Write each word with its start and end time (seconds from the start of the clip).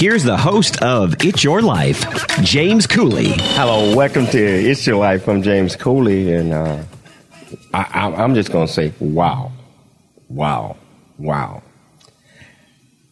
here's 0.00 0.24
the 0.24 0.36
host 0.36 0.82
of 0.82 1.14
It's 1.22 1.44
Your 1.44 1.60
Life, 1.60 2.26
James 2.42 2.86
Cooley. 2.86 3.32
Hello, 3.36 3.94
welcome 3.94 4.24
to 4.28 4.38
It's 4.38 4.86
Your 4.86 4.96
Life. 4.96 5.28
I'm 5.28 5.42
James 5.42 5.76
Cooley, 5.76 6.32
and 6.32 6.54
uh, 6.54 6.82
I, 7.74 8.10
I'm 8.16 8.34
just 8.34 8.50
going 8.50 8.66
to 8.66 8.72
say, 8.72 8.94
wow, 8.98 9.52
wow, 10.30 10.78
wow. 11.18 11.62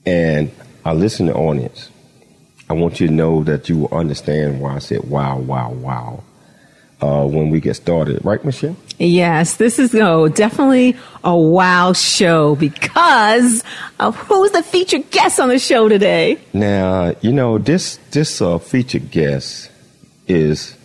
And 0.07 0.51
I 0.83 0.95
listen 0.95 1.27
to 1.27 1.35
audience. 1.35 1.91
I 2.71 2.73
want 2.73 3.01
you 3.01 3.09
to 3.09 3.13
know 3.13 3.45
that 3.45 3.69
you 3.69 3.81
will 3.81 3.95
understand 3.95 4.59
why 4.59 4.77
I 4.77 4.79
said 4.79 5.05
wow, 5.05 5.37
wow, 5.37 5.71
wow 5.71 6.25
uh, 7.01 7.27
when 7.27 7.51
we 7.51 7.61
get 7.61 7.75
started. 7.75 8.25
Right, 8.25 8.45
Michelle? 8.45 8.77
Yes, 8.99 9.57
this 9.57 9.79
is 9.79 9.95
oh, 9.95 10.29
definitely 10.29 10.97
a 11.23 11.37
wow 11.37 11.93
show 11.93 12.57
because 12.57 13.63
of 14.01 14.17
who's 14.17 14.51
the 14.51 14.63
featured 14.63 15.11
guest 15.11 15.39
on 15.39 15.49
the 15.49 15.59
show 15.59 15.89
today. 15.89 16.39
Now, 16.53 17.15
you 17.21 17.33
know, 17.33 17.59
this, 17.59 17.99
this 18.11 18.43
uh, 18.43 18.59
featured 18.59 19.11
guest 19.11 19.71
is 20.27 20.77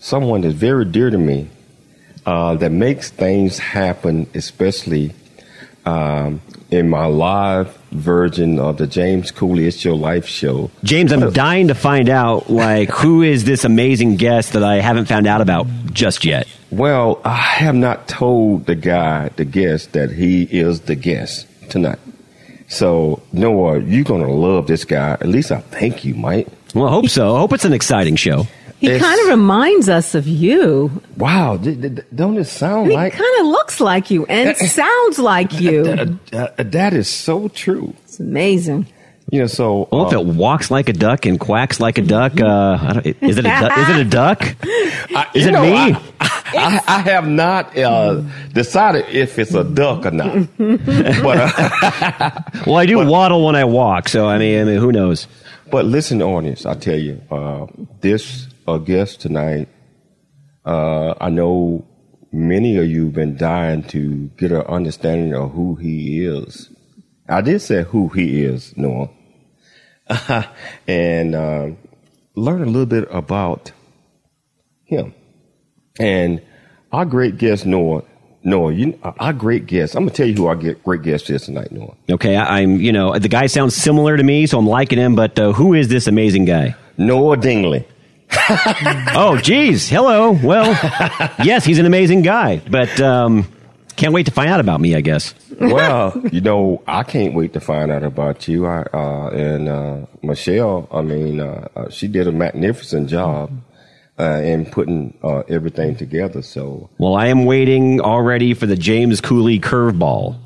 someone 0.00 0.40
that's 0.40 0.54
very 0.54 0.84
dear 0.84 1.10
to 1.10 1.18
me 1.18 1.48
uh, 2.26 2.56
that 2.56 2.70
makes 2.70 3.10
things 3.10 3.58
happen, 3.58 4.28
especially 4.34 5.14
um, 5.90 6.40
in 6.70 6.88
my 6.88 7.06
live 7.06 7.76
version 7.90 8.58
of 8.60 8.76
the 8.76 8.86
James 8.86 9.30
Cooley 9.30 9.66
It's 9.66 9.84
Your 9.84 9.96
Life 9.96 10.26
show. 10.26 10.70
James, 10.84 11.12
I'm 11.12 11.32
dying 11.32 11.68
to 11.68 11.74
find 11.74 12.08
out, 12.08 12.48
like, 12.48 12.90
who 12.90 13.22
is 13.22 13.44
this 13.44 13.64
amazing 13.64 14.16
guest 14.16 14.52
that 14.52 14.62
I 14.62 14.76
haven't 14.76 15.06
found 15.06 15.26
out 15.26 15.40
about 15.40 15.66
just 15.92 16.24
yet? 16.24 16.46
Well, 16.70 17.20
I 17.24 17.34
have 17.34 17.74
not 17.74 18.06
told 18.06 18.66
the 18.66 18.76
guy, 18.76 19.30
the 19.30 19.44
guest, 19.44 19.92
that 19.92 20.12
he 20.12 20.42
is 20.44 20.82
the 20.82 20.94
guest 20.94 21.46
tonight. 21.68 21.98
So, 22.68 23.20
Noah, 23.32 23.80
you're 23.80 24.04
going 24.04 24.22
to 24.22 24.30
love 24.30 24.68
this 24.68 24.84
guy. 24.84 25.12
At 25.14 25.26
least 25.26 25.50
I 25.50 25.60
think 25.60 26.04
you 26.04 26.14
might. 26.14 26.48
Well, 26.72 26.86
I 26.86 26.90
hope 26.90 27.08
so. 27.08 27.34
I 27.34 27.40
hope 27.40 27.52
it's 27.52 27.64
an 27.64 27.72
exciting 27.72 28.14
show. 28.14 28.46
He 28.80 28.86
It's- 28.88 29.02
kind 29.02 29.20
of 29.20 29.28
reminds 29.28 29.88
us 29.90 30.14
of 30.14 30.26
you. 30.26 30.90
Wow, 31.18 31.58
d- 31.58 31.74
d- 31.74 31.88
d- 31.90 32.02
don't 32.14 32.38
it 32.38 32.46
sound 32.46 32.88
He 32.90 32.94
like 32.96 33.12
kind 33.12 33.40
of 33.40 33.46
looks 33.46 33.78
like 33.78 34.10
you 34.10 34.24
and 34.26 34.56
sounds 34.56 35.18
like 35.18 35.60
you. 35.60 36.16
Uh, 36.32 36.36
uh, 36.36 36.62
that 36.64 36.94
is 36.94 37.06
so 37.08 37.48
true. 37.48 37.92
It's 38.04 38.18
amazing. 38.18 38.86
You 39.30 39.40
know, 39.40 39.46
so 39.46 39.86
Well, 39.92 40.08
if 40.08 40.14
uh, 40.14 40.20
it 40.20 40.26
walks 40.26 40.70
like 40.72 40.88
a 40.88 40.92
duck 40.92 41.24
and 41.26 41.38
quacks 41.38 41.78
like 41.78 41.98
a 41.98 42.02
duck, 42.02 42.40
uh, 42.40 42.78
I 42.80 42.92
don't, 42.94 43.06
is 43.06 43.38
it 43.38 43.44
a 43.44 43.48
du- 43.48 43.80
is 43.80 43.88
it 43.90 44.00
a 44.00 44.04
duck? 44.04 44.42
Is 45.34 45.46
it 45.46 45.52
know, 45.52 45.62
me? 45.62 45.72
I, 45.94 46.00
I, 46.20 46.80
I 46.88 46.98
have 47.02 47.28
not 47.28 47.76
uh, 47.78 48.22
decided 48.52 49.04
if 49.14 49.38
it's 49.38 49.54
a 49.54 49.62
duck 49.62 50.06
or 50.06 50.10
not. 50.10 50.48
but 50.58 51.36
uh, 51.38 52.40
Well, 52.66 52.76
I 52.76 52.86
do 52.86 52.98
waddle 53.06 53.44
when 53.46 53.54
I 53.56 53.64
walk, 53.64 54.08
so 54.08 54.26
I 54.26 54.38
mean, 54.38 54.60
I 54.60 54.64
mean, 54.64 54.78
who 54.78 54.90
knows? 54.90 55.26
but 55.70 55.84
listen, 55.84 56.20
audience, 56.22 56.66
I 56.66 56.74
tell 56.74 56.98
you, 56.98 57.20
uh, 57.30 57.66
this 58.00 58.48
uh, 58.70 58.78
guest 58.78 59.20
tonight. 59.20 59.68
Uh, 60.64 61.14
I 61.20 61.30
know 61.30 61.84
many 62.32 62.76
of 62.76 62.86
you 62.86 63.04
have 63.04 63.14
been 63.14 63.36
dying 63.36 63.82
to 63.84 64.30
get 64.36 64.52
an 64.52 64.62
understanding 64.62 65.34
of 65.34 65.52
who 65.52 65.74
he 65.74 66.24
is. 66.24 66.70
I 67.28 67.40
did 67.40 67.60
say 67.60 67.84
who 67.84 68.08
he 68.08 68.42
is, 68.42 68.76
Noah, 68.76 69.10
and 70.88 71.34
uh, 71.34 71.70
learn 72.34 72.62
a 72.62 72.66
little 72.66 72.86
bit 72.86 73.08
about 73.10 73.72
him. 74.84 75.14
And 75.98 76.42
our 76.92 77.04
great 77.04 77.38
guest, 77.38 77.66
Noah. 77.66 78.02
Noah, 78.42 78.72
you, 78.72 78.98
our 79.02 79.34
great 79.34 79.66
guest. 79.66 79.94
I'm 79.94 80.04
gonna 80.04 80.14
tell 80.14 80.26
you 80.26 80.34
who 80.34 80.46
our 80.46 80.56
great 80.56 81.02
guest 81.02 81.28
is 81.28 81.42
tonight, 81.42 81.72
Noah. 81.72 81.94
Okay, 82.08 82.36
I, 82.36 82.60
I'm, 82.60 82.80
you 82.80 82.90
know, 82.90 83.16
the 83.18 83.28
guy 83.28 83.46
sounds 83.46 83.76
similar 83.76 84.16
to 84.16 84.22
me, 84.22 84.46
so 84.46 84.58
I'm 84.58 84.66
liking 84.66 84.98
him. 84.98 85.14
But 85.14 85.38
uh, 85.38 85.52
who 85.52 85.74
is 85.74 85.88
this 85.88 86.06
amazing 86.06 86.46
guy? 86.46 86.74
Noah 86.96 87.36
Dingley. 87.36 87.86
Oh, 89.14 89.38
geez, 89.42 89.88
hello. 89.88 90.30
Well, 90.32 90.70
yes, 91.44 91.64
he's 91.64 91.78
an 91.78 91.86
amazing 91.86 92.22
guy, 92.22 92.62
but 92.70 93.00
um, 93.00 93.50
can't 93.96 94.12
wait 94.12 94.26
to 94.26 94.32
find 94.32 94.48
out 94.48 94.60
about 94.60 94.80
me. 94.80 94.94
I 94.94 95.00
guess. 95.00 95.34
well, 95.60 96.20
you 96.32 96.40
know, 96.40 96.82
I 96.86 97.02
can't 97.02 97.34
wait 97.34 97.52
to 97.54 97.60
find 97.60 97.90
out 97.90 98.02
about 98.02 98.46
you. 98.48 98.66
I, 98.66 98.82
uh, 98.92 99.28
and 99.30 99.68
uh, 99.68 100.06
Michelle, 100.22 100.88
I 100.92 101.02
mean, 101.02 101.40
uh, 101.40 101.68
uh, 101.76 101.90
she 101.90 102.08
did 102.08 102.26
a 102.28 102.32
magnificent 102.32 103.08
job 103.08 103.50
uh, 104.18 104.40
in 104.42 104.66
putting 104.66 105.18
uh, 105.22 105.40
everything 105.48 105.96
together. 105.96 106.42
So, 106.42 106.88
Well, 106.98 107.14
I 107.16 107.26
am 107.26 107.44
waiting 107.44 108.00
already 108.00 108.54
for 108.54 108.66
the 108.66 108.76
James 108.76 109.20
Cooley 109.20 109.58
curveball. 109.60 110.38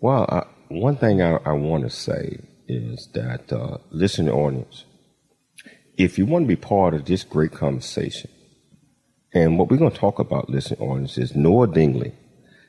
well, 0.00 0.26
uh, 0.28 0.44
one 0.68 0.96
thing 0.96 1.22
I, 1.22 1.36
I 1.44 1.52
want 1.52 1.84
to 1.84 1.90
say 1.90 2.38
is 2.68 3.08
that, 3.14 3.52
uh, 3.52 3.78
listen, 3.90 4.28
audience, 4.28 4.84
if 5.96 6.18
you 6.18 6.26
want 6.26 6.44
to 6.44 6.48
be 6.48 6.56
part 6.56 6.94
of 6.94 7.04
this 7.04 7.24
great 7.24 7.52
conversation, 7.52 8.30
and 9.32 9.58
what 9.58 9.70
we're 9.70 9.76
going 9.76 9.90
to 9.90 9.96
talk 9.96 10.18
about, 10.18 10.48
listen, 10.48 10.76
audience, 10.78 11.18
is 11.18 11.34
Noah 11.34 11.66
Dingley, 11.66 12.12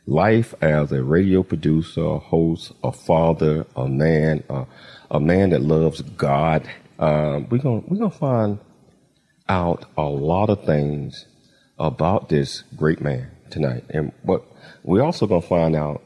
life 0.08 0.54
as 0.62 0.92
a 0.92 1.04
radio 1.04 1.44
producer, 1.44 2.04
a 2.04 2.20
host, 2.20 2.72
a 2.84 2.92
father, 2.92 3.66
a 3.76 3.88
man, 3.88 4.44
a 5.10 5.20
man 5.20 5.52
that 5.52 5.62
loves 5.62 6.02
God. 6.02 6.68
Um, 6.98 7.48
we're 7.50 7.60
going 7.60 7.84
we're 7.88 8.10
to 8.10 8.16
find 8.16 8.60
out 9.48 9.86
a 9.98 10.04
lot 10.04 10.50
of 10.50 10.66
things 10.66 11.26
about 11.78 12.30
this 12.30 12.64
great 12.76 13.02
man 13.02 13.32
tonight, 13.50 13.84
and 13.90 14.12
what 14.24 14.44
we're 14.84 15.04
also 15.04 15.28
going 15.28 15.42
to 15.42 15.48
find 15.48 15.76
out 15.76 16.02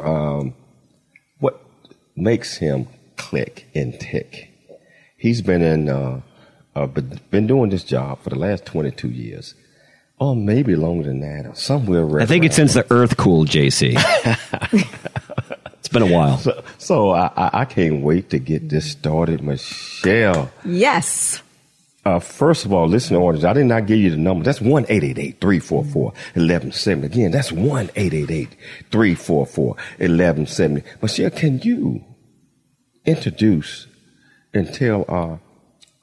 um, 0.00 0.54
what 1.38 1.60
makes 2.16 2.56
him 2.56 2.88
click 3.16 3.68
and 3.74 3.98
tick. 4.00 4.49
He's 5.20 5.42
been 5.42 5.60
in 5.60 5.90
uh, 5.90 6.22
uh, 6.74 6.86
been 6.86 7.20
been 7.30 7.46
doing 7.46 7.68
this 7.68 7.84
job 7.84 8.22
for 8.22 8.30
the 8.30 8.38
last 8.38 8.64
twenty 8.64 8.90
two 8.90 9.10
years. 9.10 9.54
Or 10.18 10.34
maybe 10.34 10.76
longer 10.76 11.04
than 11.04 11.20
that, 11.20 11.46
or 11.46 11.54
somewhere 11.54 12.00
around. 12.00 12.22
I 12.22 12.26
think 12.26 12.44
it's 12.44 12.56
since 12.56 12.74
the 12.74 12.86
Earth 12.90 13.16
cooled, 13.16 13.48
JC. 13.48 13.94
it's 15.78 15.88
been 15.88 16.02
a 16.02 16.06
while. 16.06 16.38
So, 16.38 16.62
so 16.76 17.10
I, 17.10 17.30
I 17.36 17.50
I 17.60 17.64
can't 17.66 18.02
wait 18.02 18.30
to 18.30 18.38
get 18.38 18.68
this 18.68 18.90
started, 18.90 19.42
Michelle. 19.42 20.50
Yes. 20.64 21.42
Uh, 22.04 22.18
first 22.18 22.64
of 22.64 22.72
all, 22.72 22.88
listen, 22.88 23.14
audience, 23.14 23.44
I 23.44 23.52
did 23.52 23.66
not 23.66 23.84
give 23.86 23.98
you 23.98 24.10
the 24.10 24.16
number. 24.16 24.42
That's 24.42 24.60
1 24.60 24.84
344 24.84 26.02
1170. 26.02 27.06
Again, 27.06 27.30
that's 27.30 27.52
1 27.52 27.88
344 27.88 29.66
1170. 29.66 30.82
Michelle, 31.02 31.30
can 31.30 31.58
you 31.58 32.02
introduce 33.04 33.86
and 34.52 34.72
tell 34.72 35.04
our, 35.08 35.40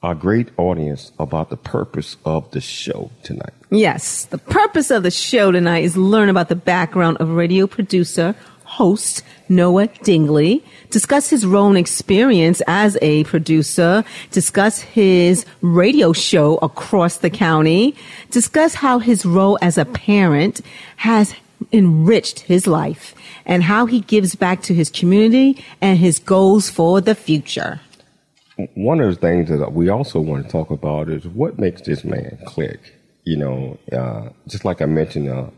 our 0.02 0.14
great 0.14 0.48
audience 0.56 1.12
about 1.18 1.50
the 1.50 1.56
purpose 1.56 2.16
of 2.24 2.50
the 2.50 2.60
show 2.60 3.10
tonight? 3.22 3.52
Yes. 3.70 4.24
The 4.26 4.38
purpose 4.38 4.90
of 4.90 5.02
the 5.02 5.10
show 5.10 5.52
tonight 5.52 5.84
is 5.84 5.96
learn 5.96 6.28
about 6.28 6.48
the 6.48 6.56
background 6.56 7.18
of 7.18 7.30
radio 7.30 7.66
producer, 7.66 8.34
host 8.64 9.22
Noah 9.48 9.88
Dingley, 10.02 10.62
discuss 10.90 11.30
his 11.30 11.46
role 11.46 11.68
and 11.68 11.78
experience 11.78 12.60
as 12.66 12.98
a 13.00 13.24
producer, 13.24 14.04
discuss 14.30 14.80
his 14.80 15.46
radio 15.62 16.12
show 16.12 16.56
across 16.58 17.18
the 17.18 17.30
county, 17.30 17.94
discuss 18.30 18.74
how 18.74 18.98
his 18.98 19.24
role 19.24 19.58
as 19.62 19.78
a 19.78 19.86
parent 19.86 20.60
has 20.96 21.34
enriched 21.72 22.40
his 22.40 22.66
life, 22.66 23.14
and 23.46 23.62
how 23.62 23.86
he 23.86 24.00
gives 24.00 24.34
back 24.34 24.62
to 24.62 24.74
his 24.74 24.90
community 24.90 25.64
and 25.80 25.98
his 25.98 26.18
goals 26.18 26.70
for 26.70 27.00
the 27.00 27.14
future. 27.14 27.80
One 28.74 29.00
of 29.00 29.14
the 29.14 29.20
things 29.20 29.48
that 29.50 29.72
we 29.72 29.88
also 29.88 30.20
want 30.20 30.44
to 30.44 30.50
talk 30.50 30.70
about 30.70 31.08
is 31.08 31.26
what 31.26 31.58
makes 31.58 31.82
this 31.82 32.04
man 32.04 32.38
click. 32.44 32.94
You 33.24 33.36
know, 33.36 33.78
uh, 33.92 34.30
just 34.46 34.64
like 34.64 34.80
I 34.82 34.86
mentioned, 34.86 35.28
uh, 35.28 35.50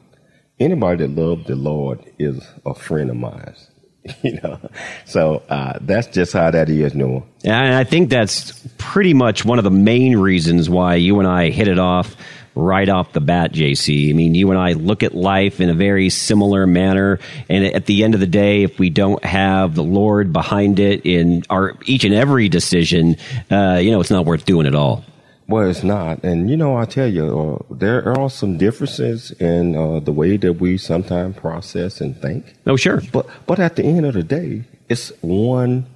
anybody 0.59 1.07
that 1.07 1.21
loves 1.21 1.47
the 1.47 1.57
Lord 1.57 2.05
is 2.19 2.47
a 2.67 2.75
friend 2.75 3.11
of 3.11 3.17
mine. 3.17 3.55
you 4.23 4.41
know, 4.43 4.59
so 5.05 5.43
uh, 5.49 5.79
that's 5.83 6.09
just 6.09 6.33
how 6.33 6.51
that 6.51 6.69
is, 6.69 6.95
Noah. 6.95 7.23
And 7.45 7.75
I 7.75 7.85
think 7.85 8.11
that's 8.11 8.53
pretty 8.79 9.15
much 9.15 9.45
one 9.45 9.59
of 9.59 9.65
the 9.65 9.71
main 9.71 10.17
reasons 10.17 10.71
why 10.71 10.95
you 10.95 11.19
and 11.19 11.29
I 11.29 11.51
hit 11.51 11.69
it 11.69 11.79
off 11.79 12.17
right 12.55 12.89
off 12.89 13.13
the 13.13 13.21
bat, 13.21 13.53
JC. 13.53 14.11
I 14.11 14.13
mean, 14.13 14.35
you 14.35 14.51
and 14.51 14.59
I 14.59 14.73
look 14.73 15.03
at 15.03 15.15
life 15.15 15.61
in 15.61 15.71
a 15.71 15.75
very 15.75 16.11
similar 16.11 16.67
manner. 16.67 17.19
And 17.49 17.65
at 17.65 17.87
the 17.87 18.05
end 18.05 18.15
of 18.15 18.21
the 18.21 18.27
day, 18.27 18.63
if 18.63 18.79
we 18.79 18.91
don't 18.91 19.25
have 19.25 19.75
the 19.75 19.85
Lord 19.85 20.33
behind 20.33 20.81
it 20.81 21.07
in 21.07 21.45
our 21.51 21.77
each 21.87 22.05
and 22.05 22.15
every 22.15 22.49
decision, 22.49 23.17
uh, 23.51 23.79
you 23.83 23.91
know, 23.91 24.01
it's 24.01 24.11
not 24.11 24.25
worth 24.25 24.45
doing 24.45 24.67
at 24.67 24.75
all. 24.75 25.05
Well, 25.51 25.69
it's 25.69 25.83
not. 25.83 26.23
And, 26.23 26.49
you 26.49 26.57
know, 26.57 26.77
I 26.77 26.85
tell 26.85 27.09
you, 27.09 27.59
uh, 27.69 27.75
there 27.75 28.09
are 28.09 28.31
some 28.31 28.57
differences 28.57 29.33
in 29.33 29.75
uh, 29.75 29.99
the 29.99 30.13
way 30.13 30.37
that 30.37 30.53
we 30.55 30.79
sometimes 30.79 31.37
process 31.37 32.01
and 32.01 32.17
think. 32.17 32.55
Oh, 32.69 32.77
sure. 32.77 33.03
But, 33.13 33.27
but 33.49 33.59
at 33.59 33.75
the 33.75 33.83
end 33.83 34.07
of 34.07 34.15
the 34.15 34.23
day, 34.23 34.63
it's 34.89 35.11
one, 35.23 35.87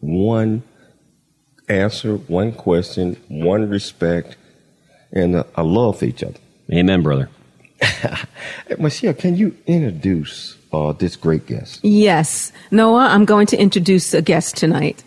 one 0.00 0.64
answer, 1.68 2.16
one 2.16 2.52
question, 2.52 3.16
one 3.28 3.68
respect, 3.68 4.36
and 5.14 5.36
uh, 5.36 5.44
a, 5.56 5.62
a 5.62 5.64
love 5.64 6.02
each 6.02 6.22
other. 6.22 6.38
Amen, 6.70 7.02
brother. 7.02 7.30
Michelle, 8.78 9.14
can 9.14 9.36
you 9.36 9.56
introduce 9.66 10.56
uh, 10.74 10.92
this 10.92 11.16
great 11.16 11.46
guest? 11.46 11.80
Yes. 11.82 12.52
Noah, 12.70 13.06
I'm 13.06 13.24
going 13.24 13.46
to 13.48 13.56
introduce 13.56 14.12
a 14.12 14.22
guest 14.22 14.56
tonight. 14.56 15.02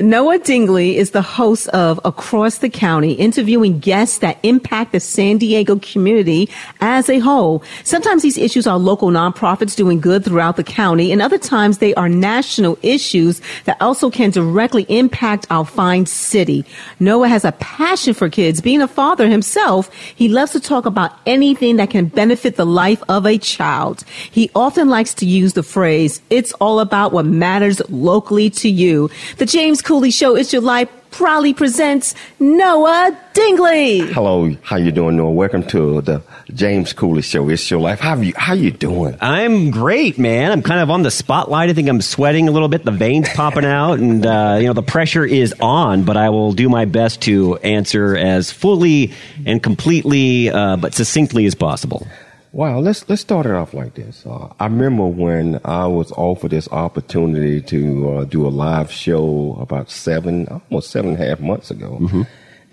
Noah 0.00 0.38
Dingley 0.38 0.96
is 0.96 1.10
the 1.10 1.20
host 1.20 1.68
of 1.68 2.00
Across 2.04 2.58
the 2.58 2.70
County, 2.70 3.12
interviewing 3.12 3.78
guests 3.78 4.18
that 4.18 4.38
impact 4.42 4.92
the 4.92 5.00
San 5.00 5.36
Diego 5.36 5.78
community 5.80 6.48
as 6.80 7.10
a 7.10 7.18
whole. 7.18 7.62
Sometimes 7.84 8.22
these 8.22 8.38
issues 8.38 8.66
are 8.66 8.78
local 8.78 9.10
nonprofits 9.10 9.76
doing 9.76 10.00
good 10.00 10.24
throughout 10.24 10.56
the 10.56 10.64
county, 10.64 11.12
and 11.12 11.20
other 11.20 11.36
times 11.36 11.78
they 11.78 11.94
are 11.94 12.08
national 12.08 12.78
issues 12.82 13.42
that 13.64 13.76
also 13.80 14.10
can 14.10 14.30
directly 14.30 14.86
impact 14.88 15.46
our 15.50 15.66
fine 15.66 16.06
city. 16.06 16.64
Noah 16.98 17.28
has 17.28 17.44
a 17.44 17.52
passion 17.52 18.14
for 18.14 18.30
kids. 18.30 18.62
Being 18.62 18.80
a 18.80 18.88
father 18.88 19.28
himself, 19.28 19.92
he 19.92 20.28
loves 20.28 20.52
to 20.52 20.60
talk 20.60 20.86
about 20.86 21.12
anything 21.26 21.76
that 21.76 21.90
can 21.90 22.06
benefit 22.06 22.56
the 22.56 22.66
life 22.66 23.02
of 23.08 23.26
a 23.26 23.36
child. 23.36 24.04
He 24.30 24.50
often 24.54 24.88
likes 24.88 25.01
to 25.10 25.26
use 25.26 25.52
the 25.54 25.62
phrase, 25.62 26.22
it's 26.30 26.52
all 26.54 26.80
about 26.80 27.12
what 27.12 27.26
matters 27.26 27.80
locally 27.90 28.50
to 28.50 28.68
you. 28.68 29.10
The 29.38 29.46
James 29.46 29.82
Cooley 29.82 30.10
Show, 30.10 30.36
It's 30.36 30.52
Your 30.52 30.62
Life, 30.62 30.88
proudly 31.12 31.52
presents 31.54 32.14
Noah 32.40 33.16
Dingley. 33.34 34.00
Hello, 34.12 34.50
how 34.62 34.76
you 34.76 34.90
doing, 34.90 35.16
Noah? 35.16 35.30
Welcome 35.30 35.62
to 35.68 36.00
the 36.00 36.22
James 36.52 36.92
Cooley 36.92 37.22
Show. 37.22 37.48
It's 37.48 37.70
your 37.70 37.80
life. 37.80 38.00
How 38.00 38.16
you 38.16 38.32
how 38.36 38.54
you 38.54 38.70
doing? 38.70 39.16
I'm 39.20 39.70
great, 39.70 40.18
man. 40.18 40.50
I'm 40.50 40.62
kind 40.62 40.80
of 40.80 40.90
on 40.90 41.02
the 41.02 41.10
spotlight. 41.10 41.70
I 41.70 41.74
think 41.74 41.88
I'm 41.88 42.00
sweating 42.00 42.48
a 42.48 42.50
little 42.50 42.68
bit. 42.68 42.84
The 42.84 42.90
veins 42.90 43.28
popping 43.28 43.64
out, 43.64 43.98
and 43.98 44.24
uh, 44.24 44.56
you 44.60 44.66
know 44.66 44.72
the 44.72 44.82
pressure 44.82 45.24
is 45.24 45.54
on. 45.60 46.04
But 46.04 46.16
I 46.16 46.30
will 46.30 46.52
do 46.52 46.68
my 46.68 46.86
best 46.86 47.22
to 47.22 47.56
answer 47.58 48.16
as 48.16 48.50
fully 48.50 49.12
and 49.46 49.62
completely, 49.62 50.50
uh, 50.50 50.76
but 50.76 50.94
succinctly 50.94 51.46
as 51.46 51.54
possible. 51.54 52.06
Wow, 52.52 52.80
let's 52.80 53.08
let's 53.08 53.22
start 53.22 53.46
it 53.46 53.52
off 53.52 53.72
like 53.72 53.94
this. 53.94 54.26
Uh, 54.26 54.52
I 54.60 54.66
remember 54.66 55.06
when 55.06 55.58
I 55.64 55.86
was 55.86 56.12
offered 56.12 56.50
this 56.50 56.68
opportunity 56.68 57.62
to 57.62 58.10
uh, 58.10 58.24
do 58.24 58.46
a 58.46 58.50
live 58.50 58.92
show 58.92 59.56
about 59.58 59.90
seven, 59.90 60.46
almost 60.48 60.90
seven 60.90 61.14
and 61.14 61.22
a 61.22 61.26
half 61.26 61.40
months 61.40 61.70
ago, 61.70 61.96
Mm-hmm. 62.00 62.22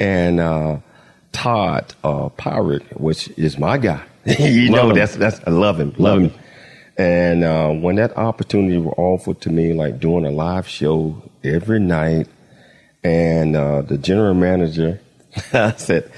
and 0.02 0.40
uh, 0.42 0.78
Todd 1.32 1.94
uh, 2.04 2.28
Pirate, 2.30 3.00
which 3.00 3.30
is 3.38 3.58
my 3.58 3.78
guy, 3.78 4.04
you 4.26 4.70
know, 4.70 4.90
him. 4.90 4.96
that's 4.98 5.16
that's 5.16 5.40
I 5.48 5.52
love 5.52 5.80
him, 5.80 5.92
Love 5.92 6.00
love 6.00 6.18
him. 6.24 6.30
him. 6.32 6.40
And 6.98 7.44
uh, 7.46 7.70
when 7.70 7.96
that 7.96 8.18
opportunity 8.18 8.78
was 8.78 8.94
offered 8.98 9.40
to 9.42 9.50
me, 9.50 9.72
like 9.72 10.02
doing 10.02 10.26
a 10.26 10.32
live 10.32 10.68
show 10.68 11.24
every 11.42 11.80
night, 11.80 12.28
and 13.02 13.56
uh, 13.56 13.82
the 13.84 13.98
general 13.98 14.34
manager 14.34 15.00
said, 15.78 16.12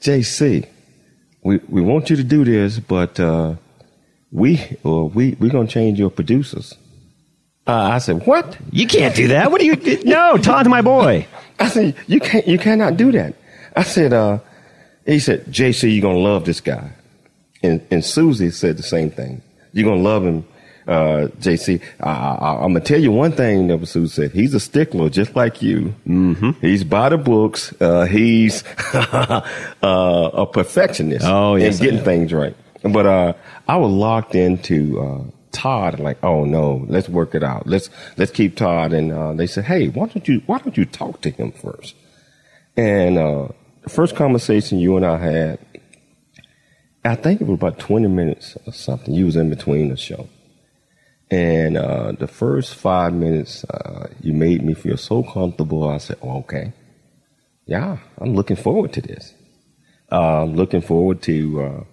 "JC." 0.00 0.66
We 1.42 1.58
we 1.68 1.80
want 1.80 2.10
you 2.10 2.16
to 2.16 2.24
do 2.24 2.44
this, 2.44 2.78
but 2.78 3.18
uh, 3.18 3.54
we 4.30 4.60
uh, 4.84 5.04
we 5.04 5.36
we're 5.38 5.50
gonna 5.50 5.68
change 5.68 5.98
your 5.98 6.10
producers. 6.10 6.74
Uh, 7.66 7.72
I 7.74 7.98
said, 7.98 8.26
what? 8.26 8.58
You 8.72 8.88
can't 8.88 9.14
do 9.14 9.28
that. 9.28 9.50
What 9.52 9.60
do 9.60 9.66
you? 9.66 10.00
No, 10.04 10.36
Todd's 10.36 10.68
my 10.68 10.82
boy. 10.82 11.28
I 11.60 11.68
said, 11.68 11.94
you 12.06 12.18
can't 12.20 12.46
you 12.46 12.58
cannot 12.58 12.96
do 12.96 13.12
that. 13.12 13.34
I 13.76 13.82
said, 13.82 14.12
uh, 14.12 14.38
he 15.06 15.18
said, 15.18 15.46
JC, 15.46 15.92
you're 15.92 16.02
gonna 16.02 16.18
love 16.18 16.44
this 16.44 16.60
guy, 16.60 16.92
and 17.62 17.84
and 17.90 18.04
Susie 18.04 18.50
said 18.50 18.76
the 18.76 18.82
same 18.82 19.10
thing. 19.10 19.42
You're 19.72 19.88
gonna 19.88 20.02
love 20.02 20.24
him. 20.24 20.44
Uh, 20.86 21.28
JC, 21.38 21.80
I, 22.00 22.10
I, 22.10 22.64
I'm 22.64 22.72
gonna 22.72 22.80
tell 22.80 23.00
you 23.00 23.12
one 23.12 23.32
thing 23.32 23.68
that 23.68 23.86
Susie 23.86 24.08
said. 24.08 24.32
He's 24.32 24.54
a 24.54 24.60
stickler, 24.60 25.08
just 25.10 25.36
like 25.36 25.62
you. 25.62 25.94
Mm-hmm. 26.06 26.50
He's 26.60 26.84
by 26.84 27.08
the 27.08 27.18
books. 27.18 27.72
Uh, 27.80 28.04
he's 28.04 28.64
uh, 28.92 29.40
a 29.82 30.46
perfectionist. 30.46 31.24
Oh, 31.24 31.54
yes, 31.54 31.78
in 31.78 31.84
getting 31.84 32.04
things 32.04 32.32
right. 32.32 32.56
But 32.82 33.06
uh, 33.06 33.32
I 33.68 33.76
was 33.76 33.92
locked 33.92 34.34
into 34.34 35.00
uh, 35.00 35.30
Todd. 35.52 36.00
Like, 36.00 36.22
oh 36.24 36.44
no, 36.44 36.84
let's 36.88 37.08
work 37.08 37.34
it 37.34 37.44
out. 37.44 37.66
Let's 37.66 37.88
let's 38.16 38.32
keep 38.32 38.56
Todd. 38.56 38.92
And 38.92 39.12
uh, 39.12 39.34
they 39.34 39.46
said, 39.46 39.64
hey, 39.64 39.88
why 39.88 40.08
don't 40.08 40.26
you 40.26 40.42
why 40.46 40.58
don't 40.58 40.76
you 40.76 40.84
talk 40.84 41.20
to 41.22 41.30
him 41.30 41.52
first? 41.52 41.94
And 42.76 43.18
uh, 43.18 43.48
the 43.82 43.90
first 43.90 44.16
conversation 44.16 44.78
you 44.78 44.96
and 44.96 45.06
I 45.06 45.18
had, 45.18 45.58
I 47.04 47.14
think 47.14 47.40
it 47.40 47.46
was 47.46 47.54
about 47.54 47.78
20 47.78 48.08
minutes 48.08 48.56
or 48.66 48.72
something. 48.72 49.14
You 49.14 49.26
was 49.26 49.36
in 49.36 49.50
between 49.50 49.88
the 49.88 49.96
show. 49.96 50.28
And 51.32 51.78
uh, 51.78 52.12
the 52.12 52.26
first 52.26 52.74
five 52.74 53.14
minutes, 53.14 53.64
uh, 53.64 54.08
you 54.20 54.34
made 54.34 54.62
me 54.62 54.74
feel 54.74 54.98
so 54.98 55.22
comfortable. 55.22 55.88
I 55.88 55.96
said, 55.96 56.18
oh, 56.20 56.40
okay. 56.40 56.74
Yeah, 57.64 57.96
I'm 58.18 58.34
looking 58.34 58.56
forward 58.56 58.92
to 58.92 59.00
this. 59.00 59.32
Uh, 60.12 60.42
I'm 60.42 60.56
looking 60.56 60.82
forward 60.82 61.22
to 61.22 61.86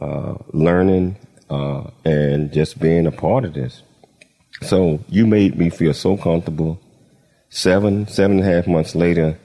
uh, 0.00 0.04
uh, 0.04 0.34
learning 0.52 1.16
uh, 1.48 1.84
and 2.04 2.52
just 2.52 2.78
being 2.78 3.06
a 3.06 3.10
part 3.10 3.46
of 3.46 3.54
this. 3.54 3.82
So 4.60 5.02
you 5.08 5.26
made 5.26 5.56
me 5.56 5.70
feel 5.70 5.94
so 5.94 6.18
comfortable. 6.18 6.78
Seven, 7.48 8.06
seven 8.06 8.40
and 8.40 8.46
a 8.46 8.52
half 8.52 8.66
months 8.66 8.94
later, 8.94 9.38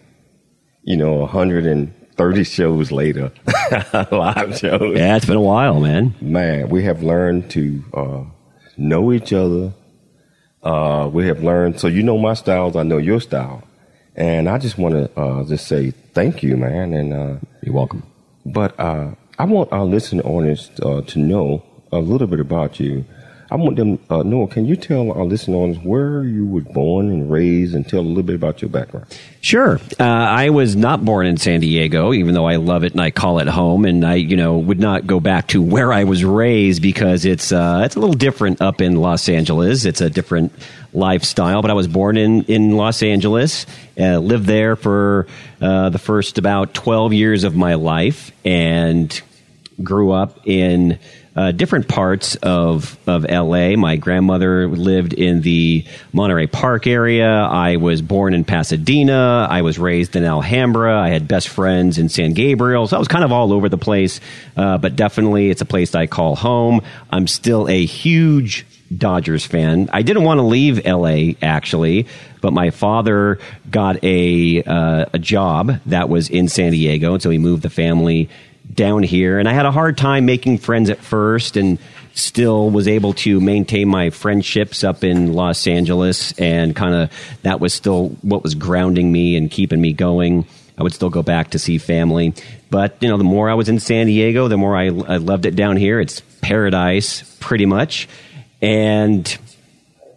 you 0.84 0.98
know, 0.98 1.13
130 1.13 2.44
shows 2.44 2.92
later, 2.92 3.32
live 4.12 4.58
shows. 4.58 4.98
Yeah, 4.98 5.16
it's 5.16 5.25
been 5.25 5.38
a 5.38 5.42
while, 5.42 5.80
man. 5.80 6.13
Man, 6.20 6.68
we 6.68 6.84
have 6.84 7.04
learned 7.04 7.50
to 7.52 7.84
uh, 7.94 8.24
know 8.80 9.12
each 9.12 9.34
other. 9.34 9.74
Uh, 10.64 11.10
we 11.12 11.26
have 11.28 11.44
learned, 11.44 11.80
so 11.80 11.88
you 11.88 12.04
know 12.04 12.18
my 12.18 12.34
styles, 12.34 12.76
I 12.76 12.84
know 12.84 12.98
your 12.98 13.22
style. 13.22 13.64
And 14.16 14.50
I 14.50 14.58
just 14.58 14.78
want 14.78 14.96
to 14.96 15.20
uh, 15.20 15.44
just 15.46 15.68
say 15.68 15.92
thank 15.92 16.44
you, 16.44 16.58
man. 16.58 16.94
And 16.94 17.14
uh, 17.14 17.36
You're 17.62 17.74
welcome. 17.76 18.04
but 18.46 18.78
uh, 18.80 19.12
I 19.38 19.46
want 19.46 19.72
our 19.72 19.86
listening 19.86 20.26
audience 20.26 20.70
uh, 20.84 21.02
to 21.02 21.20
know 21.20 21.64
a 21.92 22.00
little 22.00 22.28
bit 22.28 22.40
about 22.42 22.80
you. 22.80 23.06
I 23.51 23.56
want 23.56 23.77
them, 23.77 23.98
uh, 24.12 24.22
Noah, 24.22 24.48
can 24.48 24.65
you 24.65 24.75
tell 24.75 25.12
our 25.12 25.22
audience 25.22 25.48
where 25.79 26.24
you 26.24 26.46
were 26.46 26.62
born 26.62 27.10
and 27.10 27.32
raised 27.32 27.74
and 27.74 27.88
tell 27.88 28.01
a 28.01 28.01
little 28.01 28.22
bit 28.22 28.36
about 28.36 28.62
your 28.62 28.70
background? 28.70 29.08
Sure. 29.41 29.79
Uh, 30.00 30.03
I 30.03 30.51
was 30.51 30.75
not 30.75 31.03
born 31.03 31.25
in 31.25 31.38
San 31.38 31.62
Diego, 31.62 32.13
even 32.13 32.36
though 32.36 32.46
I 32.46 32.58
love 32.58 32.84
it 32.84 32.91
and 32.91 33.01
I 33.01 33.10
call 33.10 33.39
it 33.39 33.48
home. 33.48 33.86
And 33.86 34.06
I, 34.06 34.15
you 34.15 34.36
know, 34.36 34.60
would 34.60 34.79
not 34.79 35.08
go 35.08 35.20
back 35.20 35.48
to 35.48 35.63
where 35.63 35.91
I 35.91 36.03
was 36.03 36.24
raised 36.24 36.84
because 36.84 37.25
it's 37.25 37.51
uh, 37.51 37.82
it's 37.86 37.96
a 37.96 38.00
little 38.00 38.13
different 38.13 38.62
up 38.62 38.82
in 38.82 38.98
Los 38.98 39.27
Angeles. 39.29 39.86
It's 39.86 40.01
a 40.01 40.12
different 40.12 40.53
lifestyle. 40.94 41.63
But 41.63 41.72
I 41.72 41.74
was 41.74 41.88
born 41.88 42.18
in 42.18 42.44
in 42.44 42.77
Los 42.77 43.01
Angeles, 43.01 43.65
uh, 43.98 44.20
lived 44.20 44.46
there 44.46 44.75
for 44.75 45.25
uh, 45.60 45.89
the 45.89 46.00
first 46.00 46.38
about 46.38 46.75
twelve 46.75 47.13
years 47.13 47.44
of 47.46 47.56
my 47.56 47.75
life, 47.75 48.32
and 48.46 49.20
grew 49.82 50.12
up 50.12 50.46
in 50.46 51.00
uh, 51.36 51.52
different 51.52 51.88
parts 51.88 52.36
of, 52.38 52.98
of 53.08 53.24
LA. 53.24 53.76
My 53.76 53.96
grandmother 53.96 54.68
lived 54.68 55.14
in 55.14 55.42
the 55.42 55.86
Monterey 56.12 56.48
Park 56.48 56.88
area. 56.88 57.30
I 57.30 57.78
was 57.78 58.02
born 58.02 58.34
in 58.34 58.44
Pasadena. 58.44 59.48
I 59.50 59.62
was 59.62 59.80
raised 59.80 60.16
in 60.16 60.24
Alhambra. 60.24 61.00
I 61.00 61.10
had 61.10 61.28
best 61.28 61.48
friends 61.48 61.98
in 61.98 62.10
San 62.10 62.34
Gabriel. 62.34 62.88
So 62.88 62.96
I 62.96 63.00
was 63.00 63.08
kind 63.08 63.24
of 63.24 63.32
all 63.32 63.54
over 63.54 63.70
the 63.70 63.78
place, 63.78 64.20
uh, 64.58 64.78
but 64.78 64.96
definitely 64.96 65.50
it's 65.50 65.62
a 65.62 65.66
place 65.66 65.96
I 65.96 66.08
call 66.08 66.36
home. 66.36 66.82
I'm 67.10 67.28
still 67.28 67.70
a 67.70 67.86
huge 67.86 68.66
Dodgers 68.96 69.46
fan. 69.46 69.90
I 69.94 70.02
didn't 70.02 70.24
want 70.24 70.40
to 70.40 70.44
leave 70.44 70.84
LA 70.84 71.34
actually, 71.42 72.08
but 72.42 72.54
my 72.54 72.72
father 72.72 73.38
got 73.70 74.04
a 74.04 74.64
uh, 74.64 75.06
a 75.14 75.20
job 75.20 75.80
that 75.86 76.10
was 76.10 76.30
in 76.30 76.48
San 76.48 76.72
Diego, 76.72 77.14
and 77.14 77.22
so 77.22 77.30
he 77.30 77.38
moved 77.38 77.62
the 77.62 77.70
family 77.70 78.30
down 78.80 79.04
here. 79.04 79.40
And 79.40 79.50
I 79.50 79.52
had 79.52 79.66
a 79.66 79.72
hard 79.72 79.98
time 79.98 80.26
making 80.26 80.60
friends 80.60 80.90
at 80.90 81.00
first, 81.00 81.58
and 81.58 81.78
still 82.14 82.70
was 82.70 82.88
able 82.88 83.14
to 83.14 83.42
maintain 83.42 83.90
my 83.90 84.10
friendships 84.10 84.86
up 84.86 85.04
in 85.04 85.34
Los 85.34 85.68
Angeles, 85.68 86.32
and 86.40 86.74
kind 86.74 86.96
of 86.96 87.12
that 87.42 87.60
was 87.60 87.74
still 87.74 88.10
what 88.22 88.42
was 88.42 88.56
grounding 88.56 89.12
me 89.12 89.36
and 89.36 89.52
keeping 89.52 89.82
me 89.82 89.92
going. 89.92 90.48
I 90.78 90.84
would 90.84 90.94
still 90.94 91.10
go 91.10 91.22
back 91.22 91.52
to 91.52 91.60
see 91.60 91.78
family, 91.78 92.34
but 92.70 92.96
you 93.02 93.10
know, 93.10 93.18
the 93.18 93.26
more 93.26 93.50
I 93.50 93.56
was 93.56 93.68
in 93.68 93.82
San 93.82 94.08
Diego, 94.08 94.48
the 94.48 94.56
more 94.56 94.78
I, 94.78 94.86
I 94.86 95.18
loved 95.18 95.46
it 95.46 95.58
down 95.58 95.76
here. 95.76 96.00
It's 96.00 96.22
paradise, 96.42 97.38
pretty 97.42 97.66
much, 97.66 98.08
and 98.62 99.38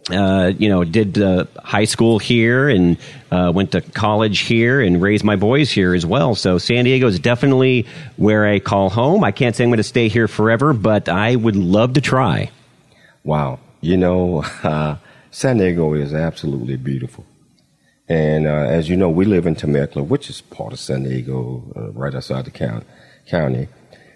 uh, 0.09 0.51
you 0.57 0.69
know, 0.69 0.83
did 0.83 1.17
uh, 1.17 1.45
high 1.63 1.85
school 1.85 2.19
here 2.19 2.67
and 2.67 2.97
uh, 3.31 3.51
went 3.53 3.71
to 3.71 3.81
college 3.81 4.39
here 4.39 4.81
and 4.81 5.01
raised 5.01 5.23
my 5.23 5.35
boys 5.35 5.71
here 5.71 5.93
as 5.93 6.05
well. 6.05 6.35
So 6.35 6.57
San 6.57 6.85
Diego 6.85 7.07
is 7.07 7.19
definitely 7.19 7.85
where 8.17 8.45
I 8.45 8.59
call 8.59 8.89
home. 8.89 9.23
I 9.23 9.31
can't 9.31 9.55
say 9.55 9.63
I'm 9.63 9.69
going 9.69 9.77
to 9.77 9.83
stay 9.83 10.09
here 10.09 10.27
forever, 10.27 10.73
but 10.73 11.07
I 11.07 11.35
would 11.35 11.55
love 11.55 11.93
to 11.93 12.01
try. 12.01 12.51
Wow. 13.23 13.59
You 13.81 13.97
know, 13.97 14.43
uh, 14.63 14.97
San 15.31 15.57
Diego 15.57 15.93
is 15.93 16.13
absolutely 16.13 16.75
beautiful. 16.75 17.25
And 18.09 18.45
uh, 18.45 18.49
as 18.49 18.89
you 18.89 18.97
know, 18.97 19.09
we 19.09 19.23
live 19.23 19.47
in 19.47 19.55
Temecula, 19.55 20.03
which 20.03 20.29
is 20.29 20.41
part 20.41 20.73
of 20.73 20.79
San 20.79 21.03
Diego, 21.03 21.63
uh, 21.75 21.91
right 21.91 22.13
outside 22.13 22.45
the 22.45 22.51
count, 22.51 22.85
county. 23.27 23.69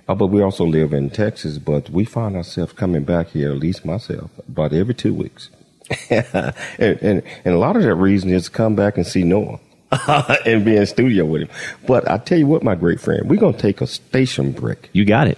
but 0.06 0.27
we 0.27 0.41
also 0.41 0.65
live 0.65 0.91
in 0.91 1.10
Texas, 1.10 1.58
but 1.58 1.89
we 1.89 2.03
find 2.03 2.36
ourselves 2.36 2.74
coming 2.74 3.06
back 3.06 3.29
here, 3.29 3.51
at 3.51 3.58
least 3.58 3.86
myself, 3.86 4.29
about 4.50 4.74
every 4.74 4.94
two 4.94 5.13
weeks 5.13 5.50
and, 6.10 6.53
and, 6.79 7.24
and 7.46 7.53
a 7.53 7.58
lot 7.58 7.75
of 7.75 7.84
that 7.84 7.96
reason 7.96 8.29
is 8.29 8.46
to 8.46 8.51
come 8.51 8.75
back 8.75 8.98
and 8.98 9.06
see 9.06 9.24
Noah 9.24 9.60
and 10.46 10.65
be 10.65 10.75
in 10.75 10.86
studio 10.86 11.25
with 11.25 11.44
him. 11.44 11.50
But 11.86 12.10
I 12.10 12.17
tell 12.17 12.38
you 12.38 12.48
what, 12.48 12.63
my 12.63 12.75
great 12.75 13.00
friend, 13.00 13.29
we're 13.29 13.39
gonna 13.39 13.58
take 13.58 13.82
a 13.82 13.88
station 13.88 14.51
break. 14.51 14.89
You 14.94 15.06
got 15.06 15.27
it. 15.27 15.38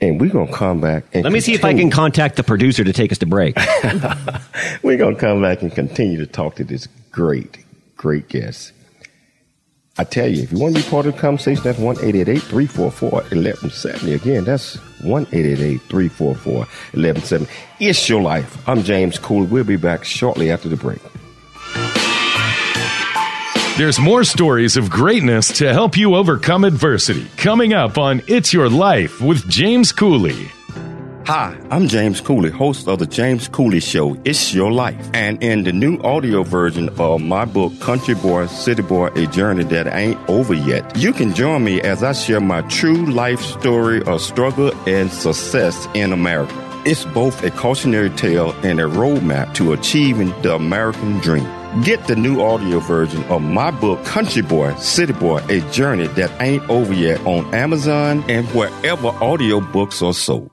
And 0.00 0.20
we're 0.20 0.30
gonna 0.30 0.52
come 0.52 0.80
back 0.80 1.04
and 1.12 1.24
let 1.24 1.32
me 1.32 1.38
continue. 1.38 1.40
see 1.40 1.54
if 1.54 1.64
I 1.64 1.74
can 1.74 1.90
contact 1.90 2.36
the 2.36 2.42
producer 2.42 2.84
to 2.84 2.92
take 2.92 3.12
us 3.12 3.18
to 3.18 3.26
break. 3.26 3.56
we're 4.82 4.98
gonna 4.98 5.16
come 5.16 5.42
back 5.42 5.62
and 5.62 5.72
continue 5.72 6.18
to 6.18 6.26
talk 6.26 6.56
to 6.56 6.64
this 6.64 6.86
great, 7.10 7.64
great 7.96 8.28
guest. 8.28 8.72
I 9.98 10.04
tell 10.04 10.28
you, 10.28 10.42
if 10.42 10.52
you 10.52 10.58
want 10.58 10.76
to 10.76 10.82
be 10.82 10.88
part 10.88 11.06
of 11.06 11.14
the 11.14 11.20
conversation, 11.20 11.62
that's 11.64 11.78
1 11.78 11.96
344 11.96 13.10
1170. 13.10 14.12
Again, 14.12 14.44
that's 14.44 14.78
1 15.02 15.26
344 15.26 16.28
1170. 16.28 17.50
It's 17.80 18.08
your 18.08 18.22
life. 18.22 18.68
I'm 18.68 18.82
James 18.82 19.18
Cooley. 19.18 19.46
We'll 19.46 19.64
be 19.64 19.76
back 19.76 20.04
shortly 20.04 20.50
after 20.50 20.68
the 20.68 20.76
break. 20.76 21.00
There's 23.76 23.98
more 23.98 24.24
stories 24.24 24.78
of 24.78 24.88
greatness 24.88 25.58
to 25.58 25.70
help 25.70 25.98
you 25.98 26.14
overcome 26.14 26.64
adversity 26.64 27.26
coming 27.36 27.74
up 27.74 27.98
on 27.98 28.22
It's 28.26 28.54
Your 28.54 28.70
Life 28.70 29.20
with 29.20 29.46
James 29.50 29.92
Cooley. 29.92 30.50
Hi, 31.26 31.58
I'm 31.72 31.88
James 31.88 32.20
Cooley, 32.20 32.50
host 32.50 32.86
of 32.86 33.00
the 33.00 33.06
James 33.06 33.48
Cooley 33.48 33.80
Show, 33.80 34.16
It's 34.24 34.54
Your 34.54 34.70
Life. 34.70 35.10
And 35.12 35.42
in 35.42 35.64
the 35.64 35.72
new 35.72 36.00
audio 36.02 36.44
version 36.44 36.88
of 37.00 37.20
my 37.20 37.44
book, 37.44 37.72
Country 37.80 38.14
Boy, 38.14 38.46
City 38.46 38.82
Boy, 38.82 39.08
A 39.08 39.26
Journey 39.26 39.64
That 39.64 39.88
Ain't 39.88 40.20
Over 40.30 40.54
Yet, 40.54 40.96
you 40.96 41.12
can 41.12 41.34
join 41.34 41.64
me 41.64 41.80
as 41.80 42.04
I 42.04 42.12
share 42.12 42.40
my 42.40 42.62
true 42.68 43.06
life 43.06 43.40
story 43.40 44.04
of 44.04 44.20
struggle 44.20 44.72
and 44.88 45.10
success 45.10 45.88
in 45.94 46.12
America. 46.12 46.54
It's 46.84 47.04
both 47.06 47.42
a 47.42 47.50
cautionary 47.50 48.10
tale 48.10 48.52
and 48.62 48.78
a 48.78 48.84
roadmap 48.84 49.52
to 49.54 49.72
achieving 49.72 50.28
the 50.42 50.54
American 50.54 51.18
dream. 51.18 51.50
Get 51.82 52.06
the 52.06 52.14
new 52.14 52.40
audio 52.40 52.78
version 52.78 53.24
of 53.24 53.42
my 53.42 53.72
book, 53.72 54.04
Country 54.04 54.42
Boy, 54.42 54.76
City 54.76 55.12
Boy, 55.12 55.44
A 55.48 55.58
Journey 55.72 56.06
That 56.06 56.30
Ain't 56.40 56.70
Over 56.70 56.94
Yet 56.94 57.18
on 57.26 57.52
Amazon 57.52 58.22
and 58.28 58.46
wherever 58.50 59.10
audiobooks 59.10 60.06
are 60.06 60.14
sold. 60.14 60.52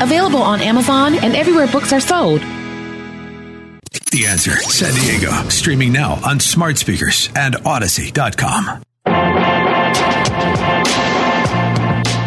available 0.00 0.42
on 0.42 0.60
Amazon 0.60 1.14
and 1.16 1.34
everywhere 1.34 1.66
books 1.66 1.92
are 1.92 2.00
sold. 2.00 2.40
The 4.10 4.26
Answer 4.26 4.56
San 4.56 4.94
Diego, 4.94 5.30
streaming 5.48 5.92
now 5.92 6.18
on 6.24 6.38
smart 6.38 6.76
speakers 6.78 7.30
and 7.34 7.56
Odyssey.com. 7.64 8.82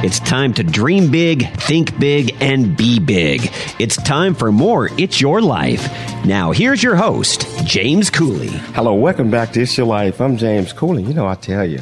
It's 0.04 0.20
time 0.20 0.54
to 0.54 0.64
dream 0.64 1.10
big, 1.10 1.50
think 1.62 1.98
big, 2.00 2.36
and 2.40 2.78
be 2.78 3.00
big. 3.00 3.52
It's 3.80 3.98
time 3.98 4.36
for 4.36 4.52
more 4.52 4.90
It's 5.00 5.20
Your 5.20 5.42
Life. 5.42 5.88
Now, 6.26 6.52
here's 6.52 6.84
your 6.84 6.96
host, 6.96 7.48
James 7.66 8.10
Cooley. 8.12 8.50
Hello, 8.50 8.94
welcome 8.94 9.32
back 9.32 9.52
to 9.54 9.62
It's 9.62 9.76
Your 9.78 9.88
Life. 9.88 10.22
I'm 10.22 10.38
James 10.38 10.74
Cooley. 10.74 11.04
You 11.04 11.14
know, 11.14 11.28
I 11.28 11.36
tell 11.36 11.68
you, 11.68 11.80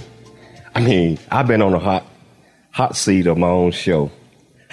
I 0.74 0.82
mean, 0.82 1.20
I've 1.32 1.48
been 1.48 1.62
on 1.62 1.74
a 1.74 1.80
hot, 1.80 2.06
hot 2.72 2.96
seat 2.96 3.28
of 3.28 3.38
my 3.38 3.48
own 3.48 3.72
show. 3.72 4.10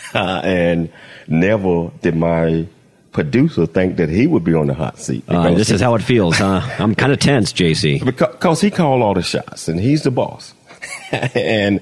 And 0.14 0.90
never 1.28 1.90
did 2.02 2.16
my 2.16 2.66
producer 3.12 3.66
think 3.66 3.97
that 3.97 4.09
he 4.09 4.26
would 4.26 4.45
be 4.45 4.54
on 4.54 4.66
the 4.66 4.75
hot 4.75 4.99
seat. 4.99 5.25
Uh, 5.28 5.52
this 5.54 5.71
is 5.71 5.80
how 5.80 5.95
it 5.95 6.02
feels, 6.02 6.38
huh? 6.38 6.61
I'm 6.78 6.95
kind 6.95 7.12
of 7.12 7.19
tense, 7.19 7.52
JC. 7.52 8.04
Because 8.04 8.61
he 8.61 8.71
called 8.71 9.02
all 9.02 9.14
the 9.14 9.23
shots 9.23 9.69
and 9.69 9.80
he's 9.80 10.02
the 10.02 10.11
boss. 10.11 10.54
and 11.12 11.80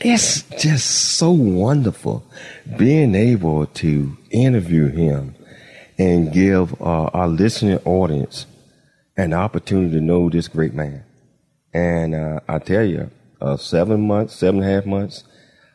it's 0.00 0.42
just 0.60 1.16
so 1.16 1.30
wonderful 1.30 2.24
being 2.76 3.14
able 3.14 3.66
to 3.66 4.16
interview 4.30 4.88
him 4.88 5.34
and 5.98 6.32
give 6.32 6.80
uh, 6.80 7.04
our 7.12 7.28
listening 7.28 7.78
audience 7.84 8.46
an 9.16 9.32
opportunity 9.32 9.92
to 9.94 10.00
know 10.00 10.28
this 10.28 10.48
great 10.48 10.74
man. 10.74 11.04
And 11.72 12.14
uh, 12.14 12.40
I 12.48 12.58
tell 12.58 12.84
you, 12.84 13.10
uh, 13.40 13.56
seven 13.56 14.06
months, 14.06 14.34
seven 14.34 14.62
and 14.62 14.70
a 14.70 14.74
half 14.74 14.86
months, 14.86 15.24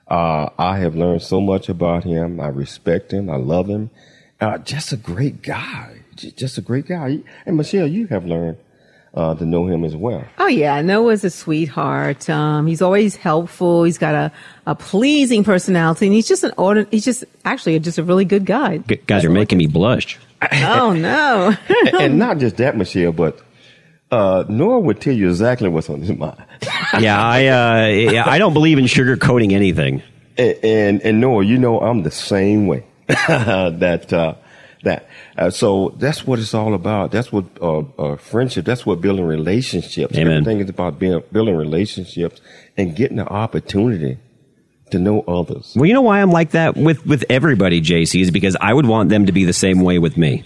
uh, 0.09 0.49
I 0.57 0.77
have 0.79 0.95
learned 0.95 1.21
so 1.21 1.41
much 1.41 1.69
about 1.69 2.03
him. 2.03 2.39
I 2.39 2.47
respect 2.47 3.11
him. 3.11 3.29
I 3.29 3.35
love 3.37 3.67
him. 3.67 3.89
Uh, 4.39 4.57
just 4.59 4.91
a 4.91 4.97
great 4.97 5.41
guy. 5.41 6.01
Just 6.15 6.57
a 6.57 6.61
great 6.61 6.87
guy. 6.87 7.19
And 7.45 7.57
Michelle, 7.57 7.87
you 7.87 8.07
have 8.07 8.25
learned 8.25 8.57
uh, 9.13 9.33
to 9.35 9.45
know 9.45 9.67
him 9.67 9.83
as 9.83 9.95
well. 9.95 10.23
Oh 10.37 10.47
yeah, 10.47 10.81
Noah's 10.81 11.23
a 11.23 11.29
sweetheart. 11.29 12.29
Um, 12.29 12.67
he's 12.67 12.81
always 12.81 13.15
helpful. 13.15 13.83
He's 13.83 13.97
got 13.97 14.13
a, 14.13 14.31
a 14.65 14.75
pleasing 14.75 15.43
personality, 15.43 16.05
and 16.05 16.13
he's 16.13 16.27
just 16.27 16.43
an 16.43 16.53
order. 16.57 16.87
He's 16.91 17.05
just 17.05 17.23
actually 17.43 17.79
just 17.79 17.97
a 17.97 18.03
really 18.03 18.25
good 18.25 18.45
guy. 18.45 18.77
G- 18.79 18.95
guys 19.07 19.25
are 19.25 19.29
making 19.29 19.57
me 19.57 19.67
blush. 19.67 20.19
oh 20.51 20.93
no! 20.93 21.55
and 21.99 22.19
not 22.19 22.37
just 22.37 22.57
that, 22.57 22.77
Michelle, 22.77 23.11
but 23.11 23.41
uh, 24.11 24.45
Noah 24.47 24.79
would 24.79 25.01
tell 25.01 25.13
you 25.13 25.29
exactly 25.29 25.69
what's 25.69 25.89
on 25.89 26.01
his 26.01 26.17
mind. 26.17 26.43
yeah, 26.99 27.21
I 27.21 27.47
uh, 27.47 28.23
I 28.25 28.37
don't 28.37 28.53
believe 28.53 28.77
in 28.77 28.85
sugarcoating 28.85 29.51
anything. 29.51 30.01
And, 30.37 30.57
and, 30.63 31.01
and 31.01 31.21
Noah, 31.21 31.43
you 31.43 31.57
know 31.57 31.79
I'm 31.79 32.03
the 32.03 32.11
same 32.11 32.67
way. 32.67 32.85
that 33.07 34.11
uh, 34.13 34.35
that. 34.83 35.07
Uh, 35.37 35.49
so 35.49 35.93
that's 35.97 36.25
what 36.25 36.39
it's 36.39 36.53
all 36.53 36.73
about. 36.73 37.11
That's 37.11 37.31
what 37.31 37.45
uh, 37.61 37.79
uh, 37.79 38.15
friendship. 38.17 38.65
That's 38.65 38.85
what 38.85 39.01
building 39.01 39.25
relationships. 39.25 40.15
Amen. 40.15 40.33
Everything 40.33 40.59
is 40.59 40.69
about 40.69 40.99
being, 40.99 41.21
building 41.31 41.55
relationships 41.55 42.41
and 42.75 42.95
getting 42.95 43.17
the 43.17 43.27
opportunity 43.27 44.19
to 44.91 44.99
know 44.99 45.21
others. 45.21 45.73
Well, 45.75 45.85
you 45.85 45.93
know 45.93 46.01
why 46.01 46.21
I'm 46.21 46.31
like 46.31 46.51
that 46.51 46.77
with 46.77 47.05
with 47.05 47.25
everybody, 47.29 47.81
JC, 47.81 48.21
is 48.21 48.31
because 48.31 48.55
I 48.59 48.73
would 48.73 48.85
want 48.85 49.09
them 49.09 49.25
to 49.25 49.31
be 49.31 49.43
the 49.43 49.53
same 49.53 49.81
way 49.81 49.99
with 49.99 50.17
me. 50.17 50.43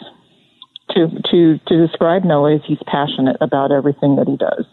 to 0.90 1.08
to 1.30 1.58
to 1.66 1.86
describe 1.86 2.24
Noah 2.24 2.56
is 2.56 2.62
he's 2.66 2.82
passionate 2.86 3.36
about 3.40 3.72
everything 3.72 4.16
that 4.16 4.28
he 4.28 4.36
does. 4.36 4.66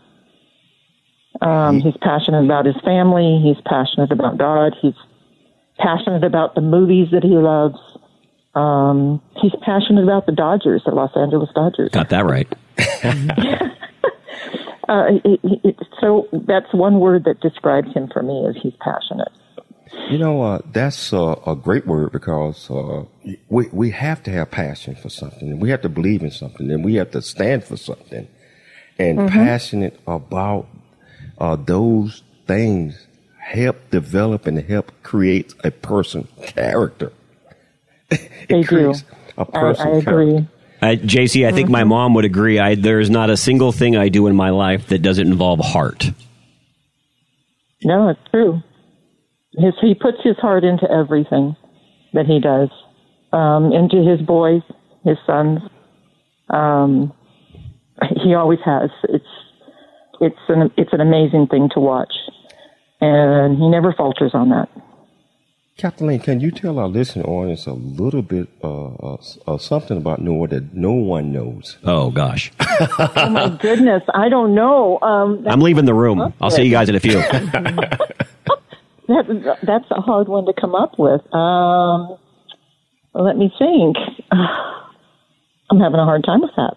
Um, 1.42 1.80
he's 1.80 1.98
passionate 2.02 2.44
about 2.44 2.66
his 2.66 2.76
family. 2.84 3.40
He's 3.42 3.62
passionate 3.66 4.12
about 4.12 4.38
God. 4.38 4.76
He's 4.82 4.94
passionate 5.78 6.24
about 6.24 6.54
the 6.56 6.62
movies 6.62 7.10
that 7.12 7.24
he 7.24 7.30
loves. 7.30 7.80
Um, 8.54 9.22
he's 9.42 9.54
passionate 9.62 10.04
about 10.04 10.26
the 10.26 10.34
Dodgers, 10.34 10.84
the 10.86 10.92
Los 10.92 11.12
Angeles 11.16 11.50
Dodgers. 11.56 11.90
Got 11.92 12.10
that 12.10 12.26
right. 12.26 12.48
Uh, 14.90 15.06
it, 15.24 15.40
it, 15.44 15.62
it, 15.64 15.76
so 16.02 16.28
that's 16.46 16.74
one 16.74 17.00
word 17.00 17.24
that 17.24 17.40
describes 17.40 17.94
him 17.94 18.10
for 18.12 18.22
me 18.22 18.46
is 18.46 18.58
he's 18.62 18.74
passionate. 18.82 19.30
You 20.10 20.18
know, 20.18 20.42
uh, 20.42 20.60
that's 20.74 21.14
uh, 21.14 21.36
a 21.46 21.56
great 21.56 21.88
word 21.88 22.12
because 22.12 22.70
uh, 22.70 23.06
we 23.48 23.68
we 23.72 23.92
have 23.92 24.22
to 24.24 24.32
have 24.32 24.52
passion 24.52 24.96
for 24.96 25.08
something, 25.08 25.50
and 25.50 25.62
we 25.62 25.70
have 25.70 25.82
to 25.84 25.90
believe 25.90 26.24
in 26.24 26.32
something, 26.32 26.70
and 26.70 26.84
we 26.84 26.96
have 26.96 27.12
to 27.12 27.22
stand 27.22 27.64
for 27.64 27.78
something, 27.78 28.28
and 29.00 29.20
Mm-hmm. 29.20 29.28
passionate 29.30 29.98
about 30.06 30.68
uh, 31.38 31.56
those 31.56 32.24
things 32.46 33.08
help 33.38 33.92
develop 33.92 34.46
and 34.46 34.60
help 34.60 34.92
create 35.04 35.54
a 35.64 35.72
person 35.72 36.28
character. 36.42 37.14
It 38.12 38.32
They 38.50 38.62
do. 38.62 38.68
creates 38.68 39.04
a 39.38 39.42
I, 39.42 39.44
person 39.46 39.88
I 39.88 39.92
agree. 39.98 40.32
character. 40.32 40.48
Uh, 40.84 40.88
JC, 40.96 41.48
I 41.48 41.52
think 41.52 41.70
my 41.70 41.84
mom 41.84 42.16
would 42.16 42.26
agree. 42.26 42.58
I, 42.60 42.74
there's 42.76 43.10
not 43.10 43.30
a 43.30 43.38
single 43.38 43.72
thing 43.72 43.96
I 43.96 44.10
do 44.10 44.26
in 44.28 44.36
my 44.36 44.50
life 44.50 44.88
that 44.88 45.02
doesn't 45.04 45.28
involve 45.28 45.60
heart. 45.60 46.10
No, 47.84 48.10
it's 48.10 48.20
true. 48.32 48.62
His, 49.54 49.74
he 49.82 49.94
puts 49.94 50.18
his 50.24 50.38
heart 50.38 50.64
into 50.64 50.90
everything 50.90 51.56
that 52.14 52.26
he 52.26 52.40
does, 52.40 52.70
um, 53.32 53.72
into 53.74 53.98
his 54.04 54.22
boys, 54.26 54.62
his 55.04 55.18
sons. 55.26 55.60
Um, 56.50 57.14
he 58.24 58.34
always 58.34 58.60
has. 58.66 58.90
It's 59.10 59.26
it's 60.20 60.40
an 60.50 60.72
it's 60.78 60.94
an 60.94 61.02
amazing 61.02 61.48
thing 61.48 61.70
to 61.74 61.80
watch, 61.80 62.14
and 63.02 63.58
he 63.58 63.70
never 63.70 63.94
falters 63.94 64.32
on 64.34 64.50
that. 64.50 64.70
Kathleen, 65.78 66.20
can 66.20 66.40
you 66.42 66.52
tell 66.52 66.78
our 66.78 66.88
listening 66.88 67.26
audience 67.26 67.66
a 67.66 67.74
little 67.74 68.22
bit 68.22 68.48
uh, 68.64 68.90
uh, 68.94 69.18
uh, 69.48 69.58
something 69.58 69.98
about 69.98 70.22
Noah 70.22 70.48
that 70.50 70.74
no 70.76 70.92
one 70.92 71.32
knows? 71.32 71.78
Oh 71.84 72.12
gosh, 72.12 72.52
Oh 72.60 73.30
my 73.32 73.50
goodness, 73.60 74.04
I 74.14 74.30
don't 74.30 74.54
know. 74.54 75.00
Um, 75.02 75.44
I'm 75.48 75.62
leaving 75.62 75.86
the 75.86 75.94
room. 75.94 76.34
I'll 76.40 76.52
see 76.52 76.64
you 76.64 76.72
guys 76.72 76.88
in 76.90 76.96
a 76.96 77.00
few. 77.00 77.14
that 79.08 79.58
that's 79.64 79.86
a 79.92 80.02
hard 80.02 80.28
one 80.28 80.46
to 80.46 80.54
come 80.60 80.76
up 80.76 81.00
with. 81.00 81.22
Um, 81.34 82.18
let 83.14 83.38
me 83.38 83.52
think. 83.58 83.98
I'm 84.32 85.80
having 85.80 86.00
a 86.00 86.06
hard 86.06 86.24
time 86.26 86.42
with 86.42 86.52
that. 86.58 86.76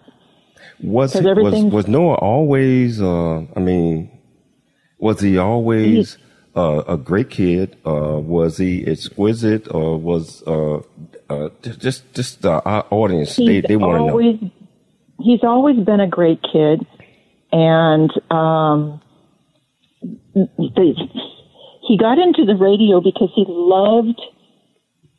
Was 0.81 1.13
'Cause 1.13 1.21
he, 1.21 1.27
was 1.33 1.63
was 1.65 1.87
Noah 1.87 2.15
always? 2.15 3.01
Uh, 3.01 3.45
I 3.55 3.59
mean, 3.59 4.09
was 4.97 5.19
he 5.19 5.37
always 5.37 6.17
uh, 6.55 6.83
a 6.87 6.97
great 6.97 7.29
kid? 7.29 7.77
Uh, 7.85 8.19
was 8.19 8.57
he 8.57 8.85
exquisite, 8.85 9.73
or 9.73 9.97
was 9.97 10.43
uh, 10.47 10.79
uh, 11.29 11.49
just 11.61 12.13
just 12.13 12.41
the 12.41 12.53
audience? 12.53 13.35
They 13.35 13.45
He's 13.45 13.63
they 13.63 13.75
want 13.75 13.99
to 13.99 14.05
know. 14.07 14.51
he's 15.19 15.43
always 15.43 15.77
been 15.85 15.99
a 15.99 16.07
great 16.07 16.41
kid, 16.41 16.85
and 17.51 18.09
um, 18.31 19.01
the, 20.33 20.95
he 21.87 21.97
got 21.97 22.17
into 22.17 22.45
the 22.45 22.55
radio 22.55 23.01
because 23.01 23.29
he 23.35 23.45
loved 23.47 24.19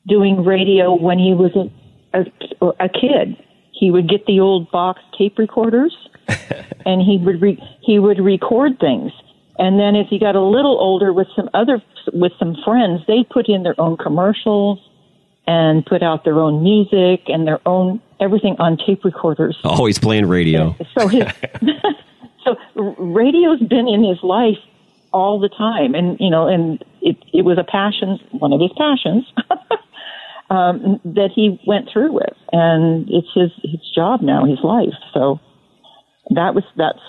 doing 0.07 0.44
radio 0.44 0.94
when 0.94 1.18
he 1.18 1.35
was 1.35 1.53
a, 1.57 2.20
a, 2.64 2.87
a 2.87 2.88
kid. 2.88 3.37
He 3.72 3.90
would 3.90 4.09
get 4.09 4.25
the 4.27 4.40
old 4.40 4.70
box 4.70 5.01
tape 5.18 5.38
recorders, 5.38 5.94
and 6.87 7.03
he 7.03 7.18
would 7.22 7.42
re, 7.42 7.62
he 7.83 7.99
would 7.99 8.18
record 8.18 8.79
things. 8.81 9.12
And 9.59 9.79
then 9.79 9.97
as 9.97 10.07
he 10.09 10.19
got 10.19 10.37
a 10.37 10.42
little 10.42 10.79
older, 10.79 11.12
with 11.12 11.29
some 11.35 11.49
other 11.55 11.83
with 12.12 12.33
some 12.38 12.57
friends, 12.64 13.01
they 13.07 13.25
put 13.25 13.49
in 13.49 13.62
their 13.62 13.79
own 13.81 13.97
commercials 13.97 14.79
and 15.47 15.85
put 15.87 16.03
out 16.03 16.25
their 16.25 16.38
own 16.38 16.62
music 16.62 17.23
and 17.29 17.47
their 17.47 17.61
own 17.66 18.01
everything 18.21 18.57
on 18.59 18.77
tape 18.77 19.05
recorders. 19.05 19.57
Always 19.64 19.99
playing 19.99 20.27
radio. 20.27 20.77
So 20.99 21.09
his 21.09 21.25
so 22.45 22.57
radio's 22.77 23.61
been 23.61 23.88
in 23.88 24.05
his 24.05 24.23
life 24.23 24.59
all 25.12 25.40
the 25.40 25.49
time, 25.49 25.95
and 25.95 26.19
you 26.21 26.31
know, 26.31 26.49
and 26.49 26.85
it 27.01 27.16
it 27.33 27.42
was 27.42 27.59
a 27.59 27.64
passion, 27.64 28.19
one 28.33 28.53
of 28.53 28.61
his 28.61 28.73
passions. 28.77 29.25
Um, 30.49 31.01
that 31.05 31.31
he 31.35 31.61
went 31.66 31.88
through 31.92 32.12
with, 32.12 32.37
and 32.53 33.09
it's 33.11 33.27
his 33.35 33.51
his 33.69 33.81
job 33.92 34.23
now, 34.23 34.45
his 34.45 34.61
life. 34.62 34.95
So 35.12 35.40
that 36.31 36.55
was 36.55 36.62
that's 36.77 37.01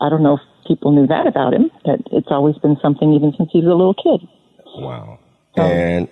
I 0.00 0.08
don't 0.08 0.22
know 0.22 0.38
people 0.66 0.92
knew 0.92 1.06
that 1.06 1.26
about 1.26 1.54
him. 1.54 1.70
That 1.84 2.00
it's 2.12 2.28
always 2.30 2.56
been 2.58 2.76
something 2.82 3.12
even 3.12 3.32
since 3.36 3.50
he 3.52 3.58
was 3.60 3.68
a 3.68 3.74
little 3.74 3.94
kid, 3.94 4.26
Wow, 4.76 5.18
and 5.56 6.08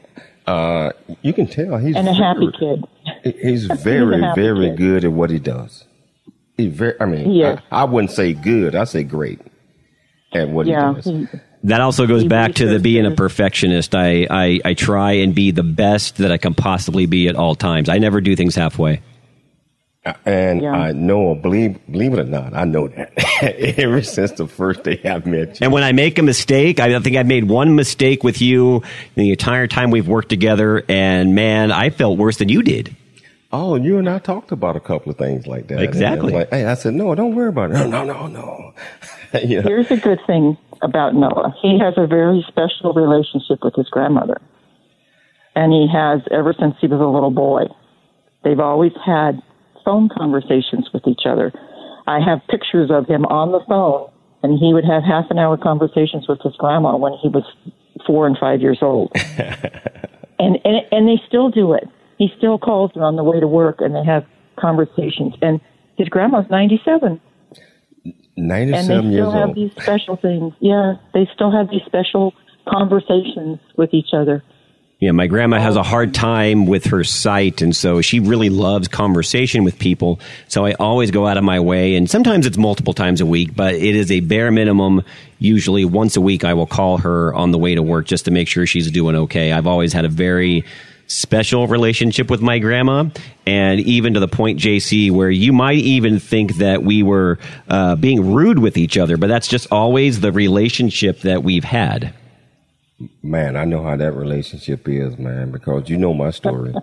uh, 0.46 0.90
you 1.22 1.32
can 1.32 1.46
tell 1.46 1.78
he's 1.78 1.96
and 1.96 2.08
a 2.08 2.14
happy 2.14 2.50
very- 2.60 2.82
kid. 3.22 3.36
He's 3.40 3.66
very 3.82 4.20
happy 4.20 4.40
very 4.40 4.68
kid. 4.70 4.76
good 4.78 5.04
at 5.04 5.12
what 5.12 5.30
he 5.30 5.38
does. 5.38 5.84
He 6.56 6.68
very. 6.68 7.00
I 7.00 7.06
mean, 7.06 7.32
Yes. 7.32 7.60
I, 7.70 7.82
I 7.82 7.84
wouldn't 7.84 8.12
say 8.12 8.32
good. 8.32 8.74
I 8.74 8.84
say 8.84 9.02
great 9.04 9.40
at 10.32 10.48
what 10.48 10.66
Yeah, 10.66 10.90
he 10.90 10.94
does. 10.94 11.04
he, 11.04 11.38
That 11.64 11.80
also 11.80 12.06
goes 12.06 12.22
He 12.22 12.28
back 12.28 12.54
to 12.54 12.66
the 12.68 12.78
being 12.78 13.06
a 13.06 13.10
perfectionist. 13.10 13.94
I, 13.94 14.26
I, 14.30 14.60
I 14.64 14.74
try 14.74 15.12
and 15.12 15.34
be 15.34 15.50
the 15.50 15.62
best 15.62 16.18
that 16.18 16.30
I 16.30 16.36
can 16.38 16.54
possibly 16.54 17.06
be 17.06 17.28
at 17.28 17.36
all 17.36 17.54
times. 17.54 17.88
I 17.88 17.98
never 17.98 18.20
do 18.20 18.36
things 18.36 18.54
halfway. 18.54 19.00
And 20.26 20.60
Yeah. 20.60 20.72
I 20.72 20.92
know, 20.92 21.34
believe 21.34 21.78
believe 21.90 22.12
it 22.12 22.18
or 22.18 22.24
not, 22.24 22.54
I 22.54 22.64
know 22.64 22.88
that 22.88 23.12
ever 23.78 24.02
since 24.02 24.32
the 24.32 24.46
first 24.46 24.82
day 24.84 25.00
I 25.04 25.18
met 25.18 25.60
you. 25.60 25.64
And 25.64 25.72
when 25.72 25.82
I 25.82 25.92
make 25.92 26.18
a 26.18 26.22
mistake, 26.22 26.78
I 26.78 26.98
think 27.00 27.16
I've 27.16 27.26
made 27.26 27.44
one 27.48 27.74
mistake 27.74 28.22
with 28.22 28.42
you 28.42 28.82
the 29.14 29.30
entire 29.30 29.66
time 29.66 29.90
we've 29.90 30.08
worked 30.08 30.28
together. 30.28 30.84
And 30.88 31.34
man, 31.34 31.72
I 31.72 31.90
felt 31.90 32.18
worse 32.18 32.36
than 32.36 32.48
you 32.50 32.62
did. 32.62 32.94
Oh, 33.50 33.76
you 33.76 33.98
and 33.98 34.08
I 34.08 34.18
talked 34.18 34.50
about 34.50 34.74
a 34.76 34.80
couple 34.80 35.12
of 35.12 35.16
things 35.16 35.46
like 35.46 35.68
that. 35.68 35.80
Exactly. 35.80 36.32
Like, 36.32 36.50
hey, 36.50 36.64
I 36.66 36.74
said, 36.74 36.92
no, 36.94 37.14
don't 37.14 37.34
worry 37.36 37.48
about 37.48 37.70
it. 37.70 37.74
No, 37.74 37.86
no, 37.86 38.02
no, 38.04 38.26
no. 38.26 38.74
you 39.40 39.62
know, 39.62 39.68
Here's 39.68 39.90
a 39.92 39.96
good 39.96 40.18
thing 40.26 40.58
about 40.82 41.14
Noah. 41.14 41.54
He 41.62 41.78
has 41.78 41.94
a 41.96 42.06
very 42.06 42.44
special 42.48 42.92
relationship 42.92 43.60
with 43.62 43.74
his 43.76 43.88
grandmother. 43.90 44.40
And 45.54 45.72
he 45.72 45.86
has 45.92 46.20
ever 46.32 46.52
since 46.58 46.74
he 46.80 46.88
was 46.88 47.00
a 47.00 47.06
little 47.06 47.30
boy. 47.30 47.66
They've 48.42 48.58
always 48.58 48.92
had 49.06 49.40
phone 49.85 50.09
conversations 50.16 50.88
with 50.92 51.07
each 51.07 51.23
other. 51.27 51.53
I 52.07 52.20
have 52.20 52.40
pictures 52.49 52.90
of 52.90 53.07
him 53.07 53.25
on 53.27 53.53
the 53.53 53.61
phone, 53.68 54.11
and 54.42 54.59
he 54.59 54.75
would 54.75 54.85
have 54.85 55.03
half 55.03 55.25
an 55.31 55.38
hour 55.38 55.57
conversations 55.57 56.27
with 56.29 56.40
his 56.42 56.55
grandma 56.57 56.97
when 56.97 57.12
he 57.23 57.29
was 57.29 57.44
four 58.07 58.27
and 58.27 58.37
five 58.38 58.61
years 58.61 58.79
old. 58.83 59.12
and, 60.38 60.59
and 60.64 60.77
and 60.90 61.09
they 61.09 61.20
still 61.27 61.51
do 61.51 61.73
it. 61.73 61.85
He 62.18 62.29
still 62.37 62.59
calls 62.59 62.92
her 62.94 63.03
on 63.03 63.16
the 63.16 63.25
way 63.25 63.40
to 63.40 63.49
work, 63.49 63.77
and 63.81 63.94
they 63.94 64.05
have 64.05 64.25
conversations. 64.59 65.35
And 65.40 65.61
his 65.97 66.09
grandma's 66.09 66.47
ninety 66.51 66.81
seven. 66.85 67.20
And 68.37 68.51
they 68.51 68.66
97 68.66 69.12
years 69.12 69.27
They 69.27 69.31
still 69.31 69.31
have 69.31 69.49
old. 69.49 69.57
these 69.57 69.73
special 69.81 70.16
things. 70.16 70.53
Yeah, 70.61 70.94
they 71.14 71.29
still 71.35 71.53
have 71.53 71.70
these 71.70 71.83
special 71.87 72.35
conversations 72.68 73.61
with 73.77 73.94
each 73.94 74.09
other. 74.12 74.42
Yeah, 75.00 75.11
my 75.11 75.26
grandma 75.26 75.59
has 75.59 75.76
a 75.76 75.83
hard 75.83 76.14
time 76.14 76.66
with 76.66 76.87
her 76.87 77.02
sight, 77.02 77.62
and 77.62 77.74
so 77.74 78.00
she 78.00 78.20
really 78.20 78.48
loves 78.48 78.87
conversation 78.87 79.64
with 79.64 79.78
people. 79.78 80.20
So 80.48 80.64
I 80.64 80.72
always 80.74 81.11
go 81.11 81.26
out 81.26 81.37
of 81.37 81.42
my 81.44 81.59
way, 81.61 81.96
and 81.96 82.09
sometimes 82.09 82.46
it's 82.46 82.57
multiple 82.57 82.94
times 82.94 83.20
a 83.20 83.26
week, 83.26 83.57
but 83.57 83.74
it 83.74 83.96
is 83.96 84.11
a 84.12 84.20
bare 84.20 84.52
minimum. 84.52 85.02
Usually 85.40 85.85
once 85.85 86.16
a 86.16 86.20
week, 86.20 86.44
I 86.44 86.54
will 86.54 86.66
call 86.66 86.98
her 86.98 87.35
on 87.35 87.50
the 87.50 87.59
way 87.59 87.74
to 87.74 87.83
work 87.83 88.07
just 88.07 88.24
to 88.26 88.30
make 88.30 88.46
sure 88.46 88.66
she's 88.66 88.90
doing 88.90 89.16
okay. 89.16 89.52
I've 89.52 89.66
always 89.66 89.92
had 89.92 90.04
a 90.04 90.09
very 90.09 90.64
special 91.07 91.66
relationship 91.66 92.30
with 92.30 92.40
my 92.40 92.61
grandma, 92.61 93.07
and 93.46 93.80
even 93.80 94.14
to 94.14 94.20
the 94.20 94.28
point, 94.28 94.61
JC, 94.61 95.11
where 95.11 95.30
you 95.30 95.52
might 95.52 95.78
even 95.78 96.20
think 96.20 96.57
that 96.59 96.83
we 96.85 97.02
were 97.02 97.38
uh, 97.68 97.96
being 97.96 98.33
rude 98.33 98.61
with 98.61 98.76
each 98.76 98.96
other, 98.96 99.16
but 99.16 99.26
that's 99.26 99.48
just 99.48 99.66
always 99.72 100.20
the 100.20 100.33
relationship 100.33 101.20
that 101.22 101.42
we've 101.42 101.64
had. 101.64 102.14
Man, 103.22 103.57
I 103.57 103.64
know 103.64 103.83
how 103.83 103.96
that 103.96 104.12
relationship 104.12 104.88
is, 104.88 105.18
man, 105.18 105.50
because 105.50 105.88
you 105.88 105.96
know 105.96 106.14
my 106.14 106.30
story 106.30 106.74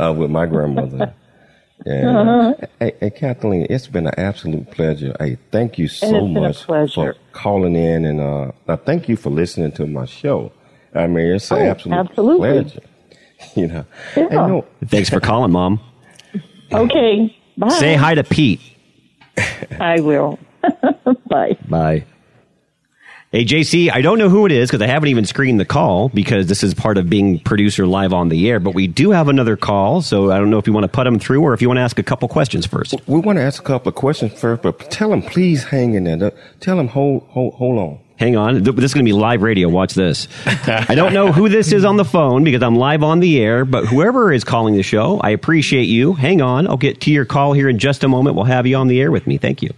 uh, 0.00 0.14
with 0.16 0.30
my 0.30 0.46
grandmother. 0.46 1.14
And, 1.84 2.16
Uh-huh. 2.16 2.54
hey, 2.80 2.92
hey, 3.00 3.10
Kathleen, 3.10 3.66
it's 3.68 3.86
been 3.86 4.06
an 4.06 4.14
absolute 4.18 4.70
pleasure. 4.70 5.14
Hey, 5.20 5.36
thank 5.52 5.78
you 5.78 5.86
so 5.86 6.06
it's 6.06 6.12
been 6.34 6.36
a 6.38 6.40
much 6.48 6.62
pleasure. 6.64 6.92
for 6.94 7.16
calling 7.32 7.76
in, 7.76 8.04
and 8.06 8.20
uh, 8.20 8.52
now 8.66 8.76
thank 8.76 9.08
you 9.08 9.16
for 9.16 9.30
listening 9.30 9.70
to 9.72 9.86
my 9.86 10.06
show. 10.06 10.52
I 10.94 11.06
mean, 11.06 11.26
it's 11.34 11.50
an 11.50 11.58
Oh, 11.58 11.70
absolute 11.70 11.98
absolutely. 12.08 12.48
pleasure. 12.62 12.80
You 13.54 13.68
know, 13.68 13.84
Yeah. 14.16 14.28
Hey, 14.30 14.36
no, 14.36 14.64
Thanks 14.86 15.10
for 15.10 15.20
calling, 15.20 15.52
Mom. 15.52 15.78
Okay, 16.72 17.36
bye. 17.56 17.68
Say 17.68 17.94
hi 17.94 18.14
to 18.16 18.24
Pete. 18.24 18.60
I 19.78 20.00
will. 20.00 20.38
bye. 21.28 21.56
Bye. 21.68 22.04
Hey, 23.30 23.44
JC, 23.44 23.90
I 23.92 24.00
don't 24.00 24.18
know 24.18 24.30
who 24.30 24.46
it 24.46 24.52
is 24.52 24.70
because 24.70 24.80
I 24.80 24.86
haven't 24.86 25.10
even 25.10 25.26
screened 25.26 25.60
the 25.60 25.66
call 25.66 26.08
because 26.08 26.46
this 26.46 26.62
is 26.64 26.72
part 26.72 26.96
of 26.96 27.10
being 27.10 27.38
producer 27.40 27.86
live 27.86 28.14
on 28.14 28.30
the 28.30 28.48
air, 28.48 28.58
but 28.58 28.74
we 28.74 28.86
do 28.86 29.10
have 29.10 29.28
another 29.28 29.54
call. 29.54 30.00
So 30.00 30.30
I 30.30 30.38
don't 30.38 30.48
know 30.48 30.56
if 30.56 30.66
you 30.66 30.72
want 30.72 30.84
to 30.84 30.88
put 30.88 31.04
them 31.04 31.18
through 31.18 31.42
or 31.42 31.52
if 31.52 31.60
you 31.60 31.68
want 31.68 31.76
to 31.76 31.82
ask 31.82 31.98
a 31.98 32.02
couple 32.02 32.26
questions 32.28 32.64
first. 32.64 32.94
we 33.06 33.20
want 33.20 33.36
to 33.36 33.42
ask 33.42 33.60
a 33.62 33.66
couple 33.66 33.90
of 33.90 33.96
questions 33.96 34.32
first, 34.32 34.62
but 34.62 34.90
tell 34.90 35.10
them 35.10 35.20
please 35.20 35.64
hang 35.64 35.92
in 35.92 36.04
there. 36.04 36.32
Tell 36.60 36.80
him 36.80 36.88
hold 36.88 37.24
hold 37.28 37.52
hold 37.54 37.78
on. 37.78 37.98
Hang 38.16 38.34
on. 38.36 38.64
Th- 38.64 38.74
This 38.74 38.86
is 38.86 38.94
going 38.94 39.04
to 39.04 39.08
be 39.08 39.12
live 39.12 39.42
radio. 39.42 39.68
Watch 39.68 39.92
this. 39.92 40.26
I 40.46 40.94
don't 40.94 41.12
know 41.12 41.30
who 41.30 41.50
this 41.50 41.70
is 41.70 41.84
on 41.84 41.98
the 41.98 42.06
phone 42.06 42.44
because 42.44 42.62
I'm 42.62 42.76
live 42.76 43.02
on 43.02 43.20
the 43.20 43.38
air, 43.40 43.66
but 43.66 43.84
whoever 43.84 44.32
is 44.32 44.42
calling 44.42 44.74
the 44.74 44.82
show, 44.82 45.20
I 45.20 45.30
appreciate 45.30 45.84
you. 45.84 46.14
Hang 46.14 46.40
on. 46.40 46.66
I'll 46.66 46.78
get 46.78 47.02
to 47.02 47.10
your 47.12 47.26
call 47.26 47.52
here 47.52 47.68
in 47.68 47.78
just 47.78 48.02
a 48.04 48.08
moment. 48.08 48.34
We'll 48.36 48.46
have 48.46 48.66
you 48.66 48.76
on 48.76 48.88
the 48.88 49.00
air 49.00 49.12
with 49.12 49.26
me. 49.26 49.36
Thank 49.36 49.62
you. 49.62 49.70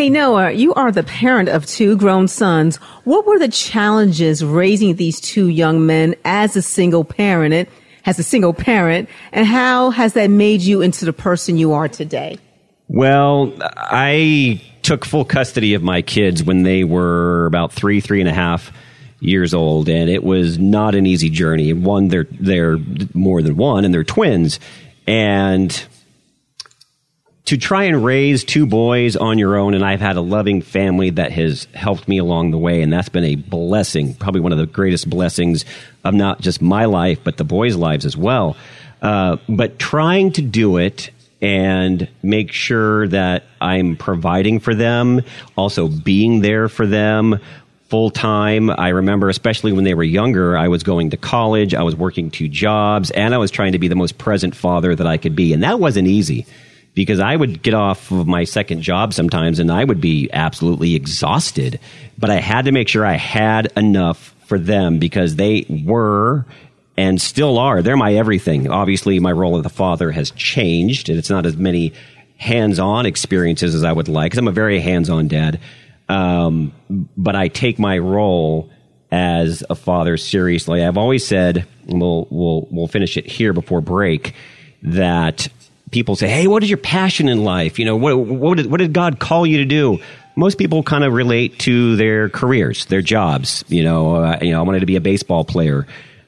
Hey, 0.00 0.08
Noah, 0.08 0.52
you 0.52 0.72
are 0.72 0.90
the 0.90 1.02
parent 1.02 1.50
of 1.50 1.66
two 1.66 1.94
grown 1.94 2.26
sons. 2.26 2.76
What 3.04 3.26
were 3.26 3.38
the 3.38 3.48
challenges 3.48 4.42
raising 4.42 4.96
these 4.96 5.20
two 5.20 5.48
young 5.48 5.84
men 5.84 6.14
as 6.24 6.56
a 6.56 6.62
single 6.62 7.04
parent, 7.04 7.68
as 8.06 8.18
a 8.18 8.22
single 8.22 8.54
parent, 8.54 9.10
and 9.30 9.46
how 9.46 9.90
has 9.90 10.14
that 10.14 10.30
made 10.30 10.62
you 10.62 10.80
into 10.80 11.04
the 11.04 11.12
person 11.12 11.58
you 11.58 11.74
are 11.74 11.86
today? 11.86 12.38
Well, 12.88 13.52
I 13.76 14.62
took 14.80 15.04
full 15.04 15.26
custody 15.26 15.74
of 15.74 15.82
my 15.82 16.00
kids 16.00 16.42
when 16.42 16.62
they 16.62 16.82
were 16.82 17.44
about 17.44 17.70
three, 17.70 18.00
three 18.00 18.20
and 18.20 18.28
a 18.30 18.32
half 18.32 18.72
years 19.18 19.52
old, 19.52 19.90
and 19.90 20.08
it 20.08 20.24
was 20.24 20.58
not 20.58 20.94
an 20.94 21.04
easy 21.04 21.28
journey. 21.28 21.74
One, 21.74 22.08
they're 22.08 22.26
they're 22.30 22.78
more 23.12 23.42
than 23.42 23.58
one, 23.58 23.84
and 23.84 23.92
they're 23.92 24.02
twins, 24.02 24.60
and 25.06 25.70
to 27.50 27.58
try 27.58 27.82
and 27.82 28.04
raise 28.04 28.44
two 28.44 28.64
boys 28.64 29.16
on 29.16 29.36
your 29.36 29.56
own, 29.56 29.74
and 29.74 29.84
I've 29.84 30.00
had 30.00 30.14
a 30.14 30.20
loving 30.20 30.62
family 30.62 31.10
that 31.10 31.32
has 31.32 31.66
helped 31.74 32.06
me 32.06 32.18
along 32.18 32.52
the 32.52 32.58
way, 32.58 32.80
and 32.80 32.92
that's 32.92 33.08
been 33.08 33.24
a 33.24 33.34
blessing, 33.34 34.14
probably 34.14 34.40
one 34.40 34.52
of 34.52 34.58
the 34.58 34.66
greatest 34.66 35.10
blessings 35.10 35.64
of 36.04 36.14
not 36.14 36.40
just 36.40 36.62
my 36.62 36.84
life, 36.84 37.18
but 37.24 37.38
the 37.38 37.44
boys' 37.44 37.74
lives 37.74 38.06
as 38.06 38.16
well. 38.16 38.56
Uh, 39.02 39.38
but 39.48 39.80
trying 39.80 40.30
to 40.30 40.42
do 40.42 40.76
it 40.76 41.10
and 41.42 42.08
make 42.22 42.52
sure 42.52 43.08
that 43.08 43.42
I'm 43.60 43.96
providing 43.96 44.60
for 44.60 44.72
them, 44.72 45.22
also 45.56 45.88
being 45.88 46.42
there 46.42 46.68
for 46.68 46.86
them 46.86 47.40
full 47.88 48.10
time. 48.10 48.70
I 48.70 48.90
remember, 48.90 49.28
especially 49.28 49.72
when 49.72 49.82
they 49.82 49.94
were 49.94 50.04
younger, 50.04 50.56
I 50.56 50.68
was 50.68 50.84
going 50.84 51.10
to 51.10 51.16
college, 51.16 51.74
I 51.74 51.82
was 51.82 51.96
working 51.96 52.30
two 52.30 52.46
jobs, 52.46 53.10
and 53.10 53.34
I 53.34 53.38
was 53.38 53.50
trying 53.50 53.72
to 53.72 53.80
be 53.80 53.88
the 53.88 53.96
most 53.96 54.18
present 54.18 54.54
father 54.54 54.94
that 54.94 55.08
I 55.08 55.16
could 55.16 55.34
be. 55.34 55.52
And 55.52 55.64
that 55.64 55.80
wasn't 55.80 56.06
easy 56.06 56.46
because 56.94 57.20
I 57.20 57.36
would 57.36 57.62
get 57.62 57.74
off 57.74 58.10
of 58.10 58.26
my 58.26 58.44
second 58.44 58.82
job 58.82 59.14
sometimes 59.14 59.58
and 59.58 59.70
I 59.70 59.84
would 59.84 60.00
be 60.00 60.28
absolutely 60.32 60.94
exhausted. 60.94 61.80
But 62.18 62.30
I 62.30 62.36
had 62.36 62.66
to 62.66 62.72
make 62.72 62.88
sure 62.88 63.06
I 63.06 63.16
had 63.16 63.72
enough 63.76 64.34
for 64.46 64.58
them 64.58 64.98
because 64.98 65.36
they 65.36 65.66
were 65.84 66.44
and 66.96 67.20
still 67.20 67.58
are. 67.58 67.82
They're 67.82 67.96
my 67.96 68.14
everything. 68.14 68.68
Obviously, 68.68 69.20
my 69.20 69.32
role 69.32 69.58
as 69.58 69.64
a 69.64 69.70
father 69.70 70.10
has 70.10 70.32
changed 70.32 71.08
and 71.08 71.18
it's 71.18 71.30
not 71.30 71.46
as 71.46 71.56
many 71.56 71.94
hands 72.36 72.78
on 72.78 73.06
experiences 73.06 73.74
as 73.74 73.84
I 73.84 73.92
would 73.92 74.08
like 74.08 74.32
because 74.32 74.38
I'm 74.38 74.48
a 74.48 74.52
very 74.52 74.80
hands 74.80 75.08
on 75.08 75.28
dad. 75.28 75.60
Um, 76.08 76.72
but 77.16 77.36
I 77.36 77.48
take 77.48 77.78
my 77.78 77.98
role 77.98 78.70
as 79.12 79.62
a 79.70 79.74
father 79.74 80.16
seriously. 80.16 80.84
I've 80.84 80.98
always 80.98 81.26
said, 81.26 81.66
and 81.86 82.00
we'll, 82.00 82.26
we'll, 82.30 82.68
we'll 82.70 82.88
finish 82.88 83.16
it 83.16 83.26
here 83.26 83.52
before 83.52 83.80
break, 83.80 84.34
that 84.82 85.48
people 85.90 86.16
say, 86.16 86.28
Hey, 86.28 86.46
what 86.46 86.62
is 86.62 86.70
your 86.70 86.78
passion 86.78 87.28
in 87.28 87.44
life? 87.44 87.78
You 87.78 87.84
know, 87.84 87.96
what, 87.96 88.16
what, 88.18 88.56
did, 88.56 88.70
what 88.70 88.78
did 88.78 88.92
God 88.92 89.18
call 89.18 89.46
you 89.46 89.58
to 89.58 89.64
do? 89.64 89.98
Most 90.36 90.58
people 90.58 90.82
kind 90.82 91.04
of 91.04 91.12
relate 91.12 91.58
to 91.60 91.96
their 91.96 92.28
careers, 92.28 92.86
their 92.86 93.02
jobs. 93.02 93.64
You 93.68 93.82
know, 93.82 94.16
uh, 94.16 94.38
you 94.40 94.52
know, 94.52 94.60
I 94.60 94.62
wanted 94.62 94.80
to 94.80 94.86
be 94.86 94.96
a 94.96 95.00
baseball 95.00 95.44
player. 95.44 95.86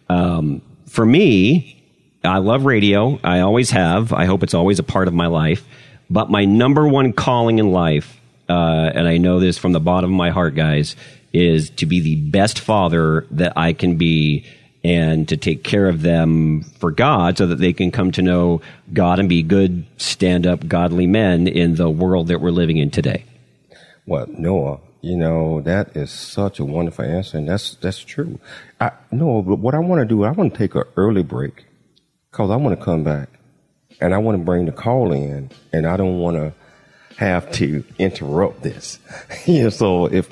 Um, 0.08 0.60
for 0.88 1.06
me, 1.06 1.82
I 2.24 2.38
love 2.38 2.64
radio. 2.64 3.18
I 3.24 3.40
always 3.40 3.70
have. 3.70 4.12
I 4.12 4.26
hope 4.26 4.42
it's 4.42 4.54
always 4.54 4.78
a 4.78 4.82
part 4.82 5.08
of 5.08 5.14
my 5.14 5.26
life. 5.26 5.64
But 6.10 6.30
my 6.30 6.44
number 6.44 6.86
one 6.86 7.12
calling 7.12 7.58
in 7.58 7.70
life, 7.72 8.20
uh, 8.48 8.90
and 8.94 9.08
I 9.08 9.16
know 9.16 9.40
this 9.40 9.56
from 9.56 9.72
the 9.72 9.80
bottom 9.80 10.12
of 10.12 10.16
my 10.16 10.30
heart, 10.30 10.54
guys, 10.54 10.94
is 11.32 11.70
to 11.70 11.86
be 11.86 12.00
the 12.00 12.16
best 12.16 12.58
father 12.58 13.26
that 13.30 13.54
I 13.56 13.72
can 13.72 13.96
be 13.96 14.44
and 14.84 15.28
to 15.28 15.36
take 15.36 15.62
care 15.62 15.88
of 15.88 16.02
them 16.02 16.62
for 16.62 16.90
God 16.90 17.38
so 17.38 17.46
that 17.46 17.58
they 17.58 17.72
can 17.72 17.90
come 17.90 18.10
to 18.12 18.22
know 18.22 18.60
God 18.92 19.18
and 19.18 19.28
be 19.28 19.42
good, 19.42 19.86
stand 19.96 20.46
up, 20.46 20.66
godly 20.66 21.06
men 21.06 21.46
in 21.46 21.76
the 21.76 21.88
world 21.88 22.28
that 22.28 22.40
we're 22.40 22.50
living 22.50 22.78
in 22.78 22.90
today. 22.90 23.24
Well, 24.06 24.26
Noah, 24.28 24.80
you 25.00 25.16
know 25.16 25.60
that 25.62 25.96
is 25.96 26.10
such 26.10 26.58
a 26.58 26.64
wonderful 26.64 27.04
answer, 27.04 27.38
and 27.38 27.48
that's 27.48 27.76
that's 27.76 28.00
true. 28.00 28.38
I 28.80 28.92
Noah, 29.10 29.42
but 29.42 29.58
what 29.58 29.74
I 29.74 29.78
want 29.78 30.00
to 30.00 30.06
do, 30.06 30.24
I 30.24 30.30
want 30.30 30.52
to 30.52 30.58
take 30.58 30.74
an 30.74 30.84
early 30.96 31.22
break 31.22 31.64
because 32.30 32.50
I 32.50 32.56
want 32.56 32.78
to 32.78 32.84
come 32.84 33.04
back 33.04 33.28
and 34.00 34.14
I 34.14 34.18
want 34.18 34.38
to 34.38 34.44
bring 34.44 34.66
the 34.66 34.72
call 34.72 35.12
in, 35.12 35.50
and 35.72 35.86
I 35.86 35.96
don't 35.96 36.18
want 36.18 36.36
to 36.36 36.52
have 37.18 37.50
to 37.52 37.84
interrupt 37.98 38.62
this. 38.62 38.98
yeah, 39.46 39.68
so 39.70 40.06
if 40.06 40.28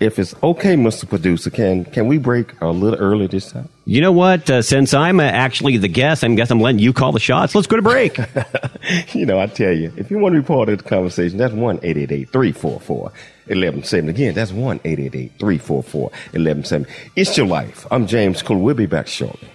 if 0.00 0.18
it's 0.18 0.34
okay, 0.42 0.74
Mr. 0.74 1.08
Producer, 1.08 1.50
can 1.50 1.84
can 1.86 2.06
we 2.06 2.18
break 2.18 2.60
a 2.60 2.68
little 2.68 2.98
early 2.98 3.26
this 3.26 3.52
time? 3.52 3.68
You 3.86 4.00
know 4.00 4.12
what? 4.12 4.48
Uh, 4.48 4.62
since 4.62 4.94
I'm 4.94 5.20
uh, 5.20 5.24
actually 5.24 5.76
the 5.76 5.88
guest, 5.88 6.24
I 6.24 6.28
guess 6.34 6.50
I'm 6.50 6.60
letting 6.60 6.78
you 6.78 6.94
call 6.94 7.12
the 7.12 7.20
shots. 7.20 7.54
Let's 7.54 7.66
go 7.66 7.76
to 7.76 7.82
break. 7.82 8.18
you 9.14 9.26
know, 9.26 9.38
I 9.38 9.46
tell 9.46 9.72
you, 9.72 9.92
if 9.96 10.10
you 10.10 10.18
want 10.18 10.34
to 10.34 10.40
be 10.40 10.46
part 10.46 10.70
of 10.70 10.78
the 10.78 10.84
conversation, 10.84 11.36
that's 11.36 11.52
1 11.52 11.80
344 11.80 13.02
1170. 13.02 14.10
Again, 14.10 14.34
that's 14.34 14.52
1 14.52 14.78
344 14.78 16.02
1170. 16.02 16.90
It's 17.14 17.36
your 17.36 17.46
life. 17.46 17.86
I'm 17.90 18.06
James 18.06 18.40
Cole. 18.40 18.58
We'll 18.58 18.74
be 18.74 18.86
back 18.86 19.06
shortly. 19.06 19.48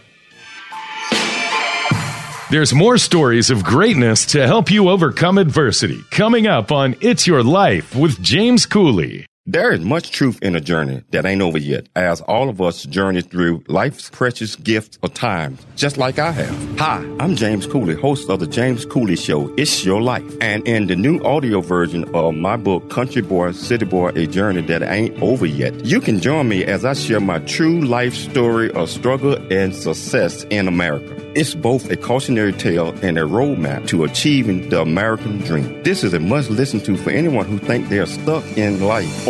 There's 2.51 2.73
more 2.73 2.97
stories 2.97 3.49
of 3.49 3.63
greatness 3.63 4.25
to 4.27 4.45
help 4.45 4.71
you 4.71 4.89
overcome 4.89 5.37
adversity 5.39 6.01
coming 6.11 6.45
up 6.45 6.71
on 6.71 6.95
It's 7.01 7.25
Your 7.25 7.43
Life 7.43 7.95
with 7.95 8.21
James 8.21 8.65
Cooley. 8.65 9.28
There 9.51 9.71
is 9.71 9.79
much 9.79 10.11
truth 10.11 10.37
in 10.43 10.55
a 10.55 10.61
journey 10.61 11.01
that 11.09 11.25
ain't 11.25 11.41
over 11.41 11.57
yet, 11.57 11.87
as 11.95 12.21
all 12.21 12.49
of 12.49 12.61
us 12.61 12.83
journey 12.83 13.21
through 13.21 13.63
life's 13.67 14.07
precious 14.07 14.55
gifts 14.55 14.99
of 15.01 15.15
time, 15.15 15.57
just 15.75 15.97
like 15.97 16.19
I 16.19 16.31
have. 16.31 16.77
Hi, 16.77 17.03
I'm 17.19 17.35
James 17.35 17.65
Cooley, 17.65 17.95
host 17.95 18.29
of 18.29 18.41
the 18.41 18.45
James 18.45 18.85
Cooley 18.85 19.15
Show, 19.15 19.51
It's 19.57 19.83
Your 19.83 20.03
Life. 20.03 20.31
And 20.39 20.67
in 20.67 20.85
the 20.85 20.95
new 20.95 21.19
audio 21.23 21.61
version 21.61 22.03
of 22.13 22.35
my 22.35 22.57
book, 22.57 22.91
Country 22.91 23.23
Boy, 23.23 23.53
City 23.53 23.85
Boy, 23.85 24.09
A 24.09 24.27
Journey 24.27 24.61
That 24.61 24.83
Ain't 24.83 25.19
Over 25.19 25.47
Yet, 25.47 25.83
you 25.83 25.99
can 25.99 26.19
join 26.19 26.47
me 26.47 26.63
as 26.63 26.85
I 26.85 26.93
share 26.93 27.19
my 27.19 27.39
true 27.39 27.81
life 27.81 28.13
story 28.13 28.69
of 28.73 28.87
struggle 28.87 29.33
and 29.51 29.73
success 29.73 30.43
in 30.51 30.67
America. 30.67 31.15
It's 31.35 31.55
both 31.55 31.89
a 31.89 31.95
cautionary 31.95 32.53
tale 32.53 32.89
and 33.01 33.17
a 33.17 33.21
roadmap 33.21 33.87
to 33.87 34.03
achieving 34.03 34.69
the 34.69 34.81
American 34.81 35.37
dream. 35.39 35.81
This 35.83 36.03
is 36.03 36.13
a 36.13 36.19
must 36.19 36.49
listen 36.49 36.81
to 36.81 36.97
for 36.97 37.11
anyone 37.11 37.45
who 37.45 37.57
thinks 37.59 37.89
they 37.89 37.99
are 37.99 38.07
stuck 38.07 38.43
in 38.57 38.81
life 38.81 39.27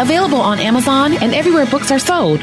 available 0.00 0.40
on 0.40 0.58
Amazon 0.58 1.14
and 1.14 1.34
everywhere 1.34 1.66
books 1.66 1.90
are 1.90 1.98
sold. 1.98 2.40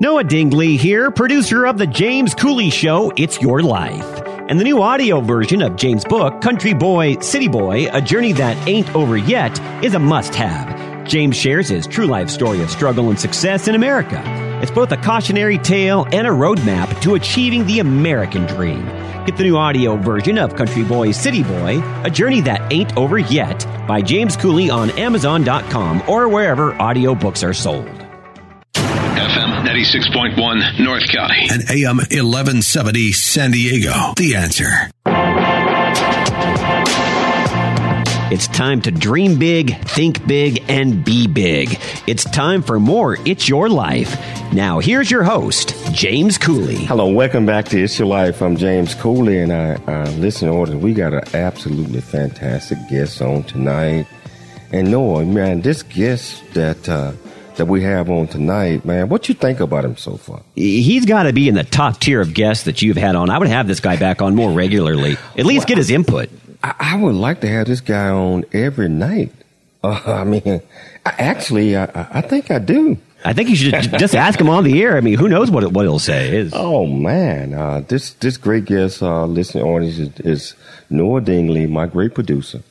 Noah 0.00 0.22
Dingley 0.22 0.76
here, 0.76 1.10
producer 1.10 1.66
of 1.66 1.76
The 1.76 1.86
James 1.86 2.32
Cooley 2.32 2.70
Show, 2.70 3.12
It's 3.16 3.40
Your 3.40 3.62
Life. 3.62 4.22
And 4.48 4.58
the 4.58 4.64
new 4.64 4.80
audio 4.80 5.20
version 5.20 5.60
of 5.60 5.76
James' 5.76 6.04
book, 6.04 6.40
Country 6.40 6.72
Boy, 6.72 7.18
City 7.18 7.48
Boy, 7.48 7.88
A 7.92 8.00
Journey 8.00 8.32
That 8.32 8.56
Ain't 8.68 8.94
Over 8.94 9.16
Yet, 9.16 9.58
is 9.84 9.94
a 9.94 9.98
must 9.98 10.34
have. 10.36 11.04
James 11.04 11.36
shares 11.36 11.68
his 11.68 11.86
true 11.86 12.06
life 12.06 12.30
story 12.30 12.62
of 12.62 12.70
struggle 12.70 13.10
and 13.10 13.18
success 13.18 13.66
in 13.66 13.74
America. 13.74 14.47
It's 14.60 14.70
both 14.70 14.90
a 14.92 14.96
cautionary 14.96 15.58
tale 15.58 16.04
and 16.12 16.26
a 16.26 16.30
roadmap 16.30 17.00
to 17.02 17.14
achieving 17.14 17.66
the 17.66 17.78
American 17.78 18.46
dream. 18.46 18.84
Get 19.24 19.36
the 19.36 19.44
new 19.44 19.56
audio 19.56 19.96
version 19.96 20.38
of 20.38 20.56
Country 20.56 20.82
Boy, 20.84 21.12
City 21.12 21.42
Boy, 21.42 21.82
A 22.02 22.10
Journey 22.10 22.40
That 22.40 22.72
Ain't 22.72 22.96
Over 22.96 23.18
Yet 23.18 23.66
by 23.86 24.02
James 24.02 24.36
Cooley 24.36 24.70
on 24.70 24.90
Amazon.com 24.98 26.02
or 26.08 26.28
wherever 26.28 26.72
audiobooks 26.72 27.46
are 27.46 27.54
sold. 27.54 27.86
FM 28.74 29.66
96.1 29.66 30.84
North 30.84 31.08
County 31.12 31.48
and 31.50 31.62
AM 31.70 31.98
1170 31.98 33.12
San 33.12 33.50
Diego. 33.50 34.14
The 34.16 34.34
answer. 34.36 34.90
It's 38.30 38.46
time 38.46 38.82
to 38.82 38.90
dream 38.90 39.38
big, 39.38 39.74
think 39.84 40.26
big, 40.26 40.62
and 40.68 41.02
be 41.02 41.26
big. 41.26 41.80
It's 42.06 42.24
time 42.24 42.62
for 42.62 42.78
more 42.78 43.16
It's 43.24 43.48
Your 43.48 43.70
Life. 43.70 44.20
Now, 44.52 44.80
here's 44.80 45.10
your 45.10 45.22
host, 45.22 45.74
James 45.94 46.36
Cooley. 46.36 46.76
Hello, 46.76 47.10
welcome 47.10 47.46
back 47.46 47.64
to 47.70 47.82
It's 47.82 47.98
Your 47.98 48.06
Life. 48.06 48.42
I'm 48.42 48.58
James 48.58 48.94
Cooley, 48.94 49.38
and 49.38 49.50
I 49.50 49.76
uh, 49.76 50.10
listen, 50.18 50.50
order. 50.50 50.76
We 50.76 50.92
got 50.92 51.14
an 51.14 51.24
absolutely 51.34 52.02
fantastic 52.02 52.76
guest 52.90 53.22
on 53.22 53.44
tonight. 53.44 54.06
And 54.72 54.90
Noah, 54.90 55.24
man, 55.24 55.62
this 55.62 55.82
guest 55.82 56.42
that 56.52 56.86
uh, 56.86 57.12
that 57.56 57.64
we 57.64 57.82
have 57.84 58.10
on 58.10 58.26
tonight, 58.26 58.84
man, 58.84 59.08
what 59.08 59.30
you 59.30 59.34
think 59.34 59.60
about 59.60 59.86
him 59.86 59.96
so 59.96 60.18
far? 60.18 60.42
He's 60.54 61.06
got 61.06 61.22
to 61.22 61.32
be 61.32 61.48
in 61.48 61.54
the 61.54 61.64
top 61.64 61.98
tier 61.98 62.20
of 62.20 62.34
guests 62.34 62.64
that 62.64 62.82
you've 62.82 62.98
had 62.98 63.14
on. 63.16 63.30
I 63.30 63.38
would 63.38 63.48
have 63.48 63.66
this 63.66 63.80
guy 63.80 63.96
back 63.96 64.20
on 64.20 64.34
more 64.34 64.52
regularly. 64.52 65.16
At 65.38 65.46
least 65.46 65.66
get 65.66 65.78
his 65.78 65.90
input. 65.90 66.28
I, 66.62 66.74
I 66.78 66.96
would 66.96 67.14
like 67.14 67.40
to 67.42 67.48
have 67.48 67.66
this 67.66 67.80
guy 67.80 68.08
on 68.08 68.44
every 68.52 68.88
night. 68.88 69.32
Uh, 69.80 70.02
I 70.06 70.24
mean, 70.24 70.60
I, 71.06 71.10
actually, 71.18 71.76
I, 71.76 71.84
I 71.94 72.20
think 72.20 72.50
I 72.50 72.58
do. 72.58 72.98
I 73.24 73.32
think 73.32 73.48
you 73.48 73.54
should 73.54 73.74
just 73.96 74.16
ask 74.16 74.40
him 74.40 74.48
on 74.48 74.64
the 74.64 74.82
air. 74.82 74.96
I 74.96 75.00
mean, 75.00 75.16
who 75.16 75.28
knows 75.28 75.52
what 75.52 75.62
it, 75.62 75.72
what 75.72 75.84
he'll 75.84 76.00
say 76.00 76.36
is. 76.36 76.52
Oh 76.52 76.84
man, 76.84 77.54
uh, 77.54 77.82
this 77.86 78.10
this 78.14 78.36
great 78.36 78.64
guest, 78.64 79.02
uh, 79.02 79.24
listening 79.24 79.62
audience 79.62 79.98
is, 79.98 80.20
is 80.20 80.54
Noah 80.90 81.20
Dingley, 81.20 81.68
my 81.68 81.86
great 81.86 82.12
producer. 82.12 82.64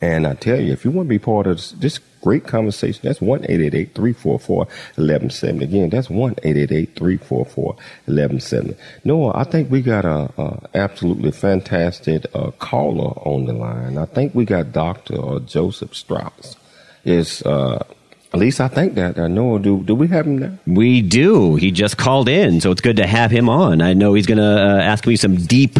And 0.00 0.26
I 0.26 0.34
tell 0.34 0.58
you, 0.58 0.72
if 0.72 0.86
you 0.86 0.90
want 0.90 1.06
to 1.06 1.10
be 1.10 1.18
part 1.18 1.46
of 1.46 1.56
this, 1.56 1.72
this 1.72 2.00
great 2.22 2.46
conversation, 2.46 3.00
that's 3.04 3.20
one 3.20 3.44
eight 3.48 3.60
eight 3.60 3.74
eight 3.74 3.94
three 3.94 4.12
four 4.12 4.38
four 4.38 4.66
eleven 4.96 5.30
seven. 5.30 5.62
Again, 5.62 5.90
that's 5.90 6.10
one 6.10 6.34
eight 6.42 6.56
eight 6.56 6.72
eight 6.72 6.96
three 6.96 7.16
four 7.16 7.44
four 7.44 7.76
eleven 8.06 8.40
seven. 8.40 8.76
Noah, 9.04 9.32
I 9.34 9.44
think 9.44 9.70
we 9.70 9.82
got 9.82 10.04
a, 10.04 10.30
a 10.38 10.68
absolutely 10.74 11.30
fantastic 11.30 12.26
uh, 12.34 12.50
caller 12.52 13.12
on 13.26 13.46
the 13.46 13.52
line. 13.52 13.98
I 13.98 14.06
think 14.06 14.34
we 14.34 14.44
got 14.44 14.72
Doctor 14.72 15.20
uh, 15.20 15.38
Joseph 15.40 15.94
Strauss. 15.94 16.56
Is 17.04 17.42
uh, 17.42 17.84
at 18.32 18.38
least 18.38 18.60
I 18.60 18.68
think 18.68 18.94
that. 18.94 19.18
Uh, 19.18 19.28
Noah, 19.28 19.58
do 19.60 19.82
do 19.82 19.94
we 19.94 20.08
have 20.08 20.26
him 20.26 20.38
now? 20.38 20.58
We 20.66 21.00
do. 21.00 21.56
He 21.56 21.70
just 21.70 21.96
called 21.96 22.28
in, 22.28 22.60
so 22.60 22.70
it's 22.70 22.80
good 22.80 22.96
to 22.96 23.06
have 23.06 23.30
him 23.30 23.48
on. 23.48 23.80
I 23.80 23.94
know 23.94 24.14
he's 24.14 24.26
going 24.26 24.38
to 24.38 24.44
uh, 24.44 24.80
ask 24.80 25.06
me 25.06 25.16
some 25.16 25.36
deep 25.36 25.78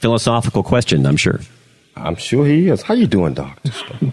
philosophical 0.00 0.62
questions. 0.62 1.04
I'm 1.06 1.16
sure. 1.16 1.40
I'm 1.96 2.14
sure 2.14 2.46
he 2.46 2.68
is. 2.68 2.82
How 2.82 2.94
you 2.94 3.08
doing, 3.08 3.34
Doctor? 3.34 3.72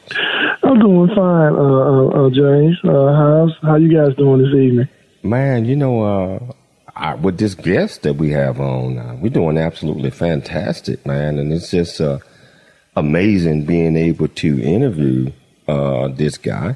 I'm 0.75 0.81
doing 0.81 1.07
fine, 1.15 1.55
uh, 1.55 1.57
uh, 1.57 2.25
uh, 2.25 2.29
James. 2.31 2.77
Uh, 2.83 3.15
how's 3.15 3.53
how 3.61 3.75
you 3.75 3.95
guys 3.95 4.13
doing 4.17 4.41
this 4.41 4.53
evening? 4.53 4.89
Man, 5.23 5.63
you 5.63 5.77
know, 5.77 6.01
uh, 6.03 6.53
I, 6.93 7.15
with 7.15 7.37
this 7.37 7.55
guest 7.55 8.01
that 8.01 8.15
we 8.15 8.31
have 8.31 8.59
on, 8.59 8.97
uh, 8.97 9.15
we're 9.21 9.29
doing 9.29 9.57
absolutely 9.57 10.11
fantastic, 10.11 11.05
man, 11.05 11.39
and 11.39 11.53
it's 11.53 11.71
just 11.71 12.01
uh, 12.01 12.19
amazing 12.97 13.63
being 13.63 13.95
able 13.95 14.27
to 14.27 14.61
interview 14.61 15.31
uh, 15.69 16.09
this 16.09 16.37
guy 16.37 16.75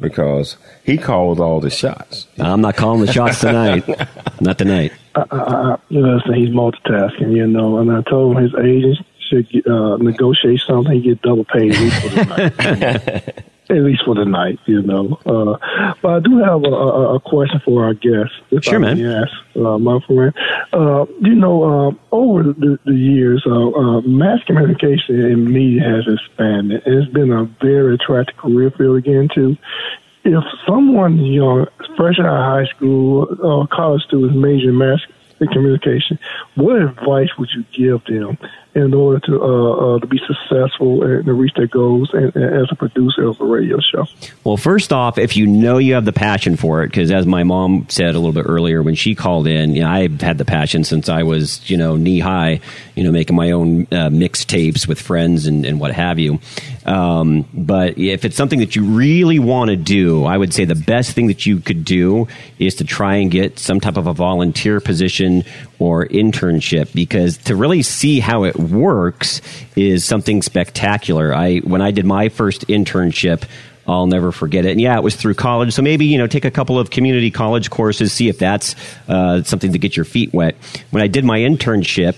because 0.00 0.56
he 0.82 0.96
calls 0.96 1.38
all 1.38 1.60
the 1.60 1.68
shots. 1.68 2.26
I'm 2.38 2.62
not 2.62 2.76
calling 2.76 3.04
the 3.04 3.12
shots 3.12 3.40
tonight. 3.40 3.86
not 4.40 4.56
tonight. 4.56 4.92
I, 5.16 5.24
I, 5.30 5.36
I, 5.36 5.76
listen, 5.90 6.32
he's 6.32 6.48
multitasking, 6.48 7.36
you 7.36 7.46
know, 7.46 7.76
and 7.76 7.92
I 7.92 8.00
told 8.08 8.38
him 8.38 8.42
his 8.42 8.54
agent 8.54 9.06
should 9.28 9.66
uh, 9.66 9.96
negotiate 9.96 10.60
something, 10.66 11.00
get 11.02 11.22
double 11.22 11.44
paid 11.44 11.72
at 11.74 11.80
least 11.80 12.02
for 12.02 12.08
the 12.08 12.24
night. 12.24 13.44
at 13.70 13.76
least 13.76 14.04
for 14.04 14.14
the 14.14 14.24
night, 14.24 14.58
you 14.66 14.82
know. 14.82 15.18
Uh, 15.24 15.94
but 16.02 16.08
I 16.08 16.20
do 16.20 16.38
have 16.38 16.62
a, 16.64 16.68
a, 16.68 17.14
a 17.16 17.20
question 17.20 17.60
for 17.64 17.84
our 17.84 17.94
guest. 17.94 18.32
If 18.50 18.64
Sure, 18.64 18.76
I 18.76 18.94
man. 18.94 19.04
ask, 19.06 19.32
uh, 19.56 19.78
my 19.78 20.00
friend. 20.06 20.34
Uh, 20.72 21.06
you 21.20 21.34
know, 21.34 21.62
uh, 21.64 21.92
over 22.12 22.42
the, 22.42 22.78
the 22.84 22.94
years, 22.94 23.44
uh, 23.46 23.70
uh, 23.70 24.00
mass 24.02 24.42
communication 24.44 25.20
in 25.20 25.50
media 25.50 25.82
has 25.82 26.04
expanded. 26.06 26.82
It's 26.84 27.10
been 27.12 27.32
a 27.32 27.44
very 27.60 27.94
attractive 27.94 28.36
career 28.36 28.70
field 28.70 28.98
again, 28.98 29.28
too. 29.34 29.56
If 30.24 30.42
someone 30.66 31.18
young, 31.18 31.66
fresh 31.96 32.18
out 32.18 32.26
of 32.26 32.32
high 32.32 32.66
school 32.74 33.36
or 33.42 33.66
college 33.68 34.02
student, 34.02 34.36
major 34.36 34.70
in 34.70 34.78
mass 34.78 35.00
communication, 35.52 36.18
what 36.54 36.80
advice 36.80 37.28
would 37.38 37.50
you 37.54 37.64
give 37.72 38.04
them 38.06 38.38
in 38.74 38.92
order 38.92 39.20
to 39.20 39.40
uh, 39.40 39.94
uh, 39.94 39.98
to 40.00 40.06
be 40.06 40.20
successful 40.26 41.04
and 41.04 41.24
to 41.24 41.32
reach 41.32 41.52
their 41.54 41.68
goals 41.68 42.10
and, 42.12 42.34
and 42.34 42.62
as 42.62 42.68
a 42.72 42.74
producer 42.74 43.28
of 43.28 43.40
a 43.40 43.44
radio 43.44 43.78
show? 43.78 44.04
Well, 44.42 44.56
first 44.56 44.92
off, 44.92 45.16
if 45.16 45.36
you 45.36 45.46
know 45.46 45.78
you 45.78 45.94
have 45.94 46.04
the 46.04 46.12
passion 46.12 46.56
for 46.56 46.82
it, 46.82 46.88
because 46.88 47.12
as 47.12 47.24
my 47.24 47.44
mom 47.44 47.86
said 47.88 48.14
a 48.14 48.18
little 48.18 48.32
bit 48.32 48.46
earlier 48.48 48.82
when 48.82 48.96
she 48.96 49.14
called 49.14 49.46
in, 49.46 49.74
you 49.74 49.82
know, 49.82 49.90
I've 49.90 50.20
had 50.20 50.38
the 50.38 50.44
passion 50.44 50.82
since 50.82 51.08
I 51.08 51.22
was, 51.22 51.68
you 51.70 51.76
know, 51.76 51.96
knee 51.96 52.18
high, 52.18 52.60
you 52.96 53.04
know, 53.04 53.12
making 53.12 53.36
my 53.36 53.52
own 53.52 53.82
uh, 53.92 54.10
mixtapes 54.10 54.88
with 54.88 55.00
friends 55.00 55.46
and, 55.46 55.64
and 55.64 55.78
what 55.78 55.92
have 55.92 56.18
you. 56.18 56.40
Um, 56.84 57.48
but 57.54 57.96
if 57.96 58.24
it's 58.24 58.36
something 58.36 58.58
that 58.58 58.76
you 58.76 58.84
really 58.84 59.38
want 59.38 59.70
to 59.70 59.76
do, 59.76 60.24
I 60.24 60.36
would 60.36 60.52
say 60.52 60.64
the 60.64 60.74
best 60.74 61.12
thing 61.12 61.28
that 61.28 61.46
you 61.46 61.60
could 61.60 61.84
do 61.84 62.28
is 62.58 62.74
to 62.76 62.84
try 62.84 63.16
and 63.16 63.30
get 63.30 63.58
some 63.58 63.80
type 63.80 63.96
of 63.96 64.06
a 64.06 64.12
volunteer 64.12 64.80
position 64.80 65.44
or 65.78 66.06
internship 66.06 66.92
because 66.94 67.36
to 67.38 67.56
really 67.56 67.82
see 67.82 68.20
how 68.20 68.44
it 68.44 68.56
works 68.56 69.40
is 69.76 70.04
something 70.04 70.42
spectacular. 70.42 71.34
I 71.34 71.58
when 71.58 71.82
I 71.82 71.90
did 71.90 72.06
my 72.06 72.28
first 72.28 72.66
internship, 72.68 73.44
I'll 73.86 74.06
never 74.06 74.32
forget 74.32 74.64
it. 74.64 74.72
And 74.72 74.80
yeah, 74.80 74.96
it 74.96 75.02
was 75.02 75.16
through 75.16 75.34
college. 75.34 75.72
So 75.72 75.82
maybe, 75.82 76.06
you 76.06 76.18
know, 76.18 76.26
take 76.26 76.44
a 76.44 76.50
couple 76.50 76.78
of 76.78 76.90
community 76.90 77.30
college 77.30 77.70
courses, 77.70 78.12
see 78.12 78.28
if 78.28 78.38
that's 78.38 78.74
uh, 79.08 79.42
something 79.42 79.72
to 79.72 79.78
get 79.78 79.96
your 79.96 80.04
feet 80.04 80.32
wet. 80.32 80.56
When 80.90 81.02
I 81.02 81.06
did 81.06 81.24
my 81.24 81.38
internship, 81.40 82.16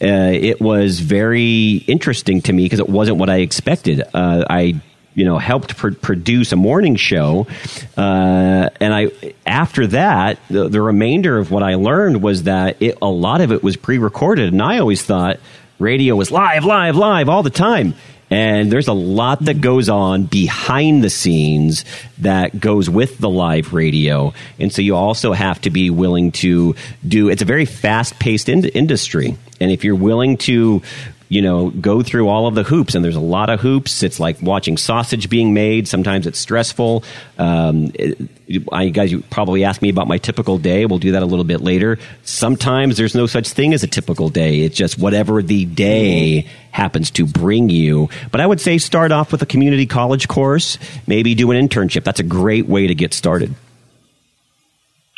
uh, 0.00 0.32
it 0.32 0.60
was 0.60 1.00
very 1.00 1.84
interesting 1.86 2.42
to 2.42 2.52
me 2.52 2.64
because 2.64 2.80
it 2.80 2.88
wasn't 2.88 3.18
what 3.18 3.30
I 3.30 3.38
expected. 3.38 4.02
Uh, 4.12 4.44
I 4.48 4.80
you 5.16 5.24
know 5.24 5.38
helped 5.38 5.76
pr- 5.76 5.90
produce 5.90 6.52
a 6.52 6.56
morning 6.56 6.94
show 6.94 7.48
uh, 7.96 8.68
and 8.80 8.94
i 8.94 9.10
after 9.44 9.88
that 9.88 10.38
the, 10.48 10.68
the, 10.68 10.80
remainder 10.80 11.38
of 11.38 11.50
what 11.50 11.64
i 11.64 11.74
learned 11.74 12.22
was 12.22 12.44
that 12.44 12.80
it, 12.80 12.96
a 13.02 13.08
lot 13.08 13.40
of 13.40 13.50
it 13.50 13.64
was 13.64 13.76
pre-recorded 13.76 14.52
and 14.52 14.62
i 14.62 14.78
always 14.78 15.02
thought 15.02 15.40
radio 15.80 16.14
was 16.14 16.30
live 16.30 16.64
live 16.64 16.94
live 16.94 17.28
all 17.28 17.42
the 17.42 17.50
time 17.50 17.94
and 18.30 18.72
there's 18.72 18.88
a 18.88 18.92
lot 18.92 19.44
that 19.44 19.60
goes 19.60 19.88
on 19.88 20.24
behind 20.24 21.04
the 21.04 21.10
scenes 21.10 21.84
that 22.18 22.58
goes 22.58 22.90
with 22.90 23.18
the 23.18 23.30
live 23.30 23.72
radio. 23.72 24.34
And 24.58 24.72
so 24.72 24.82
you 24.82 24.96
also 24.96 25.32
have 25.32 25.60
to 25.60 25.70
be 25.70 25.90
willing 25.90 26.32
to 26.32 26.74
do, 27.06 27.28
it's 27.28 27.42
a 27.42 27.44
very 27.44 27.66
fast 27.66 28.18
paced 28.18 28.48
in- 28.48 28.64
industry. 28.64 29.36
And 29.60 29.70
if 29.70 29.84
you're 29.84 29.94
willing 29.94 30.38
to 30.38 30.82
you 31.28 31.42
know, 31.42 31.70
go 31.70 32.02
through 32.02 32.28
all 32.28 32.46
of 32.46 32.54
the 32.54 32.62
hoops, 32.62 32.94
and 32.94 33.04
there's 33.04 33.16
a 33.16 33.20
lot 33.20 33.50
of 33.50 33.60
hoops. 33.60 34.02
It's 34.02 34.20
like 34.20 34.40
watching 34.40 34.76
sausage 34.76 35.28
being 35.28 35.52
made. 35.54 35.88
Sometimes 35.88 36.26
it's 36.26 36.38
stressful. 36.38 37.04
Um, 37.38 37.90
it, 37.94 38.30
I, 38.70 38.88
guys, 38.90 39.10
you 39.10 39.22
probably 39.22 39.64
ask 39.64 39.82
me 39.82 39.88
about 39.88 40.06
my 40.06 40.18
typical 40.18 40.58
day. 40.58 40.86
We'll 40.86 41.00
do 41.00 41.12
that 41.12 41.22
a 41.22 41.26
little 41.26 41.44
bit 41.44 41.60
later. 41.60 41.98
Sometimes 42.22 42.96
there's 42.96 43.14
no 43.14 43.26
such 43.26 43.48
thing 43.48 43.74
as 43.74 43.82
a 43.82 43.88
typical 43.88 44.28
day. 44.28 44.60
It's 44.60 44.76
just 44.76 44.98
whatever 44.98 45.42
the 45.42 45.64
day 45.64 46.46
happens 46.70 47.10
to 47.12 47.26
bring 47.26 47.70
you. 47.70 48.08
But 48.30 48.40
I 48.40 48.46
would 48.46 48.60
say 48.60 48.78
start 48.78 49.10
off 49.10 49.32
with 49.32 49.42
a 49.42 49.46
community 49.46 49.86
college 49.86 50.28
course. 50.28 50.78
Maybe 51.06 51.34
do 51.34 51.50
an 51.50 51.68
internship. 51.68 52.04
That's 52.04 52.20
a 52.20 52.24
great 52.24 52.66
way 52.66 52.86
to 52.86 52.94
get 52.94 53.14
started. 53.14 53.54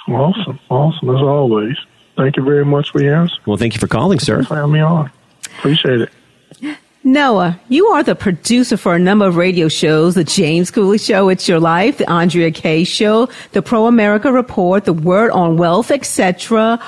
Awesome, 0.09 0.59
awesome 0.71 1.11
as 1.11 1.21
always. 1.21 1.77
Thank 2.17 2.39
you 2.39 2.45
very 2.45 2.65
much 2.65 2.91
for 2.91 3.03
your 3.03 3.15
answer. 3.15 3.37
Well, 3.45 3.59
thank 3.59 3.75
you 3.75 3.81
for 3.81 3.89
calling, 3.89 4.19
sir. 4.19 4.43
Having 4.43 4.73
me 4.73 4.81
on. 4.81 5.13
Appreciate 5.59 6.01
it. 6.03 6.11
Noah, 7.05 7.59
you 7.69 7.87
are 7.87 8.03
the 8.03 8.15
producer 8.15 8.77
for 8.77 8.95
a 8.95 8.99
number 8.99 9.27
of 9.27 9.37
radio 9.37 9.69
shows, 9.69 10.15
the 10.15 10.25
James 10.25 10.71
Cooley 10.71 10.99
Show, 10.99 11.29
It's 11.31 11.49
Your 11.49 11.61
Life, 11.61 11.99
the 11.99 12.11
Andrea 12.11 12.51
Kay 12.51 12.85
Show, 12.85 13.29
the 13.53 13.63
Pro 13.63 13.87
America 13.87 14.31
Report, 14.31 14.85
the 14.85 14.93
Word 14.93 15.31
on 15.31 15.57
Wealth, 15.57 15.91
etc. 15.91 16.79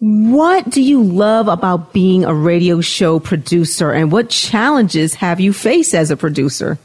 What 0.00 0.68
do 0.68 0.82
you 0.82 1.02
love 1.02 1.48
about 1.48 1.92
being 1.92 2.24
a 2.24 2.34
radio 2.34 2.80
show 2.80 3.18
producer 3.18 3.92
and 3.92 4.12
what 4.12 4.30
challenges 4.30 5.14
have 5.14 5.40
you 5.40 5.52
faced 5.52 5.94
as 5.94 6.10
a 6.10 6.16
producer? 6.16 6.78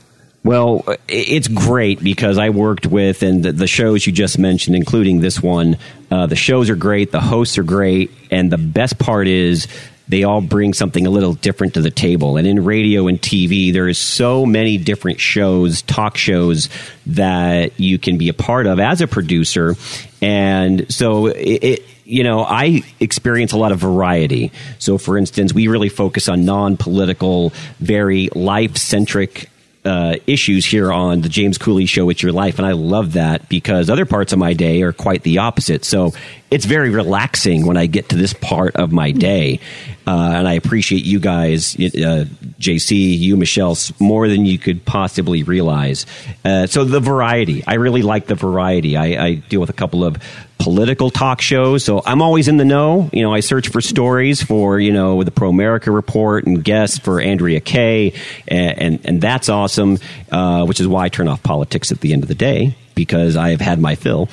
Well, 0.44 0.84
it's 1.08 1.48
great 1.48 2.04
because 2.04 2.38
I 2.38 2.50
worked 2.50 2.86
with, 2.86 3.24
and 3.24 3.44
the, 3.44 3.52
the 3.54 3.68
shows 3.68 4.06
you 4.06 4.12
just 4.12 4.38
mentioned, 4.38 4.76
including 4.76 5.22
this 5.22 5.42
one, 5.42 5.78
uh, 6.12 6.26
the 6.28 6.36
shows 6.36 6.70
are 6.70 6.76
great, 6.76 7.12
the 7.12 7.22
hosts 7.22 7.58
are 7.58 7.64
great, 7.64 8.12
and 8.30 8.52
the 8.52 8.58
best 8.58 9.00
part 9.00 9.28
is 9.28 9.68
they 10.08 10.24
all 10.24 10.42
bring 10.42 10.74
something 10.74 11.08
a 11.08 11.10
little 11.10 11.34
different 11.34 11.76
to 11.76 11.82
the 11.82 11.92
table. 11.92 12.38
And 12.38 12.46
in 12.46 12.64
radio 12.64 13.08
and 13.08 13.22
TV, 13.22 13.72
there 13.72 13.88
is 13.88 13.98
so 13.98 14.46
many 14.46 14.78
different 14.78 15.20
shows, 15.20 15.82
talk 15.82 16.18
shows 16.18 16.70
that 17.06 17.80
you 17.80 17.98
can 17.98 18.18
be 18.18 18.30
a 18.30 18.34
part 18.34 18.68
of 18.68 18.80
as 18.80 19.02
a 19.02 19.08
producer. 19.08 19.76
And 20.22 20.92
so 20.94 21.28
it, 21.28 21.64
it 21.64 21.86
you 22.06 22.24
know, 22.24 22.44
I 22.44 22.84
experience 23.00 23.54
a 23.54 23.58
lot 23.58 23.72
of 23.72 23.80
variety. 23.80 24.52
So, 24.78 24.98
for 24.98 25.18
instance, 25.18 25.54
we 25.54 25.68
really 25.68 25.90
focus 25.90 26.28
on 26.28 26.46
non 26.46 26.76
political, 26.78 27.54
very 27.80 28.30
life 28.36 28.78
centric 28.78 29.50
uh, 29.86 30.16
issues 30.28 30.66
here 30.66 30.92
on 30.92 31.22
the 31.22 31.30
James 31.30 31.58
Cooley 31.58 31.86
Show. 31.86 32.10
It's 32.10 32.24
your 32.24 32.32
life, 32.32 32.58
and 32.58 32.66
I 32.66 32.72
love 32.72 33.14
that 33.14 33.50
because 33.50 33.90
other 33.90 34.06
parts 34.06 34.34
of 34.34 34.40
my 34.40 34.54
day 34.54 34.82
are 34.82 34.94
quite 34.94 35.24
the 35.24 35.40
opposite. 35.40 35.84
So 35.84 36.12
it's 36.50 36.66
very 36.66 36.90
relaxing 36.90 37.66
when 37.66 37.78
I 37.78 37.88
get 37.88 38.10
to 38.10 38.16
this 38.16 38.34
part 38.34 38.76
of 38.76 38.92
my 38.92 39.12
day, 39.12 39.60
uh, 40.08 40.34
and 40.36 40.48
I 40.48 40.54
appreciate 40.54 41.04
you 41.04 41.20
guys, 41.20 41.76
uh, 41.76 42.26
JC, 42.60 43.18
you, 43.18 43.36
Michelle, 43.36 43.78
more 44.00 44.28
than 44.28 44.46
you 44.46 44.58
could 44.58 44.86
possibly 44.86 45.44
realize. 45.44 46.06
Uh, 46.46 46.68
so 46.68 46.84
the 46.84 47.00
variety, 47.00 47.64
I 47.66 47.76
really 47.76 48.04
like 48.04 48.28
the 48.28 48.36
variety. 48.36 48.96
I, 48.96 49.26
I 49.26 49.34
deal 49.36 49.60
with 49.60 49.70
a 49.70 49.74
couple 49.74 50.04
of 50.04 50.18
political 50.64 51.10
talk 51.10 51.42
shows. 51.42 51.84
So 51.84 52.02
I'm 52.06 52.22
always 52.22 52.48
in 52.48 52.56
the 52.56 52.64
know. 52.64 53.10
You 53.12 53.22
know, 53.22 53.34
I 53.34 53.42
search 53.42 53.68
for 53.68 53.82
stories 53.82 54.42
for, 54.42 54.80
you 54.80 54.94
know, 54.94 55.22
the 55.24 55.32
Pro 55.32 55.50
America 55.50 55.92
Report 55.92 56.46
and 56.46 56.64
guests 56.64 56.98
for 56.98 57.20
Andrea 57.20 57.60
Kay. 57.60 58.14
And, 58.48 58.80
and, 58.80 59.06
and 59.06 59.22
that's 59.22 59.50
awesome, 59.50 60.00
uh, 60.32 60.66
which 60.66 60.80
is 60.80 60.88
why 60.88 61.06
I 61.06 61.10
turn 61.10 61.28
off 61.28 61.44
politics 61.44 61.92
at 61.92 62.00
the 62.00 62.14
end 62.14 62.24
of 62.24 62.30
the 62.30 62.36
day 62.36 62.78
because 62.96 63.36
I 63.36 63.50
have 63.50 63.60
had 63.60 63.80
my 63.80 63.96
fill. 63.96 64.30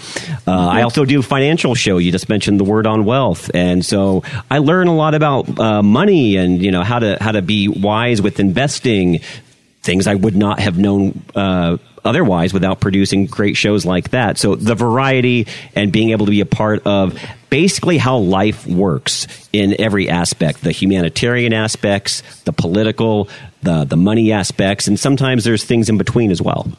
Uh, 0.47 0.53
I 0.53 0.83
also 0.83 1.05
do 1.05 1.19
a 1.19 1.23
financial 1.23 1.75
show. 1.75 1.99
You 1.99 2.13
just 2.13 2.29
mentioned 2.29 2.61
the 2.61 2.65
word 2.65 2.87
on 2.87 3.05
wealth, 3.05 3.51
and 3.55 3.85
so 3.85 4.23
I 4.51 4.59
learn 4.59 4.87
a 4.87 4.95
lot 4.95 5.15
about 5.15 5.59
uh, 5.59 5.83
money 5.83 6.37
and 6.37 6.63
you 6.63 6.71
know 6.71 6.83
how 6.83 6.99
to 6.99 7.17
how 7.21 7.33
to 7.33 7.43
be 7.43 7.69
wise 7.69 8.23
with 8.23 8.39
investing. 8.39 9.21
Things 9.83 10.07
I 10.07 10.15
would 10.15 10.37
not 10.37 10.61
have 10.61 10.77
known 10.77 11.23
uh, 11.35 11.79
otherwise 12.05 12.53
without 12.53 12.81
producing 12.81 13.27
great 13.27 13.57
shows 13.57 13.85
like 13.85 14.11
that. 14.11 14.39
So 14.39 14.55
the 14.55 14.75
variety 14.75 15.47
and 15.75 15.93
being 15.93 16.11
able 16.11 16.27
to 16.27 16.31
be 16.31 16.41
a 16.41 16.47
part 16.47 16.87
of 16.87 17.19
basically 17.51 17.99
how 17.99 18.19
life 18.19 18.67
works 18.67 19.27
in 19.53 19.81
every 19.81 20.09
aspect 20.09 20.63
the 20.63 20.73
humanitarian 20.73 21.53
aspects, 21.53 22.23
the 22.43 22.53
political, 22.53 23.29
the, 23.63 23.85
the 23.85 23.97
money 23.97 24.33
aspects, 24.33 24.89
and 24.89 24.99
sometimes 24.99 25.45
there's 25.45 25.65
things 25.65 25.89
in 25.89 25.99
between 25.99 26.31
as 26.31 26.41
well. 26.41 26.71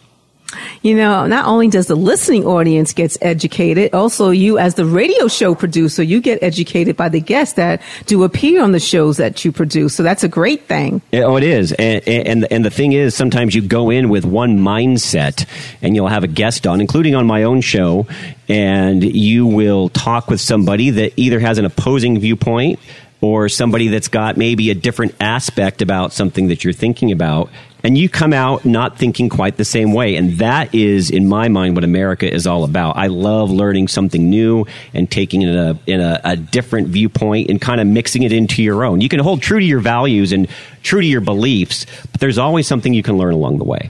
You 0.81 0.95
know, 0.95 1.27
not 1.27 1.45
only 1.45 1.67
does 1.67 1.87
the 1.87 1.95
listening 1.95 2.45
audience 2.45 2.93
gets 2.93 3.17
educated, 3.21 3.93
also 3.93 4.31
you 4.31 4.57
as 4.57 4.75
the 4.75 4.85
radio 4.85 5.27
show 5.27 5.55
producer, 5.55 6.03
you 6.03 6.21
get 6.21 6.41
educated 6.41 6.97
by 6.97 7.09
the 7.09 7.19
guests 7.19 7.55
that 7.55 7.81
do 8.05 8.23
appear 8.23 8.63
on 8.63 8.71
the 8.71 8.79
shows 8.79 9.17
that 9.17 9.43
you 9.45 9.51
produce. 9.51 9.95
So 9.95 10.03
that's 10.03 10.23
a 10.23 10.27
great 10.29 10.65
thing. 10.65 11.01
Oh, 11.13 11.37
it 11.37 11.43
is. 11.43 11.71
And, 11.73 12.07
and, 12.07 12.47
and 12.51 12.65
the 12.65 12.69
thing 12.69 12.93
is, 12.93 13.15
sometimes 13.15 13.55
you 13.55 13.61
go 13.61 13.89
in 13.89 14.09
with 14.09 14.25
one 14.25 14.59
mindset 14.59 15.45
and 15.81 15.95
you'll 15.95 16.07
have 16.07 16.23
a 16.23 16.27
guest 16.27 16.67
on, 16.67 16.81
including 16.81 17.15
on 17.15 17.27
my 17.27 17.43
own 17.43 17.61
show, 17.61 18.07
and 18.49 19.03
you 19.03 19.45
will 19.45 19.89
talk 19.89 20.29
with 20.29 20.41
somebody 20.41 20.89
that 20.89 21.13
either 21.17 21.39
has 21.39 21.57
an 21.57 21.65
opposing 21.65 22.19
viewpoint 22.19 22.79
or 23.21 23.47
somebody 23.47 23.87
that's 23.87 24.07
got 24.07 24.35
maybe 24.35 24.71
a 24.71 24.75
different 24.75 25.15
aspect 25.19 25.81
about 25.81 26.11
something 26.11 26.47
that 26.47 26.63
you're 26.63 26.73
thinking 26.73 27.11
about 27.11 27.49
and 27.83 27.97
you 27.97 28.09
come 28.09 28.33
out 28.33 28.65
not 28.65 28.97
thinking 28.97 29.29
quite 29.29 29.57
the 29.57 29.65
same 29.65 29.93
way. 29.93 30.15
And 30.15 30.33
that 30.37 30.73
is, 30.73 31.09
in 31.09 31.27
my 31.27 31.47
mind, 31.47 31.75
what 31.75 31.83
America 31.83 32.31
is 32.31 32.45
all 32.47 32.63
about. 32.63 32.97
I 32.97 33.07
love 33.07 33.49
learning 33.49 33.87
something 33.87 34.29
new 34.29 34.65
and 34.93 35.09
taking 35.09 35.41
it 35.41 35.49
in 35.49 35.57
a, 35.57 35.79
in 35.87 36.01
a, 36.01 36.21
a 36.23 36.35
different 36.35 36.89
viewpoint 36.89 37.49
and 37.49 37.61
kind 37.61 37.81
of 37.81 37.87
mixing 37.87 38.23
it 38.23 38.31
into 38.31 38.61
your 38.63 38.83
own. 38.83 39.01
You 39.01 39.09
can 39.09 39.19
hold 39.19 39.41
true 39.41 39.59
to 39.59 39.65
your 39.65 39.79
values 39.79 40.31
and 40.31 40.47
true 40.83 41.01
to 41.01 41.07
your 41.07 41.21
beliefs, 41.21 41.85
but 42.11 42.19
there's 42.19 42.37
always 42.37 42.67
something 42.67 42.93
you 42.93 43.03
can 43.03 43.17
learn 43.17 43.33
along 43.33 43.57
the 43.57 43.63
way. 43.63 43.89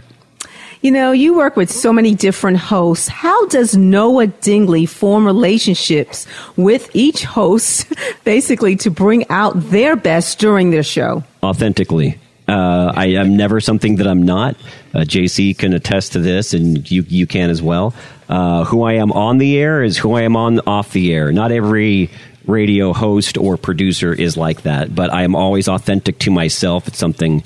You 0.82 0.90
know, 0.90 1.12
you 1.12 1.36
work 1.36 1.56
with 1.56 1.72
so 1.72 1.94
many 1.94 2.16
different 2.16 2.58
hosts. 2.58 3.08
How 3.08 3.46
does 3.48 3.78
Noah 3.78 4.28
Dingley 4.28 4.88
form 4.88 5.28
relationships 5.28 6.26
with 6.58 6.90
each 6.96 7.24
host, 7.24 7.86
basically 8.24 8.76
to 8.78 8.90
bring 8.90 9.30
out 9.30 9.54
their 9.70 9.96
best 9.96 10.40
during 10.40 10.72
their 10.72 10.82
show? 10.82 11.24
Authentically. 11.44 12.18
Uh, 12.52 12.92
I 12.94 13.06
am 13.06 13.38
never 13.38 13.62
something 13.62 13.96
that 13.96 14.08
I'm 14.08 14.24
not. 14.24 14.58
Uh, 14.94 15.00
JC 15.00 15.58
can 15.58 15.72
attest 15.72 16.14
to 16.14 16.20
this, 16.20 16.54
and 16.54 16.90
you 16.92 17.06
you 17.08 17.26
can 17.26 17.50
as 17.50 17.62
well. 17.62 17.94
Uh, 18.28 18.66
who 18.66 18.84
I 18.84 18.94
am 18.94 19.14
on 19.14 19.38
the 19.38 19.58
air 19.58 19.82
is 19.84 19.98
who 19.98 20.16
I 20.16 20.24
am 20.24 20.36
on 20.36 20.60
off 20.68 20.92
the 20.92 21.14
air. 21.14 21.32
Not 21.32 21.54
every 21.54 22.10
radio 22.46 22.92
host 22.92 23.38
or 23.38 23.56
producer 23.56 24.14
is 24.14 24.36
like 24.36 24.64
that, 24.64 24.94
but 24.94 25.14
I 25.14 25.24
am 25.24 25.34
always 25.34 25.70
authentic 25.70 26.20
to 26.20 26.32
myself. 26.32 26.90
It's 26.90 26.98
something, 26.98 27.42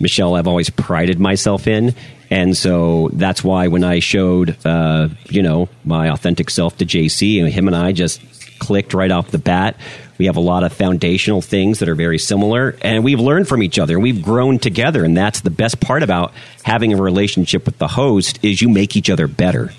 Michelle, 0.00 0.36
I've 0.36 0.48
always 0.48 0.70
prided 0.70 1.20
myself 1.20 1.66
in. 1.66 1.94
And 2.30 2.56
so 2.56 3.10
that's 3.12 3.44
why 3.44 3.68
when 3.68 3.84
I 3.84 3.98
showed, 3.98 4.56
uh, 4.64 5.08
you 5.28 5.42
know, 5.42 5.68
my 5.84 6.10
authentic 6.10 6.48
self 6.48 6.78
to 6.78 6.86
JC, 6.86 7.40
and 7.40 7.52
him 7.52 7.66
and 7.66 7.76
I 7.76 7.92
just 7.92 8.22
clicked 8.58 8.94
right 8.94 9.10
off 9.10 9.30
the 9.30 9.38
bat 9.38 9.76
We 10.18 10.26
have 10.26 10.36
a 10.36 10.40
lot 10.40 10.64
of 10.64 10.72
foundational 10.72 11.42
things 11.42 11.78
that 11.78 11.88
are 11.88 11.94
very 11.94 12.18
similar, 12.18 12.76
and 12.82 13.04
we've 13.04 13.20
learned 13.20 13.48
from 13.48 13.62
each 13.62 13.78
other. 13.78 13.98
We've 13.98 14.22
grown 14.22 14.58
together, 14.58 15.04
and 15.04 15.16
that's 15.16 15.40
the 15.40 15.50
best 15.50 15.80
part 15.80 16.02
about 16.02 16.32
having 16.62 16.92
a 16.92 17.00
relationship 17.00 17.66
with 17.66 17.78
the 17.78 17.88
host 17.88 18.38
is 18.42 18.62
you 18.62 18.68
make 18.68 18.96
each 18.96 19.10
other 19.10 19.26
better. 19.26 19.72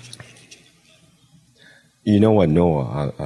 You 2.04 2.20
know 2.20 2.32
what, 2.32 2.48
Noah? 2.48 3.12
I, 3.18 3.24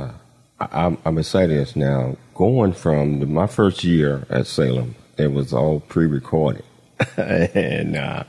I, 0.65 0.87
I'm, 0.87 0.99
I'm 1.05 1.19
excited 1.19 1.77
now. 1.77 2.17
Going 2.35 2.73
from 2.73 3.21
the, 3.21 3.27
my 3.27 3.47
first 3.47 3.85
year 3.85 4.27
at 4.31 4.47
Salem, 4.47 4.95
it 5.17 5.33
was 5.33 5.53
all 5.53 5.81
pre-recorded, 5.81 6.65
and 7.17 7.97
uh, 7.97 8.25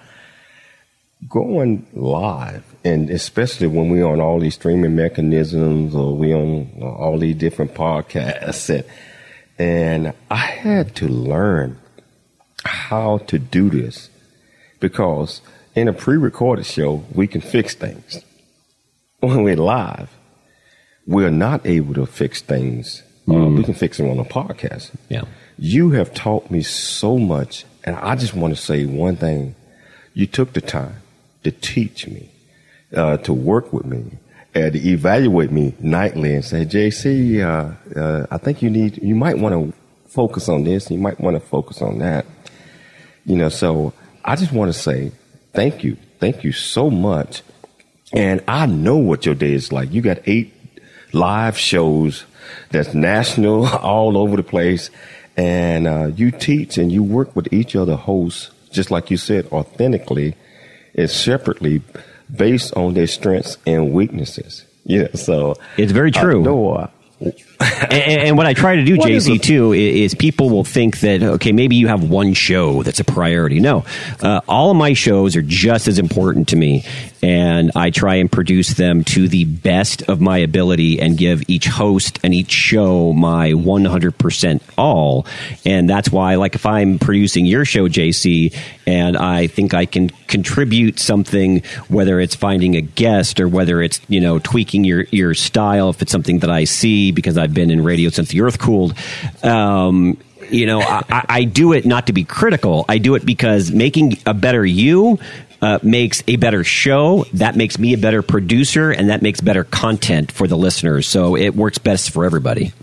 going 1.30 1.86
live, 1.94 2.64
and 2.84 3.10
especially 3.10 3.68
when 3.68 3.90
we're 3.90 4.06
on 4.06 4.20
all 4.20 4.40
these 4.40 4.56
streaming 4.56 4.96
mechanisms 4.96 5.96
or 5.96 6.16
we 6.16 6.34
on 6.34 6.70
all 6.82 7.18
these 7.18 7.36
different 7.36 7.74
podcasts, 7.74 8.70
and, 8.70 8.86
and 9.60 10.14
I 10.30 10.38
had 10.38 10.96
to 10.98 11.08
learn 11.08 11.80
how 12.66 13.20
to 13.20 13.38
do 13.38 13.70
this 13.70 14.10
because 14.80 15.42
in 15.76 15.88
a 15.88 15.94
pre-recorded 15.94 16.66
show 16.66 17.04
we 17.14 17.28
can 17.28 17.42
fix 17.42 17.76
things. 17.76 18.24
When 19.20 19.44
we're 19.44 19.56
live, 19.56 20.10
we're 21.08 21.32
not 21.32 21.66
able 21.66 21.94
to 21.96 22.06
fix 22.06 22.42
things. 22.42 23.04
Uh, 23.30 23.36
we 23.36 23.64
can 23.64 23.74
fix 23.74 23.98
them 23.98 24.10
on 24.10 24.20
a 24.20 24.26
podcast. 24.26 24.92
Yeah. 25.08 25.24
You 25.58 25.92
have 25.92 26.14
taught 26.14 26.52
me 26.52 26.62
so 26.62 27.18
much, 27.18 27.66
and 27.86 27.96
I 27.96 28.16
just 28.16 28.34
want 28.34 28.56
to 28.56 28.62
say 28.62 28.86
one 28.86 29.16
thing. 29.16 29.56
You 30.14 30.28
took 30.28 30.54
the 30.54 30.62
time 30.62 31.03
to 31.44 31.52
teach 31.52 32.08
me, 32.08 32.30
uh, 32.96 33.18
to 33.18 33.34
work 33.34 33.74
with 33.74 33.86
me, 33.86 34.18
and 34.56 34.74
to 34.74 34.88
evaluate 34.88 35.52
me 35.52 35.74
nightly 35.80 36.36
and 36.36 36.46
say, 36.46 36.66
JC, 36.66 37.42
uh, 37.42 38.00
uh, 38.00 38.28
I 38.30 38.38
think 38.38 38.62
you 38.62 38.70
need, 38.70 39.02
you 39.02 39.16
might 39.16 39.38
want 39.38 39.54
to 39.54 39.78
focus 40.10 40.48
on 40.48 40.64
this, 40.64 40.92
you 40.92 41.00
might 41.00 41.20
want 41.20 41.36
to 41.36 41.40
focus 41.40 41.82
on 41.82 42.00
that. 42.00 42.26
You 43.26 43.38
know, 43.38 43.50
so 43.50 43.94
I 44.24 44.36
just 44.36 44.52
want 44.52 44.74
to 44.74 44.78
say 44.78 45.12
thank 45.54 45.84
you. 45.84 45.98
Thank 46.20 46.44
you 46.44 46.52
so 46.52 46.90
much. 46.90 47.42
And 48.14 48.44
I 48.48 48.66
know 48.68 48.98
what 48.98 49.26
your 49.26 49.36
day 49.36 49.54
is 49.54 49.72
like. 49.72 49.92
You 49.92 50.02
got 50.02 50.20
eight 50.28 50.54
live 51.14 51.58
shows 51.58 52.26
that's 52.70 52.94
national 52.94 53.68
all 53.78 54.18
over 54.18 54.38
the 54.38 54.44
place. 54.44 54.90
And 55.36 55.88
uh, 55.88 56.12
you 56.16 56.30
teach 56.30 56.78
and 56.78 56.92
you 56.92 57.02
work 57.02 57.36
with 57.36 57.52
each 57.52 57.76
other 57.76 57.96
hosts, 57.96 58.52
just 58.72 58.92
like 58.92 59.10
you 59.10 59.18
said, 59.18 59.48
authentically 59.48 60.36
and 60.96 61.10
separately 61.10 61.82
based 62.36 62.76
on 62.76 62.94
their 62.94 63.08
strengths 63.08 63.58
and 63.66 63.94
weaknesses. 63.94 64.66
Yeah, 64.86 65.08
so 65.14 65.56
It's 65.78 65.92
very 65.92 66.12
true. 66.12 66.44
and, 67.92 68.22
and 68.22 68.38
what 68.38 68.46
I 68.46 68.54
try 68.54 68.76
to 68.76 68.84
do, 68.84 68.98
What 68.98 69.10
is 69.12 69.28
JC, 69.28 69.42
too, 69.42 69.74
i- 69.74 69.76
is 69.78 70.14
people 70.16 70.50
will 70.50 70.64
think 70.64 71.00
that 71.02 71.24
okay, 71.24 71.52
maybe 71.52 71.76
you 71.76 71.88
have 71.88 72.04
one 72.10 72.34
show 72.34 72.84
that's 72.84 73.00
a 73.00 73.04
priority. 73.04 73.60
No, 73.60 73.86
uh, 74.22 74.42
all 74.48 74.72
of 74.72 74.78
my 74.78 74.94
shows 74.94 75.36
are 75.36 75.42
just 75.42 75.88
as 75.88 76.00
important 76.00 76.50
to 76.50 76.56
me, 76.56 76.84
and 77.22 77.72
I 77.76 77.90
try 77.90 78.16
and 78.16 78.32
produce 78.32 78.70
them 78.76 79.04
to 79.06 79.28
the 79.28 79.46
best 79.46 80.04
of 80.04 80.20
my 80.22 80.40
ability 80.40 81.00
and 81.00 81.18
give 81.18 81.44
each 81.48 81.68
host 81.68 82.20
and 82.24 82.34
each 82.34 82.52
show 82.52 83.14
my 83.14 83.54
one 83.54 83.86
hundred 83.86 84.18
percent 84.18 84.62
all. 84.78 85.26
And 85.66 85.90
that's 85.90 86.12
why, 86.12 86.36
like, 86.36 86.56
if 86.56 86.66
I'm 86.66 87.00
producing 87.00 87.46
your 87.46 87.66
show, 87.66 87.88
JC, 87.88 88.54
and 88.88 89.16
I 89.18 89.48
think 89.48 89.74
I 89.74 89.86
can 89.86 90.10
contribute 90.28 91.00
something, 91.00 91.62
whether 91.88 92.20
it's 92.20 92.36
finding 92.36 92.76
a 92.76 92.82
guest 92.82 93.40
or 93.40 93.48
whether 93.48 93.82
it's 93.82 94.02
you 94.10 94.20
know 94.20 94.40
tweaking 94.40 94.84
your 94.84 95.06
your 95.12 95.34
style, 95.34 95.90
if 95.90 96.02
it's 96.02 96.12
something 96.12 96.40
that 96.40 96.50
I 96.50 96.64
see 96.66 97.12
because 97.12 97.38
I've 97.38 97.53
been 97.54 97.70
in 97.72 97.84
radio 97.84 98.10
since 98.10 98.30
the 98.30 98.42
earth 98.42 98.60
cooled. 98.60 98.94
Um, 99.44 100.18
you 100.50 100.66
know, 100.66 100.82
I, 100.82 101.26
I- 101.30 101.44
do 101.46 101.74
it 101.74 101.86
not 101.86 102.08
to 102.08 102.14
be 102.14 102.24
critical. 102.24 102.86
I 102.90 102.98
do 102.98 103.16
it 103.16 103.26
because 103.26 103.72
making 103.72 104.18
a 104.26 104.34
better 104.34 104.66
you 104.66 105.18
uh, 105.62 105.80
makes 105.82 106.22
a 106.28 106.36
better 106.36 106.64
show. 106.64 107.26
That 107.34 107.56
makes 107.56 107.80
me 107.80 107.94
a 107.94 107.98
better 107.98 108.22
producer, 108.22 108.92
and 108.92 109.10
that 109.10 109.22
makes 109.22 109.40
better 109.42 109.64
content 109.64 110.32
for 110.32 110.46
the 110.48 110.58
listeners. 110.58 111.08
So 111.08 111.36
it 111.38 111.56
works 111.56 111.78
best 111.78 112.12
for 112.12 112.26
everybody. 112.26 112.74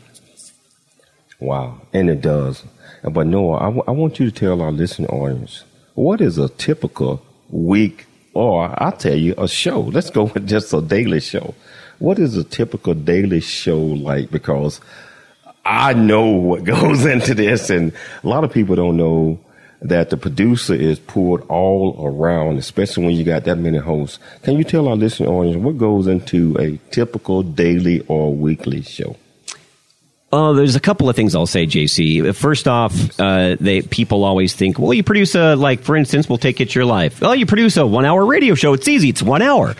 Wow, 1.38 1.80
and 1.92 2.10
it 2.10 2.20
does. 2.20 2.64
But 3.02 3.26
Noah, 3.26 3.58
I, 3.58 3.64
w- 3.64 3.84
I 3.86 3.92
want 3.92 4.18
you 4.20 4.30
to 4.30 4.32
tell 4.32 4.60
our 4.60 4.72
listening 4.72 5.08
audience 5.08 5.64
what 5.94 6.20
is 6.20 6.38
a 6.38 6.48
typical 6.50 7.22
week, 7.48 8.06
or 8.34 8.74
I'll 8.82 8.92
tell 8.92 9.16
you 9.16 9.34
a 9.38 9.48
show. 9.48 9.80
Let's 9.80 10.10
go 10.10 10.24
with 10.24 10.46
just 10.46 10.72
a 10.74 10.80
daily 10.82 11.20
show. 11.20 11.54
What 12.00 12.18
is 12.18 12.36
a 12.36 12.44
typical 12.44 12.94
daily 12.94 13.40
show 13.40 13.78
like? 13.78 14.30
Because 14.30 14.80
I 15.64 15.92
know 15.92 16.26
what 16.26 16.64
goes 16.74 17.04
into 17.04 17.34
this, 17.34 17.70
and 17.70 17.92
a 18.24 18.28
lot 18.28 18.42
of 18.42 18.52
people 18.52 18.74
don't 18.74 18.96
know 18.96 19.38
that 19.82 20.10
the 20.10 20.16
producer 20.16 20.74
is 20.74 20.98
pulled 20.98 21.42
all 21.48 21.96
around, 22.04 22.58
especially 22.58 23.04
when 23.06 23.14
you 23.14 23.24
got 23.24 23.44
that 23.44 23.56
many 23.56 23.78
hosts. 23.78 24.18
Can 24.42 24.56
you 24.56 24.64
tell 24.64 24.88
our 24.88 24.96
listening 24.96 25.28
audience 25.28 25.62
what 25.62 25.78
goes 25.78 26.06
into 26.06 26.56
a 26.58 26.78
typical 26.90 27.42
daily 27.42 28.00
or 28.08 28.34
weekly 28.34 28.82
show? 28.82 29.16
Oh, 30.32 30.54
there's 30.54 30.76
a 30.76 30.80
couple 30.80 31.08
of 31.08 31.16
things 31.16 31.34
I'll 31.34 31.46
say, 31.46 31.66
JC. 31.66 32.34
First 32.34 32.68
off, 32.68 32.94
uh, 33.18 33.56
they 33.58 33.82
people 33.82 34.22
always 34.22 34.54
think, 34.54 34.78
well, 34.78 34.94
you 34.94 35.02
produce 35.02 35.34
a 35.34 35.56
like, 35.56 35.80
for 35.80 35.96
instance, 35.96 36.28
we'll 36.28 36.38
take 36.38 36.60
it 36.60 36.74
your 36.74 36.84
life. 36.84 37.22
Oh, 37.22 37.32
you 37.32 37.46
produce 37.46 37.76
a 37.76 37.86
one 37.86 38.04
hour 38.04 38.24
radio 38.24 38.54
show. 38.54 38.72
It's 38.72 38.86
easy. 38.86 39.08
It's 39.08 39.22
one 39.22 39.42
hour. 39.42 39.74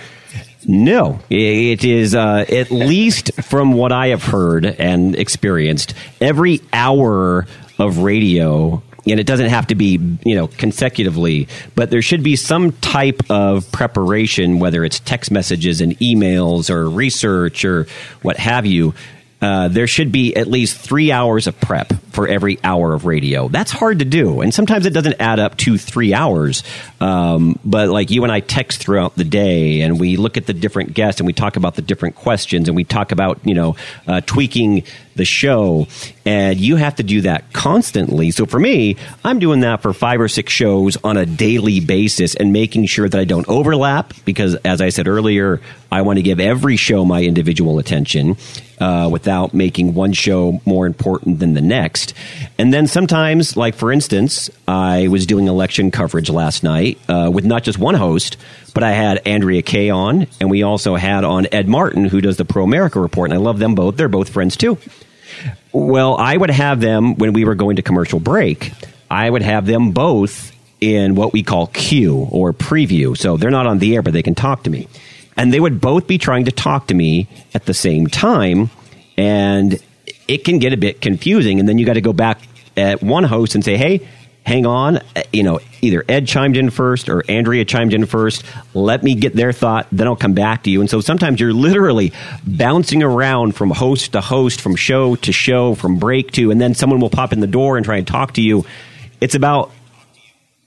No, 0.66 1.20
it 1.30 1.84
is 1.84 2.14
uh, 2.14 2.44
at 2.48 2.70
least 2.70 3.32
from 3.42 3.72
what 3.72 3.92
I 3.92 4.08
have 4.08 4.22
heard 4.22 4.66
and 4.66 5.16
experienced. 5.16 5.94
Every 6.20 6.60
hour 6.72 7.46
of 7.78 7.98
radio, 7.98 8.82
and 9.06 9.18
it 9.18 9.26
doesn't 9.26 9.48
have 9.48 9.68
to 9.68 9.74
be 9.74 9.98
you 10.24 10.34
know 10.34 10.48
consecutively, 10.48 11.48
but 11.74 11.90
there 11.90 12.02
should 12.02 12.22
be 12.22 12.36
some 12.36 12.72
type 12.72 13.22
of 13.30 13.70
preparation, 13.72 14.58
whether 14.58 14.84
it's 14.84 15.00
text 15.00 15.30
messages 15.30 15.80
and 15.80 15.96
emails 15.98 16.68
or 16.68 16.90
research 16.90 17.64
or 17.64 17.86
what 18.22 18.36
have 18.36 18.66
you. 18.66 18.94
Uh, 19.40 19.68
there 19.68 19.86
should 19.86 20.12
be 20.12 20.36
at 20.36 20.46
least 20.46 20.76
three 20.76 21.10
hours 21.10 21.46
of 21.46 21.58
prep 21.60 21.92
for 22.10 22.28
every 22.28 22.58
hour 22.62 22.92
of 22.92 23.06
radio. 23.06 23.48
That's 23.48 23.70
hard 23.70 24.00
to 24.00 24.04
do, 24.04 24.42
and 24.42 24.52
sometimes 24.52 24.84
it 24.84 24.92
doesn't 24.92 25.16
add 25.18 25.40
up 25.40 25.56
to 25.58 25.78
three 25.78 26.12
hours. 26.12 26.62
Um, 27.00 27.58
but 27.64 27.88
like 27.88 28.10
you 28.10 28.22
and 28.24 28.32
I 28.32 28.40
text 28.40 28.80
throughout 28.80 29.16
the 29.16 29.24
day, 29.24 29.80
and 29.80 29.98
we 29.98 30.16
look 30.16 30.36
at 30.36 30.46
the 30.46 30.52
different 30.52 30.92
guests, 30.92 31.20
and 31.20 31.26
we 31.26 31.32
talk 31.32 31.56
about 31.56 31.74
the 31.74 31.82
different 31.82 32.16
questions, 32.16 32.68
and 32.68 32.76
we 32.76 32.84
talk 32.84 33.12
about 33.12 33.40
you 33.44 33.54
know 33.54 33.76
uh, 34.06 34.20
tweaking 34.20 34.84
the 35.16 35.24
show, 35.24 35.86
and 36.24 36.58
you 36.58 36.76
have 36.76 36.96
to 36.96 37.02
do 37.02 37.22
that 37.22 37.52
constantly. 37.52 38.30
So 38.30 38.46
for 38.46 38.58
me, 38.58 38.96
I'm 39.24 39.38
doing 39.38 39.60
that 39.60 39.82
for 39.82 39.92
five 39.92 40.20
or 40.20 40.28
six 40.28 40.52
shows 40.52 40.96
on 41.02 41.16
a 41.16 41.26
daily 41.26 41.80
basis, 41.80 42.34
and 42.34 42.52
making 42.52 42.86
sure 42.86 43.08
that 43.08 43.20
I 43.20 43.24
don't 43.24 43.48
overlap 43.48 44.14
because, 44.24 44.54
as 44.56 44.80
I 44.80 44.90
said 44.90 45.08
earlier, 45.08 45.60
I 45.90 46.02
want 46.02 46.18
to 46.18 46.22
give 46.22 46.40
every 46.40 46.76
show 46.76 47.04
my 47.04 47.22
individual 47.22 47.78
attention 47.78 48.36
uh, 48.80 49.08
without 49.10 49.52
making 49.52 49.94
one 49.94 50.12
show 50.12 50.60
more 50.64 50.86
important 50.86 51.38
than 51.38 51.54
the 51.54 51.60
next. 51.60 52.14
And 52.58 52.72
then 52.72 52.86
sometimes, 52.86 53.56
like 53.56 53.74
for 53.74 53.92
instance, 53.92 54.50
I 54.66 55.08
was 55.08 55.26
doing 55.26 55.48
election 55.48 55.90
coverage 55.90 56.30
last 56.30 56.62
night 56.62 56.98
uh, 57.08 57.30
with 57.32 57.44
not 57.44 57.62
just 57.62 57.78
one 57.78 57.94
host, 57.94 58.36
but 58.74 58.82
I 58.82 58.92
had 58.92 59.26
Andrea 59.26 59.62
Kay 59.62 59.90
on, 59.90 60.26
and 60.40 60.50
we 60.50 60.62
also 60.62 60.96
had 60.96 61.24
on 61.24 61.46
Ed 61.52 61.68
Martin, 61.68 62.04
who 62.04 62.20
does 62.20 62.36
the 62.36 62.44
Pro 62.44 62.64
America 62.64 63.00
Report, 63.00 63.30
and 63.30 63.38
I 63.38 63.42
love 63.42 63.58
them 63.58 63.74
both. 63.74 63.96
They're 63.96 64.08
both 64.08 64.30
friends 64.30 64.56
too. 64.56 64.78
Well, 65.72 66.16
I 66.16 66.36
would 66.36 66.50
have 66.50 66.80
them 66.80 67.16
when 67.16 67.32
we 67.32 67.44
were 67.44 67.54
going 67.54 67.76
to 67.76 67.82
commercial 67.82 68.20
break. 68.20 68.72
I 69.10 69.28
would 69.28 69.42
have 69.42 69.66
them 69.66 69.92
both 69.92 70.52
in 70.80 71.14
what 71.14 71.32
we 71.32 71.42
call 71.42 71.66
queue 71.68 72.28
or 72.30 72.52
preview. 72.52 73.16
So 73.16 73.36
they're 73.36 73.50
not 73.50 73.66
on 73.66 73.78
the 73.78 73.94
air, 73.94 74.02
but 74.02 74.12
they 74.12 74.22
can 74.22 74.34
talk 74.34 74.64
to 74.64 74.70
me. 74.70 74.88
And 75.36 75.52
they 75.52 75.60
would 75.60 75.80
both 75.80 76.06
be 76.06 76.18
trying 76.18 76.46
to 76.46 76.52
talk 76.52 76.88
to 76.88 76.94
me 76.94 77.28
at 77.54 77.66
the 77.66 77.74
same 77.74 78.06
time. 78.06 78.70
And 79.16 79.78
it 80.26 80.44
can 80.44 80.58
get 80.58 80.72
a 80.72 80.76
bit 80.76 81.00
confusing. 81.00 81.60
And 81.60 81.68
then 81.68 81.78
you 81.78 81.86
got 81.86 81.94
to 81.94 82.00
go 82.00 82.12
back 82.12 82.40
at 82.76 83.02
one 83.02 83.24
host 83.24 83.54
and 83.54 83.64
say, 83.64 83.76
hey, 83.76 84.08
hang 84.44 84.66
on. 84.66 85.00
You 85.32 85.42
know, 85.42 85.60
either 85.80 86.04
Ed 86.08 86.26
chimed 86.26 86.56
in 86.56 86.70
first 86.70 87.08
or 87.08 87.22
Andrea 87.28 87.64
chimed 87.64 87.94
in 87.94 88.06
first. 88.06 88.44
Let 88.74 89.02
me 89.02 89.14
get 89.14 89.34
their 89.34 89.52
thought, 89.52 89.86
then 89.92 90.06
I'll 90.06 90.16
come 90.16 90.34
back 90.34 90.64
to 90.64 90.70
you. 90.70 90.80
And 90.80 90.90
so 90.90 91.00
sometimes 91.00 91.40
you're 91.40 91.52
literally 91.52 92.12
bouncing 92.46 93.02
around 93.02 93.54
from 93.54 93.70
host 93.70 94.12
to 94.12 94.20
host, 94.20 94.60
from 94.60 94.76
show 94.76 95.16
to 95.16 95.32
show, 95.32 95.74
from 95.74 95.98
break 95.98 96.32
to, 96.32 96.50
and 96.50 96.60
then 96.60 96.74
someone 96.74 97.00
will 97.00 97.10
pop 97.10 97.32
in 97.32 97.40
the 97.40 97.46
door 97.46 97.76
and 97.76 97.84
try 97.84 97.96
and 97.96 98.06
talk 98.06 98.34
to 98.34 98.42
you. 98.42 98.64
It's 99.20 99.34
about 99.34 99.70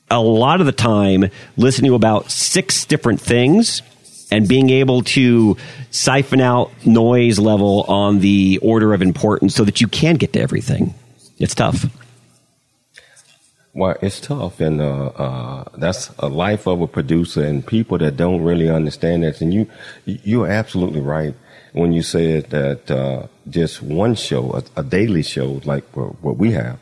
a 0.09 0.21
lot 0.21 0.59
of 0.59 0.65
the 0.65 0.71
time 0.71 1.29
listening 1.57 1.89
to 1.89 1.95
about 1.95 2.29
six 2.29 2.85
different 2.85 3.19
things 3.19 3.81
and 4.31 4.47
being 4.47 4.69
able 4.69 5.01
to 5.03 5.57
siphon 5.91 6.41
out 6.41 6.71
noise 6.85 7.39
level 7.39 7.83
on 7.83 8.19
the 8.19 8.59
order 8.61 8.93
of 8.93 9.01
importance 9.01 9.55
so 9.55 9.63
that 9.63 9.81
you 9.81 9.87
can 9.87 10.15
get 10.15 10.33
to 10.33 10.39
everything. 10.39 10.93
It's 11.39 11.55
tough. 11.55 11.85
Well, 13.75 13.97
it's 14.03 14.19
tough, 14.19 14.59
and 14.59 14.79
uh, 14.79 15.07
uh, 15.07 15.63
that's 15.77 16.11
a 16.19 16.27
life 16.27 16.67
of 16.67 16.81
a 16.81 16.87
producer, 16.87 17.43
and 17.43 17.65
people 17.65 17.97
that 17.97 18.15
don't 18.15 18.43
really 18.43 18.69
understand 18.69 19.23
that. 19.23 19.41
And 19.41 19.51
you, 19.51 19.67
you're 20.05 20.47
absolutely 20.47 21.01
right. 21.01 21.33
when 21.73 21.91
you 21.91 22.03
said 22.03 22.51
that 22.51 22.89
uh, 22.89 23.27
just 23.49 23.81
one 23.81 24.15
show, 24.15 24.51
a, 24.53 24.81
a 24.81 24.83
daily 24.83 25.23
show 25.23 25.59
like 25.65 25.83
what 25.95 26.37
we 26.37 26.51
have, 26.51 26.79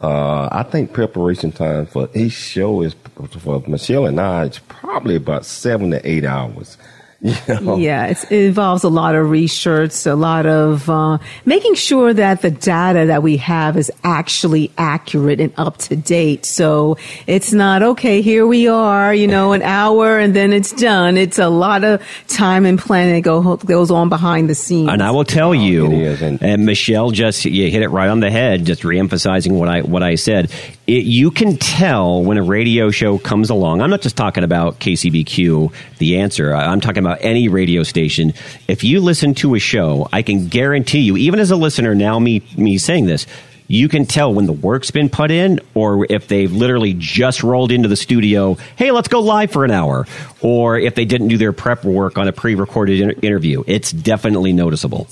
uh, 0.00 0.48
I 0.52 0.62
think 0.62 0.92
preparation 0.92 1.52
time 1.52 1.86
for 1.86 2.10
each 2.14 2.34
show 2.34 2.82
is 2.82 2.94
for 3.38 3.62
Michelle 3.66 4.06
and 4.06 4.20
I. 4.20 4.44
It's 4.44 4.60
probably 4.68 5.16
about 5.16 5.46
seven 5.46 5.90
to 5.92 6.08
eight 6.08 6.24
hours. 6.24 6.76
You 7.20 7.34
know? 7.60 7.76
Yeah, 7.76 8.06
it 8.06 8.30
involves 8.30 8.84
a 8.84 8.88
lot 8.88 9.14
of 9.14 9.30
research, 9.30 10.06
a 10.06 10.14
lot 10.14 10.46
of 10.46 10.88
uh, 10.88 11.18
making 11.44 11.74
sure 11.74 12.12
that 12.12 12.42
the 12.42 12.50
data 12.50 13.06
that 13.06 13.22
we 13.22 13.38
have 13.38 13.76
is 13.76 13.90
actually 14.04 14.70
accurate 14.76 15.40
and 15.40 15.52
up 15.56 15.78
to 15.78 15.96
date. 15.96 16.44
So 16.44 16.98
it's 17.26 17.52
not 17.52 17.82
okay. 17.82 18.20
Here 18.20 18.46
we 18.46 18.68
are, 18.68 19.14
you 19.14 19.26
know, 19.26 19.52
an 19.52 19.62
hour 19.62 20.18
and 20.18 20.34
then 20.34 20.52
it's 20.52 20.72
done. 20.72 21.16
It's 21.16 21.38
a 21.38 21.48
lot 21.48 21.84
of 21.84 22.02
time 22.28 22.66
and 22.66 22.78
planning 22.78 23.14
that 23.14 23.22
go, 23.22 23.56
goes 23.56 23.90
on 23.90 24.08
behind 24.08 24.50
the 24.50 24.54
scenes. 24.54 24.90
And 24.90 25.02
I 25.02 25.10
will 25.10 25.24
tell 25.24 25.54
you, 25.54 25.86
and, 25.86 26.42
and 26.42 26.66
Michelle 26.66 27.10
just 27.10 27.44
you 27.44 27.70
hit 27.70 27.82
it 27.82 27.88
right 27.88 28.08
on 28.08 28.20
the 28.20 28.30
head, 28.30 28.64
just 28.64 28.82
reemphasizing 28.82 29.52
what 29.52 29.68
I 29.68 29.80
what 29.80 30.02
I 30.02 30.16
said. 30.16 30.50
It, 30.86 31.04
you 31.04 31.32
can 31.32 31.56
tell 31.56 32.22
when 32.22 32.38
a 32.38 32.42
radio 32.42 32.90
show 32.90 33.18
comes 33.18 33.50
along. 33.50 33.82
I'm 33.82 33.90
not 33.90 34.02
just 34.02 34.16
talking 34.16 34.44
about 34.44 34.78
KCBQ, 34.78 35.72
the 35.98 36.18
answer. 36.18 36.54
I'm 36.54 36.80
talking 36.80 37.02
about 37.04 37.18
any 37.22 37.48
radio 37.48 37.82
station. 37.82 38.34
If 38.68 38.84
you 38.84 39.00
listen 39.00 39.34
to 39.36 39.56
a 39.56 39.58
show, 39.58 40.08
I 40.12 40.22
can 40.22 40.46
guarantee 40.46 41.00
you, 41.00 41.16
even 41.16 41.40
as 41.40 41.50
a 41.50 41.56
listener, 41.56 41.94
now 41.96 42.20
me 42.20 42.42
me 42.56 42.78
saying 42.78 43.06
this, 43.06 43.26
you 43.68 43.88
can 43.88 44.06
tell 44.06 44.32
when 44.32 44.46
the 44.46 44.52
work's 44.52 44.92
been 44.92 45.08
put 45.08 45.32
in 45.32 45.58
or 45.74 46.06
if 46.08 46.28
they've 46.28 46.52
literally 46.52 46.94
just 46.96 47.42
rolled 47.42 47.72
into 47.72 47.88
the 47.88 47.96
studio, 47.96 48.54
hey, 48.76 48.92
let's 48.92 49.08
go 49.08 49.20
live 49.20 49.50
for 49.50 49.64
an 49.64 49.72
hour, 49.72 50.06
or 50.40 50.78
if 50.78 50.94
they 50.94 51.04
didn't 51.04 51.28
do 51.28 51.36
their 51.36 51.52
prep 51.52 51.84
work 51.84 52.16
on 52.16 52.28
a 52.28 52.32
pre 52.32 52.54
recorded 52.54 53.00
inter- 53.00 53.20
interview. 53.22 53.64
It's 53.66 53.90
definitely 53.90 54.52
noticeable. 54.52 55.08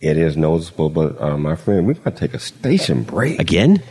It 0.00 0.16
is 0.16 0.36
noticeable, 0.36 0.90
but 0.90 1.20
uh, 1.20 1.36
my 1.36 1.56
friend, 1.56 1.86
we're 1.86 1.94
going 1.94 2.12
to 2.12 2.18
take 2.18 2.34
a 2.34 2.38
station 2.38 3.02
break. 3.02 3.40
Again? 3.40 3.82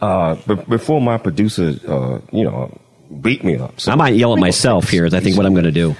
Uh, 0.00 0.36
but 0.46 0.68
before 0.68 1.00
my 1.00 1.18
producer, 1.18 1.74
uh, 1.88 2.20
you 2.30 2.44
know, 2.44 2.78
beat 3.20 3.42
me 3.42 3.56
up. 3.56 3.80
So 3.80 3.92
I 3.92 3.94
might 3.94 4.14
yell 4.14 4.32
at 4.32 4.38
myself 4.38 4.88
here. 4.88 5.04
Is 5.04 5.14
I 5.14 5.20
think 5.20 5.36
what 5.36 5.46
I'm 5.46 5.54
going 5.54 5.64
to 5.64 5.72
do. 5.72 5.96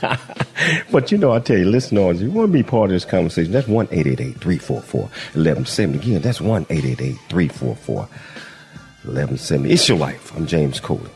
but 0.90 1.12
you 1.12 1.18
know, 1.18 1.32
I 1.32 1.38
tell 1.38 1.58
you, 1.58 1.66
listen, 1.66 1.98
listeners, 1.98 2.22
you 2.22 2.30
want 2.30 2.48
to 2.48 2.52
be 2.52 2.62
part 2.62 2.90
of 2.90 2.94
this 2.94 3.04
conversation, 3.04 3.52
that's 3.52 3.68
1 3.68 3.86
344 3.88 5.00
1170. 5.00 5.98
Again, 5.98 6.22
that's 6.22 6.40
1 6.40 6.64
344 6.64 7.96
1170. 7.96 9.70
It's 9.70 9.88
your 9.88 9.98
life. 9.98 10.34
I'm 10.36 10.46
James 10.46 10.80
Cooley. 10.80 11.10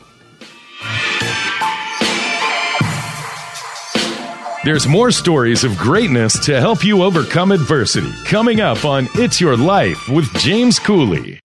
There's 4.65 4.87
more 4.87 5.09
stories 5.09 5.63
of 5.63 5.77
greatness 5.77 6.45
to 6.45 6.59
help 6.59 6.83
you 6.83 7.01
overcome 7.01 7.51
adversity 7.51 8.11
coming 8.25 8.59
up 8.59 8.83
on 8.85 9.07
It's 9.15 9.39
Your 9.39 9.55
Life 9.55 10.09
with 10.09 10.31
James 10.35 10.79
Cooley. 10.79 11.39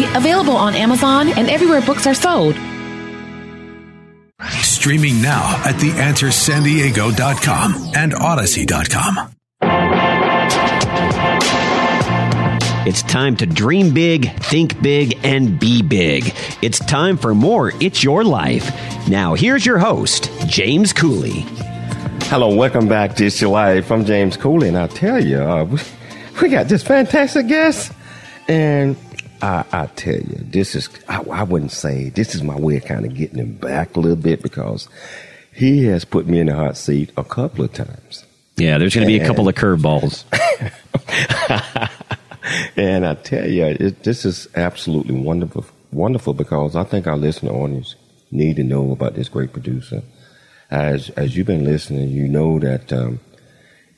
available 0.00 0.56
on 0.56 0.74
Amazon 0.74 1.28
and 1.28 1.50
everywhere 1.50 1.82
books 1.82 2.06
are 2.06 2.14
sold. 2.14 2.54
Streaming 4.62 5.20
now 5.22 5.62
at 5.64 5.76
theanswersandiego.com 5.76 7.92
and 7.94 8.12
odyssey.com. 8.14 9.30
It's 12.84 13.02
time 13.02 13.36
to 13.36 13.46
dream 13.46 13.94
big, 13.94 14.32
think 14.40 14.82
big, 14.82 15.16
and 15.22 15.60
be 15.60 15.82
big. 15.82 16.34
It's 16.62 16.80
time 16.80 17.16
for 17.16 17.32
more 17.32 17.70
It's 17.80 18.02
Your 18.02 18.24
Life. 18.24 18.72
Now, 19.08 19.34
here's 19.34 19.64
your 19.64 19.78
host, 19.78 20.32
James 20.48 20.92
Cooley. 20.92 21.44
Hello, 22.24 22.52
welcome 22.52 22.88
back 22.88 23.14
to 23.16 23.26
It's 23.26 23.40
Your 23.40 23.50
Life. 23.50 23.92
I'm 23.92 24.04
James 24.04 24.36
Cooley, 24.36 24.66
and 24.66 24.76
I'll 24.76 24.88
tell 24.88 25.24
you, 25.24 25.38
uh, 25.38 25.62
we, 25.62 25.78
we 26.40 26.48
got 26.48 26.66
this 26.66 26.82
fantastic 26.82 27.46
guest. 27.46 27.92
And 28.48 28.96
I, 29.42 29.64
I 29.72 29.86
tell 29.86 30.14
you, 30.14 30.38
this 30.38 30.76
is, 30.76 30.88
I, 31.08 31.20
I 31.20 31.42
wouldn't 31.42 31.72
say, 31.72 32.10
this 32.10 32.34
is 32.34 32.42
my 32.42 32.56
way 32.56 32.76
of 32.76 32.84
kind 32.84 33.04
of 33.04 33.14
getting 33.14 33.38
him 33.38 33.54
back 33.56 33.96
a 33.96 34.00
little 34.00 34.16
bit 34.16 34.40
because 34.40 34.88
he 35.52 35.84
has 35.86 36.04
put 36.04 36.26
me 36.26 36.38
in 36.38 36.46
the 36.46 36.54
hot 36.54 36.76
seat 36.76 37.10
a 37.16 37.24
couple 37.24 37.64
of 37.64 37.72
times. 37.72 38.24
Yeah, 38.56 38.78
there's 38.78 38.94
going 38.94 39.06
to 39.06 39.12
be 39.12 39.18
a 39.18 39.26
couple 39.26 39.48
of 39.48 39.54
curveballs. 39.56 40.24
and 42.76 43.04
I 43.04 43.14
tell 43.14 43.48
you, 43.48 43.64
it, 43.64 44.04
this 44.04 44.24
is 44.24 44.46
absolutely 44.54 45.16
wonderful, 45.16 45.66
wonderful 45.90 46.34
because 46.34 46.76
I 46.76 46.84
think 46.84 47.08
our 47.08 47.16
listener 47.16 47.50
audience 47.50 47.96
need 48.30 48.56
to 48.56 48.64
know 48.64 48.92
about 48.92 49.14
this 49.14 49.28
great 49.28 49.52
producer. 49.52 50.02
As 50.70 51.10
as 51.10 51.36
you've 51.36 51.46
been 51.46 51.64
listening, 51.64 52.10
you 52.10 52.28
know 52.28 52.58
that 52.58 52.92
um, 52.92 53.20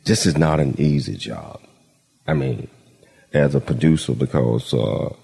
this 0.04 0.26
is 0.26 0.36
not 0.36 0.58
an 0.58 0.74
easy 0.80 1.16
job. 1.16 1.60
I 2.26 2.34
mean, 2.34 2.68
as 3.32 3.54
a 3.54 3.60
producer, 3.60 4.12
because 4.12 4.74
uh, 4.74 5.14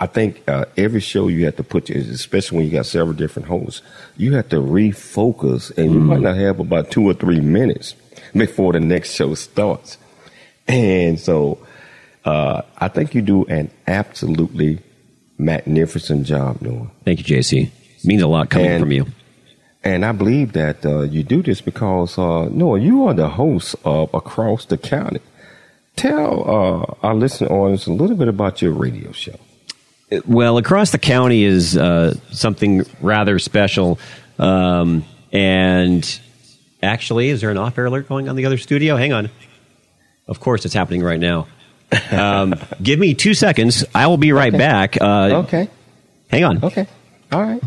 I 0.00 0.06
think 0.06 0.42
uh, 0.48 0.64
every 0.76 1.00
show 1.00 1.28
you 1.28 1.44
have 1.44 1.56
to 1.56 1.62
put, 1.62 1.88
especially 1.88 2.58
when 2.58 2.66
you 2.66 2.72
got 2.72 2.86
several 2.86 3.14
different 3.14 3.48
hosts, 3.48 3.80
you 4.16 4.34
have 4.34 4.48
to 4.48 4.56
refocus, 4.56 5.76
and 5.78 5.92
you 5.92 6.00
mm. 6.00 6.06
might 6.06 6.20
not 6.20 6.36
have 6.36 6.58
about 6.58 6.90
two 6.90 7.04
or 7.08 7.14
three 7.14 7.40
minutes 7.40 7.94
before 8.32 8.72
the 8.72 8.80
next 8.80 9.14
show 9.14 9.34
starts. 9.34 9.98
And 10.66 11.18
so, 11.20 11.58
uh, 12.24 12.62
I 12.78 12.88
think 12.88 13.14
you 13.14 13.22
do 13.22 13.44
an 13.44 13.70
absolutely 13.86 14.80
magnificent 15.38 16.26
job, 16.26 16.60
Noah. 16.62 16.90
Thank 17.04 17.28
you, 17.28 17.36
JC. 17.36 17.66
It 17.66 18.04
means 18.04 18.22
a 18.22 18.26
lot 18.26 18.50
coming 18.50 18.66
and, 18.66 18.80
from 18.80 18.92
you. 18.92 19.06
And 19.84 20.04
I 20.04 20.12
believe 20.12 20.52
that 20.52 20.84
uh, 20.84 21.02
you 21.02 21.22
do 21.22 21.42
this 21.42 21.60
because, 21.60 22.18
uh, 22.18 22.48
Noah, 22.50 22.80
you 22.80 23.06
are 23.06 23.14
the 23.14 23.28
host 23.28 23.76
of 23.84 24.12
Across 24.14 24.66
the 24.66 24.78
County. 24.78 25.20
Tell 25.96 26.40
uh, 26.42 27.06
our 27.06 27.14
listening 27.14 27.50
audience 27.50 27.86
a 27.86 27.92
little 27.92 28.16
bit 28.16 28.28
about 28.28 28.62
your 28.62 28.72
radio 28.72 29.12
show. 29.12 29.38
Well, 30.26 30.58
across 30.58 30.90
the 30.90 30.98
county 30.98 31.44
is 31.44 31.76
uh, 31.76 32.14
something 32.30 32.84
rather 33.00 33.38
special. 33.38 33.98
Um, 34.38 35.04
and 35.32 36.20
actually, 36.82 37.28
is 37.28 37.40
there 37.40 37.50
an 37.50 37.58
off 37.58 37.76
air 37.78 37.86
alert 37.86 38.08
going 38.08 38.28
on 38.28 38.36
the 38.36 38.46
other 38.46 38.58
studio? 38.58 38.96
Hang 38.96 39.12
on. 39.12 39.30
Of 40.26 40.40
course, 40.40 40.64
it's 40.64 40.74
happening 40.74 41.02
right 41.02 41.20
now. 41.20 41.46
Um, 42.10 42.54
give 42.82 42.98
me 42.98 43.14
two 43.14 43.34
seconds. 43.34 43.84
I 43.94 44.06
will 44.06 44.16
be 44.16 44.32
right 44.32 44.54
okay. 44.54 44.58
back. 44.58 45.00
Uh, 45.00 45.44
okay. 45.44 45.68
Hang 46.28 46.44
on. 46.44 46.64
Okay. 46.64 46.86
All 47.30 47.42
right. 47.42 47.62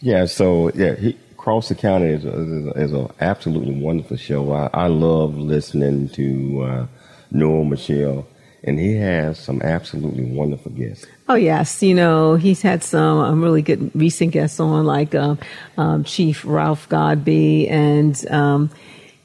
Yeah. 0.00 0.26
So 0.26 0.70
yeah, 0.74 0.94
he, 0.94 1.16
across 1.32 1.68
the 1.68 1.74
county 1.74 2.06
is 2.06 2.24
a, 2.24 2.70
is 2.72 2.92
an 2.92 3.10
absolutely 3.20 3.74
wonderful 3.74 4.16
show. 4.16 4.52
I, 4.52 4.70
I 4.72 4.86
love 4.86 5.36
listening 5.36 6.08
to 6.10 6.62
uh, 6.62 6.86
Noah 7.30 7.64
Michelle, 7.66 8.26
and 8.62 8.78
he 8.78 8.96
has 8.96 9.38
some 9.38 9.60
absolutely 9.60 10.24
wonderful 10.24 10.72
guests. 10.72 11.06
Oh 11.26 11.36
yes, 11.36 11.82
you 11.82 11.94
know 11.94 12.36
he's 12.36 12.60
had 12.60 12.84
some 12.84 13.18
um, 13.18 13.42
really 13.42 13.62
good 13.62 13.90
recent 13.94 14.32
guests 14.32 14.60
on, 14.60 14.84
like 14.84 15.14
um, 15.14 15.38
um, 15.78 16.04
Chief 16.04 16.44
Ralph 16.44 16.86
Godbee, 16.90 17.70
and 17.70 18.30
um, 18.30 18.70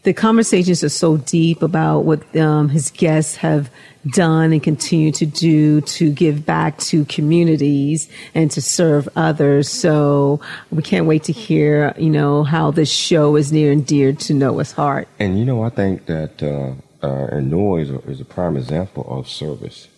the 0.04 0.14
conversations 0.14 0.82
are 0.82 0.90
so 0.90 1.18
deep 1.18 1.62
about 1.62 2.06
what 2.06 2.36
um, 2.38 2.70
his 2.70 2.90
guests 2.90 3.36
have 3.36 3.70
done 4.08 4.54
and 4.54 4.64
continue 4.64 5.12
to 5.12 5.26
do 5.26 5.82
to 5.82 6.10
give 6.10 6.46
back 6.46 6.78
to 6.78 7.04
communities 7.06 8.10
and 8.34 8.50
to 8.52 8.62
serve 8.62 9.10
others. 9.18 9.68
So 9.68 10.40
we 10.72 10.82
can't 10.82 11.06
wait 11.06 11.26
to 11.26 11.34
hear, 11.34 11.94
you 11.98 12.10
know, 12.10 12.44
how 12.46 12.72
this 12.72 12.90
show 12.90 13.36
is 13.36 13.52
near 13.52 13.74
and 13.74 13.86
dear 13.86 14.14
to 14.14 14.34
Noah's 14.34 14.72
heart. 14.72 15.10
And 15.20 15.38
you 15.38 15.44
know, 15.44 15.64
I 15.64 15.70
think 15.70 16.06
that 16.06 16.42
uh, 16.42 16.76
uh, 17.06 17.28
and 17.32 17.52
Noah 17.52 17.82
is 17.82 17.92
a, 17.92 18.00
is 18.10 18.22
a 18.22 18.26
prime 18.26 18.56
example 18.56 19.06
of 19.10 19.28
service. 19.28 19.90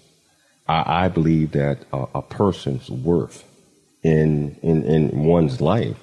I, 0.68 1.06
I 1.06 1.08
believe 1.08 1.52
that 1.52 1.80
uh, 1.92 2.06
a 2.14 2.22
person's 2.22 2.90
worth 2.90 3.46
in, 4.04 4.56
in 4.62 4.84
in 4.84 5.24
one's 5.24 5.62
life 5.62 5.98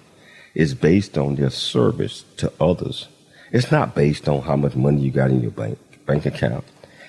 is 0.54 0.74
based 0.74 1.18
on 1.18 1.36
their 1.36 1.50
service 1.50 2.24
to 2.36 2.52
others. 2.60 3.08
It's 3.52 3.70
not 3.70 3.94
based 3.94 4.28
on 4.28 4.42
how 4.42 4.56
much 4.56 4.76
money 4.76 5.00
you 5.00 5.10
got 5.10 5.30
in 5.30 5.40
your 5.40 5.50
bank 5.50 5.78
bank 6.06 6.26
account. 6.26 6.64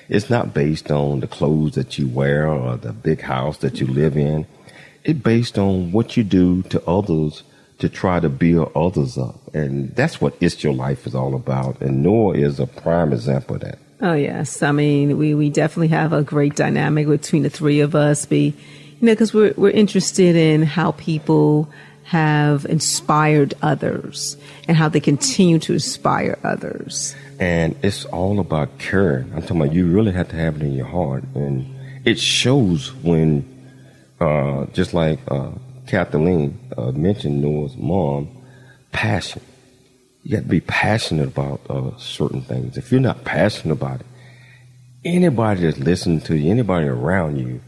It's 0.08 0.30
not 0.30 0.54
based 0.54 0.90
on 0.92 1.20
the 1.20 1.28
clothes 1.28 1.76
that 1.76 2.00
you 2.00 2.08
wear 2.08 2.48
or 2.48 2.78
the 2.78 2.94
big 2.94 3.22
house 3.22 3.58
that 3.58 3.80
you 3.80 3.88
live 3.88 4.18
in. 4.18 4.48
It's 5.04 5.20
based 5.20 5.58
on 5.58 5.92
what 5.92 6.18
you 6.18 6.24
do 6.24 6.64
to 6.64 6.84
others 6.86 7.44
to 7.78 7.90
try 7.90 8.20
to 8.20 8.30
build 8.30 8.72
others 8.76 9.18
up. 9.18 9.54
And 9.54 9.96
that's 9.96 10.20
what 10.20 10.36
It's 10.42 10.64
Your 10.64 10.74
Life 10.74 11.08
is 11.08 11.16
all 11.16 11.36
about. 11.36 11.82
And 11.82 12.04
Noah 12.04 12.34
is 12.34 12.60
a 12.60 12.68
prime 12.68 13.14
example 13.14 13.56
of 13.56 13.62
that. 13.62 13.80
Oh 14.02 14.14
yes, 14.14 14.64
I 14.64 14.72
mean 14.72 15.18
we, 15.18 15.36
we 15.36 15.50
definitely 15.50 15.90
have 15.90 16.14
a 16.14 16.24
great 16.24 16.56
dynamic 16.56 17.08
between 17.08 17.44
the 17.44 17.50
three 17.50 17.82
of 17.82 17.96
us. 17.96 18.26
Be 18.26 18.56
you 19.00 19.06
know 19.06 19.14
because 19.14 19.34
we're 19.34 19.54
we're 19.58 19.72
interested 19.72 20.36
in 20.36 20.64
how 20.64 20.92
people 20.94 21.70
have 22.10 22.66
inspired 22.66 23.54
others 23.62 24.36
and 24.68 24.76
how 24.76 24.90
they 24.90 25.00
continue 25.00 25.60
to 25.60 25.74
inspire 25.74 26.40
others. 26.44 27.16
And 27.40 27.76
it's 27.84 28.06
all 28.06 28.40
about 28.40 28.80
caring. 28.80 29.32
I'm 29.34 29.42
talking 29.42 29.62
about 29.62 29.74
you 29.74 29.86
really 29.86 30.12
have 30.14 30.30
to 30.30 30.36
have 30.36 30.56
it 30.56 30.64
in 30.64 30.74
your 30.74 30.88
heart, 30.88 31.24
and 31.36 31.68
it 32.06 32.20
shows 32.20 32.94
when, 32.96 33.46
uh, 34.20 34.66
just 34.74 34.94
like 34.94 35.20
uh, 35.28 35.52
Kathleen 35.86 36.58
uh, 36.76 36.92
mentioned 36.92 37.42
Noah's 37.42 37.78
mom, 37.78 38.30
passion. 38.92 39.42
You 40.24 40.32
got 40.38 40.44
to 40.44 40.50
be 40.50 40.62
passionate 40.62 41.28
about 41.28 41.62
uh, 41.70 41.98
certain 41.98 42.42
things. 42.42 42.78
If 42.78 42.92
you're 42.92 43.02
not 43.02 43.24
passionate 43.24 43.74
about 43.74 44.02
it, 44.02 44.06
anybody 45.06 45.62
that's 45.62 45.80
listening 45.80 46.22
to 46.22 46.36
you, 46.36 46.52
anybody 46.52 46.88
around 46.88 47.40
you, 47.40 47.62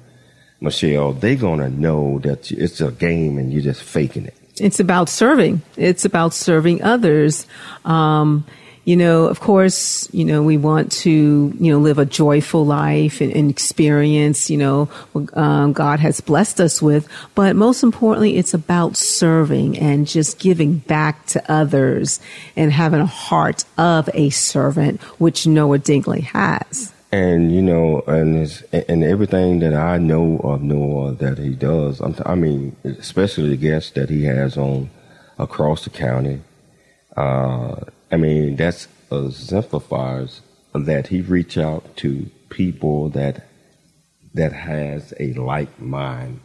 Michelle, 0.60 1.14
they're 1.14 1.36
gonna 1.36 1.70
know 1.70 2.20
that 2.20 2.52
it's 2.52 2.82
a 2.82 2.92
game 2.92 3.38
and 3.40 3.52
you're 3.52 3.64
just 3.64 3.82
faking 3.82 4.26
it. 4.26 4.36
It's 4.60 4.80
about 4.80 5.10
serving. 5.10 5.64
It's 5.76 6.06
about 6.06 6.34
serving 6.34 6.84
others. 6.84 7.48
Um, 7.84 8.46
you 8.84 8.96
know, 8.96 9.26
of 9.26 9.40
course, 9.40 10.12
you 10.12 10.26
know, 10.26 10.42
we 10.42 10.58
want 10.58 10.92
to, 10.92 11.54
you 11.60 11.72
know, 11.72 11.78
live 11.78 12.00
a 12.00 12.06
joyful 12.06 12.66
life 12.66 13.22
and, 13.22 13.32
and 13.32 13.50
experience, 13.50 14.50
you 14.50 14.58
know, 14.58 14.86
what 15.14 15.38
um, 15.38 15.72
God 15.74 16.00
has 16.00 16.20
blessed 16.20 16.60
us 16.60 16.82
with. 16.82 17.08
But 17.36 17.56
most 17.56 17.84
importantly, 17.84 18.38
it's 18.38 18.56
about 18.56 18.98
serving 18.98 19.78
and 19.78 20.08
just 20.08 20.40
giving 20.40 20.78
back 20.78 21.28
to 21.28 21.52
others 21.52 22.20
and 22.56 22.72
having 22.72 23.02
a 23.02 23.06
heart 23.06 23.66
of 23.78 24.10
a 24.16 24.32
servant, 24.32 25.00
which 25.20 25.46
Noah 25.46 25.78
Dingley 25.80 26.22
has. 26.22 26.92
And 27.12 27.54
you 27.54 27.62
know, 27.62 28.02
and 28.08 28.64
and 28.72 29.04
everything 29.04 29.60
that 29.60 29.74
I 29.74 29.98
know 29.98 30.40
of 30.40 30.64
Noah 30.64 31.12
that 31.16 31.38
he 31.38 31.50
does, 31.50 32.00
t- 32.00 32.24
i 32.26 32.36
mean, 32.36 32.76
especially 32.86 33.50
the 33.50 33.58
guests 33.58 33.92
that 33.92 34.10
he 34.10 34.24
has 34.24 34.58
on 34.58 34.90
across 35.38 35.84
the 35.84 35.90
county. 35.90 36.40
Uh, 37.18 37.82
I 38.12 38.18
mean, 38.18 38.56
that's 38.56 38.88
exemplifies 39.12 40.42
that 40.74 41.08
he 41.08 41.22
reach 41.22 41.58
out 41.58 41.96
to 41.98 42.30
people 42.50 43.10
that 43.10 43.48
that 44.34 44.54
has 44.54 45.14
a 45.20 45.34
like 45.34 45.80
mind 45.82 46.40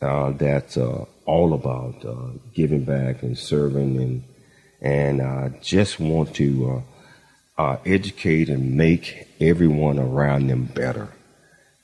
uh, 0.00 0.30
that's 0.32 0.76
uh, 0.76 1.04
all 1.26 1.52
about 1.52 2.04
uh, 2.04 2.30
giving 2.54 2.84
back 2.84 3.22
and 3.22 3.36
serving 3.36 3.96
and 3.98 4.24
and 4.80 5.20
uh, 5.20 5.48
just 5.60 6.00
want 6.00 6.34
to 6.36 6.82
uh, 7.58 7.62
uh, 7.62 7.76
educate 7.84 8.48
and 8.48 8.76
make 8.76 9.28
everyone 9.40 9.98
around 9.98 10.46
them 10.46 10.64
better. 10.64 11.08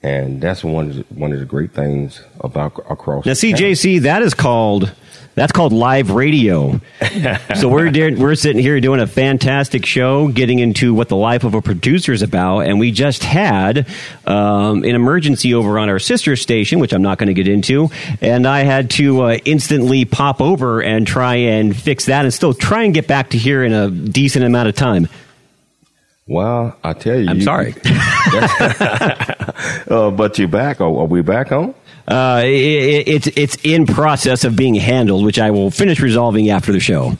And 0.02 0.40
that's 0.40 0.64
one 0.64 0.90
of 0.90 0.96
the, 0.96 1.02
one 1.14 1.32
of 1.32 1.40
the 1.40 1.44
great 1.44 1.72
things 1.72 2.22
about 2.40 2.78
across. 2.90 3.26
Now, 3.26 3.32
CJC, 3.32 4.00
that 4.02 4.22
is 4.22 4.32
called 4.32 4.94
that's 5.36 5.52
called 5.52 5.72
live 5.72 6.10
radio. 6.10 6.80
so 7.54 7.68
we're 7.68 7.92
we're 8.16 8.34
sitting 8.34 8.60
here 8.60 8.80
doing 8.80 9.00
a 9.00 9.06
fantastic 9.06 9.84
show, 9.84 10.28
getting 10.28 10.58
into 10.58 10.94
what 10.94 11.08
the 11.08 11.16
life 11.16 11.44
of 11.44 11.54
a 11.54 11.60
producer 11.60 12.12
is 12.12 12.22
about, 12.22 12.60
and 12.60 12.80
we 12.80 12.90
just 12.90 13.22
had 13.22 13.86
um, 14.26 14.82
an 14.82 14.94
emergency 14.94 15.52
over 15.52 15.78
on 15.78 15.90
our 15.90 15.98
sister 15.98 16.36
station, 16.36 16.80
which 16.80 16.94
I'm 16.94 17.02
not 17.02 17.18
going 17.18 17.28
to 17.28 17.34
get 17.34 17.46
into, 17.46 17.90
and 18.22 18.46
I 18.46 18.60
had 18.60 18.90
to 18.92 19.22
uh, 19.22 19.38
instantly 19.44 20.06
pop 20.06 20.40
over 20.40 20.82
and 20.82 21.06
try 21.06 21.34
and 21.36 21.76
fix 21.76 22.06
that, 22.06 22.24
and 22.24 22.32
still 22.32 22.54
try 22.54 22.84
and 22.84 22.94
get 22.94 23.06
back 23.06 23.30
to 23.30 23.38
here 23.38 23.62
in 23.62 23.74
a 23.74 23.90
decent 23.90 24.44
amount 24.44 24.68
of 24.70 24.74
time. 24.74 25.06
Well, 26.26 26.76
I 26.82 26.94
tell 26.94 27.20
you, 27.20 27.28
I'm 27.28 27.36
you, 27.36 27.42
sorry, 27.42 27.74
uh, 29.88 30.10
but 30.10 30.38
you're 30.38 30.48
back. 30.48 30.80
Are, 30.80 30.84
are 30.86 31.04
we 31.04 31.20
back 31.20 31.52
on? 31.52 31.74
Uh, 32.08 32.42
it, 32.44 33.08
it's 33.08 33.26
it's 33.28 33.56
in 33.64 33.86
process 33.86 34.44
of 34.44 34.54
being 34.56 34.74
handled, 34.74 35.24
which 35.24 35.38
I 35.38 35.50
will 35.50 35.70
finish 35.70 36.00
resolving 36.00 36.50
after 36.50 36.72
the 36.72 36.80
show. 36.80 37.16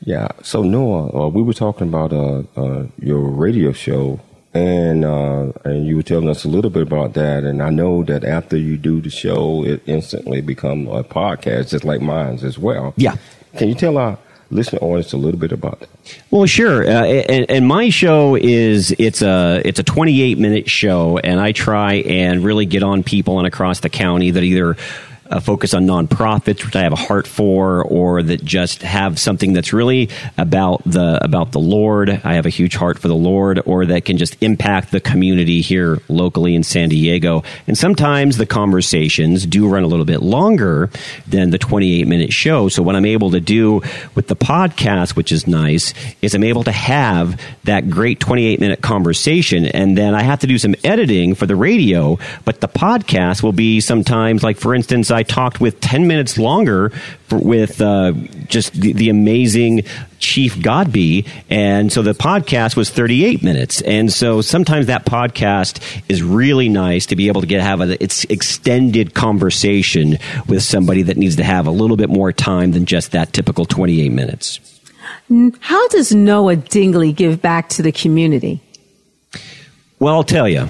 Yeah. 0.00 0.28
So 0.42 0.62
Noah, 0.62 1.26
uh, 1.26 1.28
we 1.28 1.42
were 1.42 1.54
talking 1.54 1.88
about 1.88 2.12
uh, 2.12 2.42
uh 2.56 2.86
your 2.98 3.20
radio 3.20 3.72
show, 3.72 4.20
and 4.54 5.04
uh, 5.04 5.52
and 5.64 5.86
you 5.86 5.96
were 5.96 6.02
telling 6.02 6.28
us 6.28 6.44
a 6.44 6.48
little 6.48 6.70
bit 6.70 6.82
about 6.82 7.14
that. 7.14 7.44
And 7.44 7.62
I 7.62 7.70
know 7.70 8.02
that 8.04 8.24
after 8.24 8.56
you 8.56 8.76
do 8.76 9.00
the 9.00 9.10
show, 9.10 9.64
it 9.64 9.82
instantly 9.86 10.40
become 10.40 10.88
a 10.88 11.04
podcast, 11.04 11.70
just 11.70 11.84
like 11.84 12.00
mine's 12.00 12.42
as 12.42 12.58
well. 12.58 12.94
Yeah. 12.96 13.16
Can 13.56 13.68
you 13.68 13.74
tell 13.74 13.98
our 13.98 14.18
listener 14.50 14.78
audience 14.80 15.12
a 15.12 15.16
little 15.16 15.38
bit 15.38 15.52
about 15.52 15.80
that? 15.80 15.88
Well, 16.30 16.46
sure. 16.46 16.84
Uh, 16.84 17.04
and, 17.04 17.50
and, 17.50 17.66
my 17.66 17.90
show 17.90 18.34
is 18.34 18.92
it's 18.92 19.22
a 19.22 19.60
it's 19.64 19.78
a 19.78 19.82
28 19.82 20.38
minute 20.38 20.70
show, 20.70 21.18
and 21.18 21.40
I 21.40 21.52
try 21.52 21.94
and 21.94 22.44
really 22.44 22.66
get 22.66 22.82
on 22.82 23.02
people 23.02 23.38
and 23.38 23.46
across 23.46 23.80
the 23.80 23.90
county 23.90 24.30
that 24.30 24.42
either 24.42 24.76
uh, 25.30 25.40
focus 25.40 25.74
on 25.74 25.86
nonprofits, 25.86 26.64
which 26.64 26.76
I 26.76 26.82
have 26.82 26.92
a 26.92 26.96
heart 26.96 27.26
for, 27.26 27.84
or 27.84 28.22
that 28.22 28.44
just 28.44 28.82
have 28.82 29.18
something 29.18 29.52
that's 29.52 29.72
really 29.72 30.08
about 30.36 30.82
the 30.84 31.22
about 31.22 31.52
the 31.52 31.60
Lord. 31.60 32.08
I 32.08 32.34
have 32.34 32.46
a 32.46 32.50
huge 32.50 32.76
heart 32.76 32.98
for 32.98 33.08
the 33.08 33.14
Lord, 33.14 33.60
or 33.66 33.86
that 33.86 34.04
can 34.04 34.16
just 34.16 34.40
impact 34.42 34.90
the 34.90 35.00
community 35.00 35.60
here 35.60 36.00
locally 36.08 36.54
in 36.54 36.62
San 36.62 36.88
Diego. 36.88 37.42
And 37.66 37.76
sometimes 37.76 38.36
the 38.36 38.46
conversations 38.46 39.46
do 39.46 39.68
run 39.68 39.82
a 39.82 39.86
little 39.86 40.04
bit 40.04 40.22
longer 40.22 40.90
than 41.26 41.50
the 41.50 41.58
28 41.58 42.06
minute 42.06 42.32
show. 42.32 42.68
So 42.68 42.82
what 42.82 42.96
I'm 42.96 43.06
able 43.06 43.30
to 43.32 43.40
do 43.40 43.82
with 44.14 44.28
the 44.28 44.36
podcast, 44.36 45.16
which 45.16 45.32
is 45.32 45.46
nice, 45.46 45.92
is 46.22 46.34
I'm 46.34 46.44
able 46.44 46.64
to 46.64 46.72
have 46.72 47.40
that 47.64 47.90
great 47.90 48.20
28 48.20 48.60
minute 48.60 48.80
conversation, 48.80 49.66
and 49.66 49.96
then 49.96 50.14
I 50.14 50.22
have 50.22 50.40
to 50.40 50.46
do 50.46 50.58
some 50.58 50.74
editing 50.84 51.34
for 51.34 51.46
the 51.46 51.56
radio, 51.56 52.18
but 52.44 52.60
the 52.60 52.68
podcast 52.68 53.42
will 53.42 53.52
be 53.52 53.80
sometimes 53.80 54.42
like, 54.42 54.56
for 54.56 54.74
instance. 54.74 55.10
Talked 55.22 55.60
with 55.60 55.80
10 55.80 56.06
minutes 56.06 56.38
longer 56.38 56.90
for, 57.26 57.38
with 57.38 57.80
uh, 57.80 58.12
just 58.46 58.72
the, 58.72 58.92
the, 58.92 59.08
amazing 59.08 59.84
Chief 60.18 60.56
Godbee. 60.56 61.26
And 61.48 61.92
so 61.92 62.02
the 62.02 62.12
podcast 62.12 62.76
was 62.76 62.90
38 62.90 63.42
minutes. 63.42 63.80
And 63.82 64.12
so 64.12 64.40
sometimes 64.40 64.86
that 64.86 65.04
podcast 65.04 65.80
is 66.08 66.22
really 66.22 66.68
nice 66.68 67.06
to 67.06 67.16
be 67.16 67.28
able 67.28 67.40
to 67.40 67.46
get 67.46 67.62
have 67.62 67.80
a, 67.80 68.02
it's 68.02 68.24
extended 68.24 69.14
conversation 69.14 70.18
with 70.46 70.62
somebody 70.62 71.02
that 71.02 71.16
needs 71.16 71.36
to 71.36 71.44
have 71.44 71.66
a 71.66 71.70
little 71.70 71.96
bit 71.96 72.10
more 72.10 72.32
time 72.32 72.72
than 72.72 72.86
just 72.86 73.12
that 73.12 73.32
typical 73.32 73.64
28 73.64 74.10
minutes. 74.10 74.60
How 75.60 75.88
does 75.88 76.14
Noah 76.14 76.56
Dingley 76.56 77.12
give 77.12 77.42
back 77.42 77.68
to 77.70 77.82
the 77.82 77.92
community? 77.92 78.60
Well, 79.98 80.14
I'll 80.14 80.24
tell 80.24 80.48
you. 80.48 80.68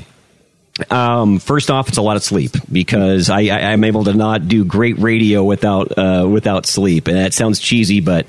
Um, 0.91 1.39
first 1.39 1.71
off, 1.71 1.89
it's 1.89 1.99
a 1.99 2.03
lot 2.03 2.17
of 2.17 2.23
sleep 2.23 2.53
because 2.71 3.31
I, 3.31 3.41
I, 3.41 3.73
am 3.73 3.83
able 3.83 4.05
to 4.05 4.15
not 4.15 4.47
do 4.47 4.65
great 4.65 4.99
radio 4.99 5.43
without 5.43 5.97
uh, 5.99 6.27
without 6.31 6.67
sleep, 6.67 7.09
and 7.09 7.17
that 7.17 7.35
sounds 7.35 7.59
cheesy, 7.59 8.01
but 8.01 8.27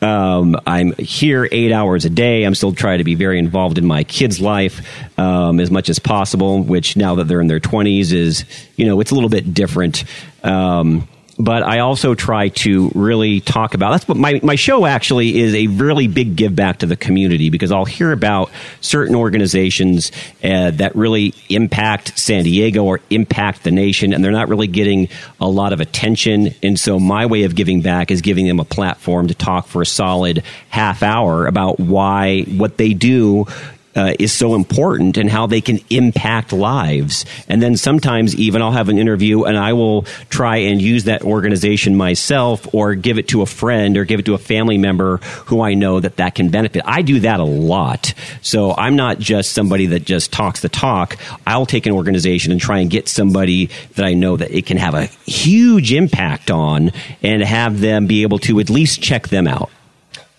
um, 0.00 0.56
I'm 0.66 0.92
here 0.92 1.46
eight 1.52 1.72
hours 1.72 2.06
a 2.06 2.10
day. 2.10 2.44
I'm 2.44 2.54
still 2.54 2.72
trying 2.72 2.98
to 2.98 3.04
be 3.04 3.14
very 3.14 3.38
involved 3.38 3.76
in 3.76 3.86
my 3.86 4.04
kids' 4.04 4.40
life 4.40 4.80
um, 5.18 5.60
as 5.60 5.70
much 5.70 5.90
as 5.90 5.98
possible. 5.98 6.62
Which 6.62 6.96
now 6.96 7.16
that 7.16 7.24
they're 7.28 7.40
in 7.40 7.48
their 7.48 7.60
20s 7.60 8.12
is 8.12 8.44
you 8.76 8.86
know 8.86 9.00
it's 9.00 9.10
a 9.10 9.14
little 9.14 9.30
bit 9.30 9.52
different. 9.52 10.04
Um, 10.42 11.06
but 11.40 11.62
I 11.62 11.80
also 11.80 12.14
try 12.14 12.48
to 12.48 12.90
really 12.94 13.40
talk 13.40 13.74
about 13.74 13.92
that's 13.92 14.08
what 14.08 14.16
my, 14.16 14.40
my 14.42 14.54
show 14.54 14.86
actually 14.86 15.38
is 15.38 15.54
a 15.54 15.66
really 15.68 16.06
big 16.06 16.36
give 16.36 16.54
back 16.54 16.78
to 16.78 16.86
the 16.86 16.96
community 16.96 17.50
because 17.50 17.72
I'll 17.72 17.84
hear 17.84 18.12
about 18.12 18.50
certain 18.80 19.14
organizations 19.14 20.12
uh, 20.44 20.70
that 20.72 20.94
really 20.94 21.34
impact 21.48 22.18
San 22.18 22.44
Diego 22.44 22.84
or 22.84 23.00
impact 23.10 23.64
the 23.64 23.70
nation, 23.70 24.12
and 24.12 24.24
they're 24.24 24.32
not 24.32 24.48
really 24.48 24.66
getting 24.66 25.08
a 25.40 25.48
lot 25.48 25.72
of 25.72 25.80
attention. 25.80 26.54
And 26.62 26.78
so 26.78 26.98
my 26.98 27.26
way 27.26 27.44
of 27.44 27.54
giving 27.54 27.80
back 27.80 28.10
is 28.10 28.20
giving 28.20 28.46
them 28.46 28.60
a 28.60 28.64
platform 28.64 29.28
to 29.28 29.34
talk 29.34 29.66
for 29.66 29.82
a 29.82 29.86
solid 29.86 30.42
half 30.68 31.02
hour 31.02 31.46
about 31.46 31.80
why 31.80 32.42
what 32.42 32.76
they 32.76 32.94
do 32.94 33.46
uh, 33.94 34.14
is 34.18 34.32
so 34.32 34.54
important 34.54 35.16
and 35.16 35.28
how 35.28 35.46
they 35.46 35.60
can 35.60 35.80
impact 35.90 36.52
lives. 36.52 37.24
And 37.48 37.62
then 37.62 37.76
sometimes 37.76 38.34
even 38.36 38.62
I'll 38.62 38.72
have 38.72 38.88
an 38.88 38.98
interview 38.98 39.44
and 39.44 39.58
I 39.58 39.72
will 39.72 40.02
try 40.28 40.58
and 40.58 40.80
use 40.80 41.04
that 41.04 41.22
organization 41.22 41.96
myself 41.96 42.72
or 42.72 42.94
give 42.94 43.18
it 43.18 43.28
to 43.28 43.42
a 43.42 43.46
friend 43.46 43.96
or 43.96 44.04
give 44.04 44.20
it 44.20 44.26
to 44.26 44.34
a 44.34 44.38
family 44.38 44.78
member 44.78 45.18
who 45.46 45.60
I 45.60 45.74
know 45.74 46.00
that 46.00 46.16
that 46.16 46.34
can 46.34 46.50
benefit. 46.50 46.82
I 46.84 47.02
do 47.02 47.20
that 47.20 47.40
a 47.40 47.44
lot. 47.44 48.14
So 48.42 48.72
I'm 48.72 48.96
not 48.96 49.18
just 49.18 49.52
somebody 49.52 49.86
that 49.86 50.04
just 50.04 50.32
talks 50.32 50.60
the 50.60 50.68
talk. 50.68 51.16
I'll 51.46 51.66
take 51.66 51.86
an 51.86 51.92
organization 51.92 52.52
and 52.52 52.60
try 52.60 52.78
and 52.78 52.90
get 52.90 53.08
somebody 53.08 53.70
that 53.94 54.04
I 54.04 54.14
know 54.14 54.36
that 54.36 54.50
it 54.50 54.66
can 54.66 54.76
have 54.76 54.94
a 54.94 55.06
huge 55.26 55.92
impact 55.92 56.50
on 56.50 56.92
and 57.22 57.42
have 57.42 57.80
them 57.80 58.06
be 58.06 58.22
able 58.22 58.38
to 58.40 58.60
at 58.60 58.70
least 58.70 59.02
check 59.02 59.28
them 59.28 59.46
out. 59.46 59.70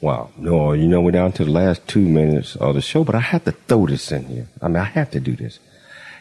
Wow. 0.02 0.32
No, 0.38 0.74
you 0.74 0.88
know, 0.88 1.02
we're 1.02 1.12
down 1.12 1.32
to 1.34 1.46
the 1.46 1.52
last 1.52 1.88
two 1.88 2.02
minutes 2.02 2.56
of 2.56 2.74
the 2.76 2.82
show, 2.82 3.04
but 3.04 3.14
I 3.16 3.20
have 3.20 3.44
to 3.46 3.52
throw 3.52 3.86
this 3.86 4.12
in 4.12 4.26
here. 4.26 4.48
I 4.62 4.68
mean, 4.68 4.78
I 4.78 4.84
have 4.86 5.12
to 5.12 5.20
do 5.20 5.36
this. 5.36 5.60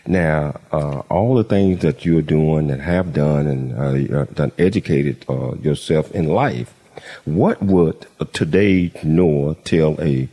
Now, 0.07 0.61
uh, 0.73 1.01
all 1.11 1.35
the 1.35 1.45
things 1.45 1.81
that 1.81 2.05
you're 2.05 2.23
doing 2.23 2.71
and 2.71 2.83
have 2.83 3.13
done 3.13 3.47
and 3.47 4.13
uh, 4.15 4.25
done 4.27 4.53
educated 4.59 5.25
uh, 5.29 5.55
yourself 5.57 6.11
in 6.13 6.27
life, 6.29 6.75
what 7.25 7.63
would 7.63 8.07
today 8.33 8.93
Noah 9.03 9.55
tell 9.65 10.01
a 10.01 10.29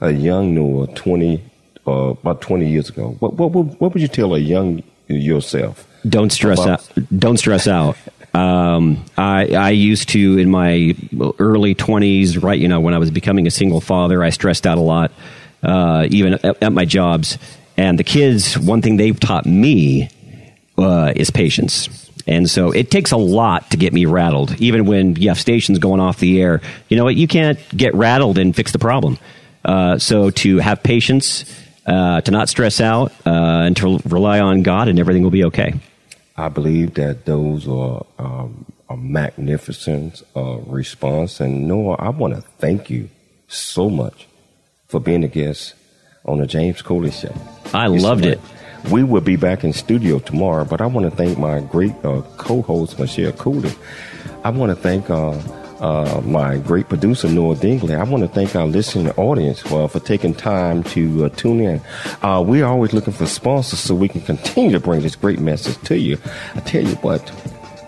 a 0.00 0.10
young 0.10 0.52
Noah 0.52 0.88
20, 0.96 1.40
uh, 1.86 1.90
about 1.92 2.40
20 2.40 2.68
years 2.68 2.88
ago? 2.88 3.16
What, 3.20 3.34
what, 3.34 3.50
what 3.52 3.92
would 3.94 4.02
you 4.02 4.08
tell 4.08 4.34
a 4.34 4.38
young 4.38 4.82
yourself? 5.06 5.86
Don't 6.08 6.30
stress 6.32 6.58
about- 6.58 6.90
out. 6.98 7.18
Don't 7.18 7.36
stress 7.36 7.68
out. 7.68 7.96
Um, 8.34 9.04
I, 9.16 9.54
I 9.54 9.70
used 9.70 10.08
to 10.10 10.38
in 10.38 10.50
my 10.50 10.94
early 11.38 11.74
twenties, 11.74 12.38
right? 12.38 12.58
You 12.58 12.68
know, 12.68 12.80
when 12.80 12.94
I 12.94 12.98
was 12.98 13.10
becoming 13.10 13.46
a 13.46 13.50
single 13.50 13.80
father, 13.80 14.24
I 14.24 14.30
stressed 14.30 14.66
out 14.66 14.78
a 14.78 14.82
lot, 14.82 15.12
uh, 15.62 16.06
even 16.10 16.34
at, 16.34 16.62
at, 16.62 16.72
my 16.72 16.84
jobs. 16.84 17.36
And 17.76 17.98
the 17.98 18.04
kids, 18.04 18.58
one 18.58 18.80
thing 18.80 18.96
they've 18.96 19.18
taught 19.18 19.44
me 19.44 20.08
uh, 20.78 21.12
is 21.14 21.30
patience. 21.30 22.10
And 22.26 22.48
so 22.48 22.70
it 22.70 22.90
takes 22.90 23.10
a 23.10 23.16
lot 23.16 23.70
to 23.72 23.76
get 23.76 23.92
me 23.92 24.06
rattled. 24.06 24.60
Even 24.60 24.86
when 24.86 25.16
you 25.16 25.28
have 25.28 25.40
stations 25.40 25.78
going 25.78 26.00
off 26.00 26.18
the 26.18 26.40
air, 26.40 26.60
you 26.88 26.96
know 26.96 27.04
what? 27.04 27.16
You 27.16 27.26
can't 27.26 27.58
get 27.76 27.94
rattled 27.94 28.38
and 28.38 28.54
fix 28.54 28.72
the 28.72 28.78
problem. 28.78 29.18
Uh, 29.64 29.98
so 29.98 30.30
to 30.30 30.58
have 30.58 30.82
patience, 30.82 31.44
uh, 31.86 32.20
to 32.20 32.30
not 32.30 32.48
stress 32.48 32.80
out, 32.80 33.12
uh, 33.26 33.66
and 33.66 33.76
to 33.76 33.98
rely 34.06 34.40
on 34.40 34.62
God, 34.62 34.88
and 34.88 34.98
everything 34.98 35.22
will 35.22 35.30
be 35.30 35.44
okay. 35.44 35.74
I 36.36 36.48
believe 36.48 36.94
that 36.94 37.24
those 37.24 37.68
are 37.68 38.06
um, 38.18 38.66
a 38.88 38.96
magnificent 38.96 40.22
uh, 40.34 40.58
response. 40.66 41.40
And 41.40 41.68
Noah, 41.68 41.96
I 41.96 42.08
want 42.08 42.34
to 42.34 42.40
thank 42.58 42.90
you 42.90 43.10
so 43.48 43.90
much 43.90 44.26
for 44.88 45.00
being 45.00 45.24
a 45.24 45.28
guest 45.28 45.74
on 46.24 46.38
the 46.38 46.46
James 46.46 46.82
Cooley 46.82 47.10
Show. 47.10 47.34
I 47.74 47.90
it's 47.90 48.02
loved 48.02 48.24
it. 48.24 48.40
We 48.90 49.04
will 49.04 49.20
be 49.20 49.36
back 49.36 49.62
in 49.62 49.72
studio 49.72 50.18
tomorrow, 50.18 50.64
but 50.64 50.80
I 50.80 50.86
want 50.86 51.08
to 51.08 51.16
thank 51.16 51.38
my 51.38 51.60
great 51.60 51.94
uh, 52.04 52.22
co-host 52.36 52.98
Michelle 52.98 53.32
Cooley. 53.32 53.72
I 54.42 54.50
want 54.50 54.70
to 54.70 54.76
thank 54.76 55.08
uh, 55.08 55.38
uh, 55.82 56.22
my 56.24 56.58
great 56.58 56.88
producer 56.88 57.28
Noah 57.28 57.56
Dingley. 57.56 57.94
I 57.94 58.04
want 58.04 58.22
to 58.22 58.28
thank 58.28 58.54
our 58.54 58.66
listening 58.66 59.10
audience 59.16 59.64
well, 59.64 59.88
for 59.88 59.98
taking 59.98 60.32
time 60.32 60.84
to 60.84 61.24
uh, 61.24 61.28
tune 61.30 61.60
in. 61.60 61.82
Uh, 62.22 62.42
we're 62.46 62.64
always 62.64 62.92
looking 62.92 63.12
for 63.12 63.26
sponsors 63.26 63.80
so 63.80 63.94
we 63.94 64.08
can 64.08 64.20
continue 64.20 64.70
to 64.70 64.80
bring 64.80 65.02
this 65.02 65.16
great 65.16 65.40
message 65.40 65.76
to 65.88 65.98
you. 65.98 66.18
I 66.54 66.60
tell 66.60 66.84
you 66.84 66.94
what, 66.96 67.32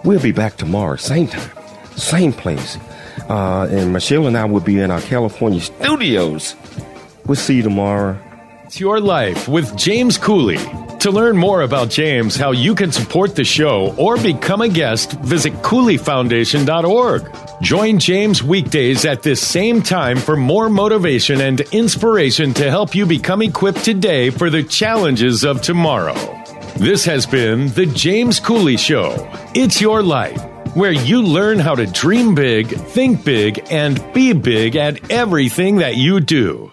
we'll 0.04 0.20
be 0.20 0.32
back 0.32 0.56
tomorrow, 0.56 0.96
same 0.96 1.28
time, 1.28 1.50
same 1.96 2.32
place. 2.32 2.76
Uh, 3.28 3.68
and 3.70 3.92
Michelle 3.92 4.26
and 4.26 4.36
I 4.36 4.44
will 4.44 4.60
be 4.60 4.80
in 4.80 4.90
our 4.90 5.00
California 5.00 5.60
studios. 5.60 6.56
We'll 7.26 7.36
see 7.36 7.56
you 7.56 7.62
tomorrow. 7.62 8.18
It's 8.74 8.80
your 8.80 8.98
life 8.98 9.46
with 9.46 9.76
James 9.76 10.18
Cooley. 10.18 10.58
To 10.98 11.12
learn 11.12 11.36
more 11.36 11.62
about 11.62 11.90
James, 11.90 12.34
how 12.34 12.50
you 12.50 12.74
can 12.74 12.90
support 12.90 13.36
the 13.36 13.44
show, 13.44 13.94
or 13.96 14.16
become 14.16 14.62
a 14.62 14.68
guest, 14.68 15.12
visit 15.20 15.52
CooleyFoundation.org. 15.62 17.36
Join 17.62 18.00
James 18.00 18.42
weekdays 18.42 19.04
at 19.04 19.22
this 19.22 19.40
same 19.40 19.80
time 19.80 20.16
for 20.18 20.34
more 20.34 20.68
motivation 20.68 21.40
and 21.40 21.60
inspiration 21.70 22.52
to 22.54 22.68
help 22.68 22.96
you 22.96 23.06
become 23.06 23.42
equipped 23.42 23.84
today 23.84 24.30
for 24.30 24.50
the 24.50 24.64
challenges 24.64 25.44
of 25.44 25.62
tomorrow. 25.62 26.16
This 26.74 27.04
has 27.04 27.26
been 27.26 27.68
The 27.68 27.86
James 27.86 28.40
Cooley 28.40 28.76
Show. 28.76 29.14
It's 29.54 29.80
your 29.80 30.02
life, 30.02 30.42
where 30.74 30.90
you 30.90 31.22
learn 31.22 31.60
how 31.60 31.76
to 31.76 31.86
dream 31.86 32.34
big, 32.34 32.66
think 32.66 33.24
big, 33.24 33.68
and 33.70 34.04
be 34.12 34.32
big 34.32 34.74
at 34.74 35.12
everything 35.12 35.76
that 35.76 35.94
you 35.94 36.18
do. 36.18 36.72